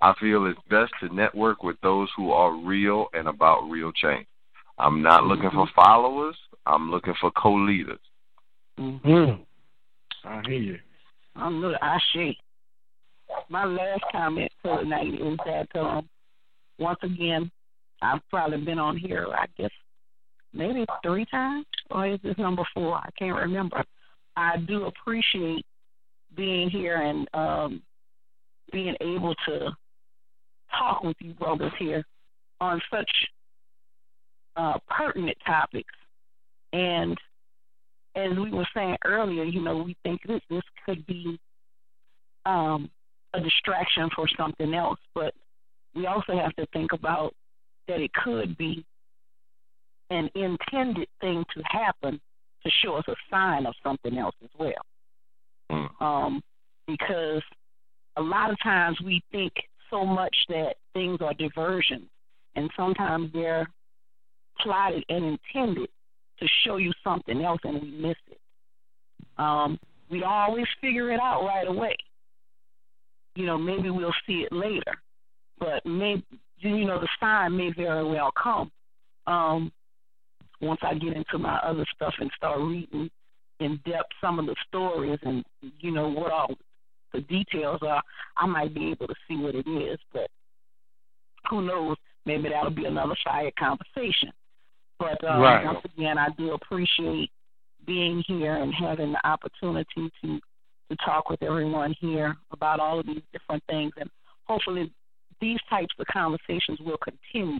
[0.00, 4.26] I feel it's best to network with those who are real and about real change.
[4.78, 6.36] I'm not looking for followers.
[6.66, 7.98] I'm looking for co-leaders.
[8.78, 9.40] Mm.
[10.24, 10.78] I hear you.
[11.34, 12.38] I'm little I shake.
[13.48, 16.08] My last comment for the night is that um
[16.78, 17.50] once again
[18.02, 19.70] I've probably been on here I guess
[20.52, 22.96] maybe three times or is this number four?
[22.96, 23.82] I can't remember.
[24.36, 25.64] I do appreciate
[26.36, 27.82] being here and um
[28.72, 29.70] being able to
[30.78, 32.04] talk with you brothers here
[32.60, 33.10] on such
[34.56, 35.94] uh pertinent topics
[36.72, 37.16] and
[38.16, 41.38] as we were saying earlier, you know, we think this this could be
[42.46, 42.90] um,
[43.34, 45.34] a distraction for something else, but
[45.94, 47.34] we also have to think about
[47.88, 48.84] that it could be
[50.10, 52.20] an intended thing to happen
[52.64, 54.72] to show us a sign of something else as well.
[55.70, 56.02] Mm.
[56.02, 56.42] Um,
[56.86, 57.42] because
[58.16, 59.52] a lot of times we think
[59.90, 62.08] so much that things are diversions,
[62.54, 63.68] and sometimes they're
[64.62, 65.24] plotted and
[65.54, 65.88] intended
[66.38, 68.40] to show you something else and we miss it.
[69.38, 69.78] Um,
[70.10, 71.96] we always figure it out right away.
[73.34, 74.94] You know, maybe we'll see it later,
[75.58, 76.24] but maybe
[76.58, 78.70] you know the sign may very well come.
[79.26, 79.72] Um,
[80.60, 83.10] once I get into my other stuff and start reading
[83.60, 85.44] in depth some of the stories and
[85.80, 86.54] you know what all
[87.12, 88.02] the details are,
[88.36, 89.98] I might be able to see what it is.
[90.12, 90.30] But
[91.50, 91.96] who knows?
[92.24, 94.32] Maybe that'll be another Fiyah conversation.
[94.98, 95.64] But um, Right.
[95.64, 97.30] once again, I do appreciate
[97.86, 100.40] being here and having the opportunity to
[100.88, 104.08] to talk with everyone here about all of these different things, and
[104.44, 104.92] hopefully
[105.40, 107.58] these types of conversations will continue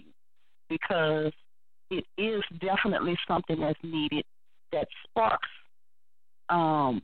[0.69, 1.33] because
[1.91, 4.25] it is definitely something that's needed
[4.71, 5.49] that sparks,
[6.51, 7.03] um,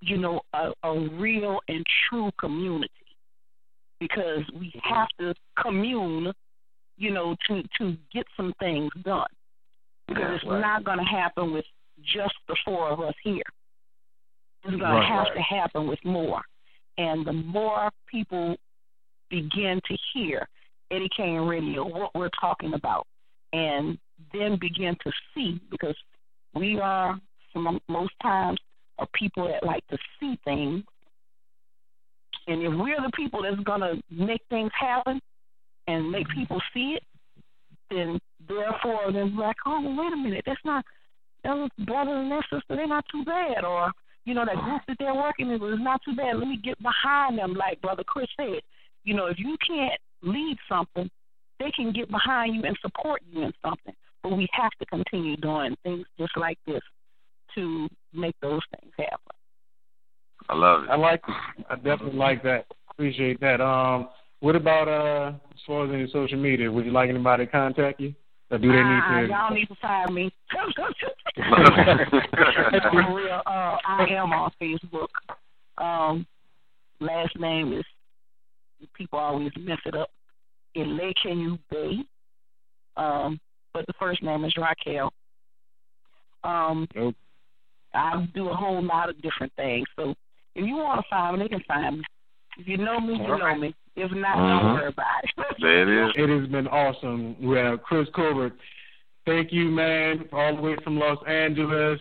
[0.00, 2.88] you know, a, a real and true community.
[4.00, 6.32] Because we have to commune,
[6.96, 9.26] you know, to to get some things done
[10.14, 10.60] because it's Right.
[10.60, 11.66] not going to happen with
[12.02, 13.42] just the four of us here.
[14.64, 15.34] It's going Right, to have right.
[15.34, 16.42] to happen with more,
[16.98, 18.56] and the more people
[19.28, 20.48] begin to hear
[20.90, 23.06] Eddie Kane Radio, what we're talking about,
[23.52, 23.98] and
[24.32, 25.96] then begin to see because
[26.54, 27.18] we are
[27.88, 28.58] most times
[28.98, 30.84] are people that like to see things,
[32.46, 35.20] and if we're the people that's going to make things happen
[35.86, 36.40] and make mm-hmm.
[36.40, 37.02] people see it,
[37.90, 38.18] then
[38.48, 40.84] therefore then like, oh wait a minute, that's not
[41.44, 43.90] those brother and that sister, they're not too bad, or
[44.24, 46.36] you know that group that they're working with is not too bad.
[46.36, 48.60] Let me get behind them, like Brother Cris said.
[49.04, 51.10] You know, if you can't lead something,
[51.58, 53.94] they can get behind you and support you in something.
[54.22, 56.82] But we have to continue doing things just like this
[57.56, 59.18] to make those things happen.
[60.48, 60.90] I love it.
[60.90, 61.64] I like it.
[61.68, 62.66] I definitely like that.
[62.90, 63.60] Appreciate that.
[63.60, 64.08] Um,
[64.40, 66.70] what about uh, as far as any social media?
[66.70, 68.14] Would you like anybody to contact you,
[68.52, 69.26] or do they need Ah, to?
[69.28, 70.30] y'all need to find me.
[71.34, 75.08] For real, uh, I am on Facebook.
[75.78, 76.26] Um,
[77.00, 77.84] last name is
[78.94, 80.10] people always mess it up.
[80.76, 82.04] Elekeu Bey.
[82.96, 83.40] Um,
[83.72, 85.12] but the first name is Raquel.
[86.44, 87.14] Um, Nope.
[87.94, 89.86] I do a whole lot of different things.
[89.96, 90.14] So
[90.54, 92.04] if you want to find me, they can find me.
[92.58, 93.74] If you know me, you All know me.
[93.94, 94.60] If not, Mhm.
[94.62, 95.56] don't worry about it.
[95.60, 96.12] There it is.
[96.16, 97.36] It has been awesome.
[97.40, 98.54] Well, Cris Colbert,
[99.26, 102.00] thank you, man, all the way from Los Angeles.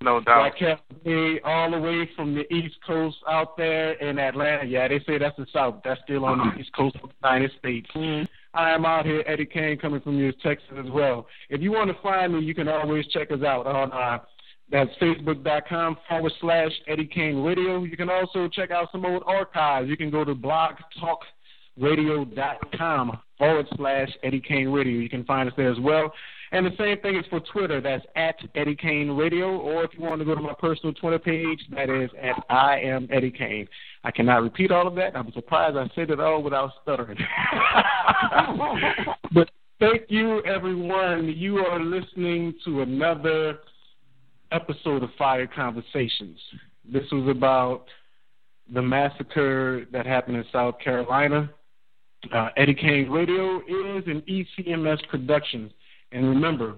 [0.00, 0.42] No doubt.
[0.44, 4.64] Raquel Bey, all the way from the East Coast out there in Atlanta.
[4.64, 5.76] Yeah, they say that's the South.
[5.84, 7.88] That's still on the East Coast of the United States.
[8.54, 11.26] I am out here, Eddie Kane, coming from you, Texas as well.
[11.48, 14.18] If you want to find me, you can always check us out on uh,
[14.72, 17.84] that's facebook.com forward slash Eddie Kane Radio.
[17.84, 19.86] You can also check out some old archives.
[19.88, 24.98] You can go to blogtalkradio.com forward slash Eddie Kane Radio.
[24.98, 26.10] You can find us there as well.
[26.52, 27.82] And the same thing is for Twitter.
[27.82, 29.58] That's at Eddie Kane Radio.
[29.58, 32.80] Or if you want to go to my personal Twitter page, that is at I
[32.80, 33.68] am Eddie Kane.
[34.04, 35.14] I cannot repeat all of that.
[35.14, 37.18] I'm surprised I said it all without stuttering.
[39.34, 39.50] but
[39.80, 41.34] thank you, everyone.
[41.36, 43.58] You are listening to another
[44.52, 46.38] episode of Fiyah Conversations.
[46.84, 47.84] This was about
[48.72, 51.50] the massacre that happened in South Carolina.
[52.32, 55.72] Uh, Eddie Kane Radio is an ECMS production.
[56.12, 56.76] And remember,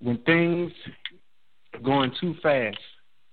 [0.00, 0.72] when things
[1.74, 2.78] are going too fast,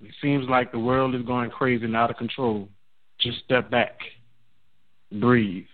[0.04, 2.70] it seems like the world is going crazy and out of control.
[3.20, 3.98] Just step back,
[5.12, 5.66] breathe,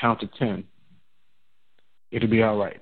[0.00, 0.64] count to 10.
[2.10, 2.80] It'll be all right.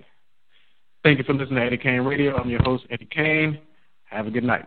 [1.04, 2.36] Thank you for listening to Eddie Kane Radio.
[2.36, 3.58] I'm your host, Eddie Kane.
[4.04, 4.66] Have a good night.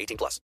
[0.00, 0.38] 18 plus.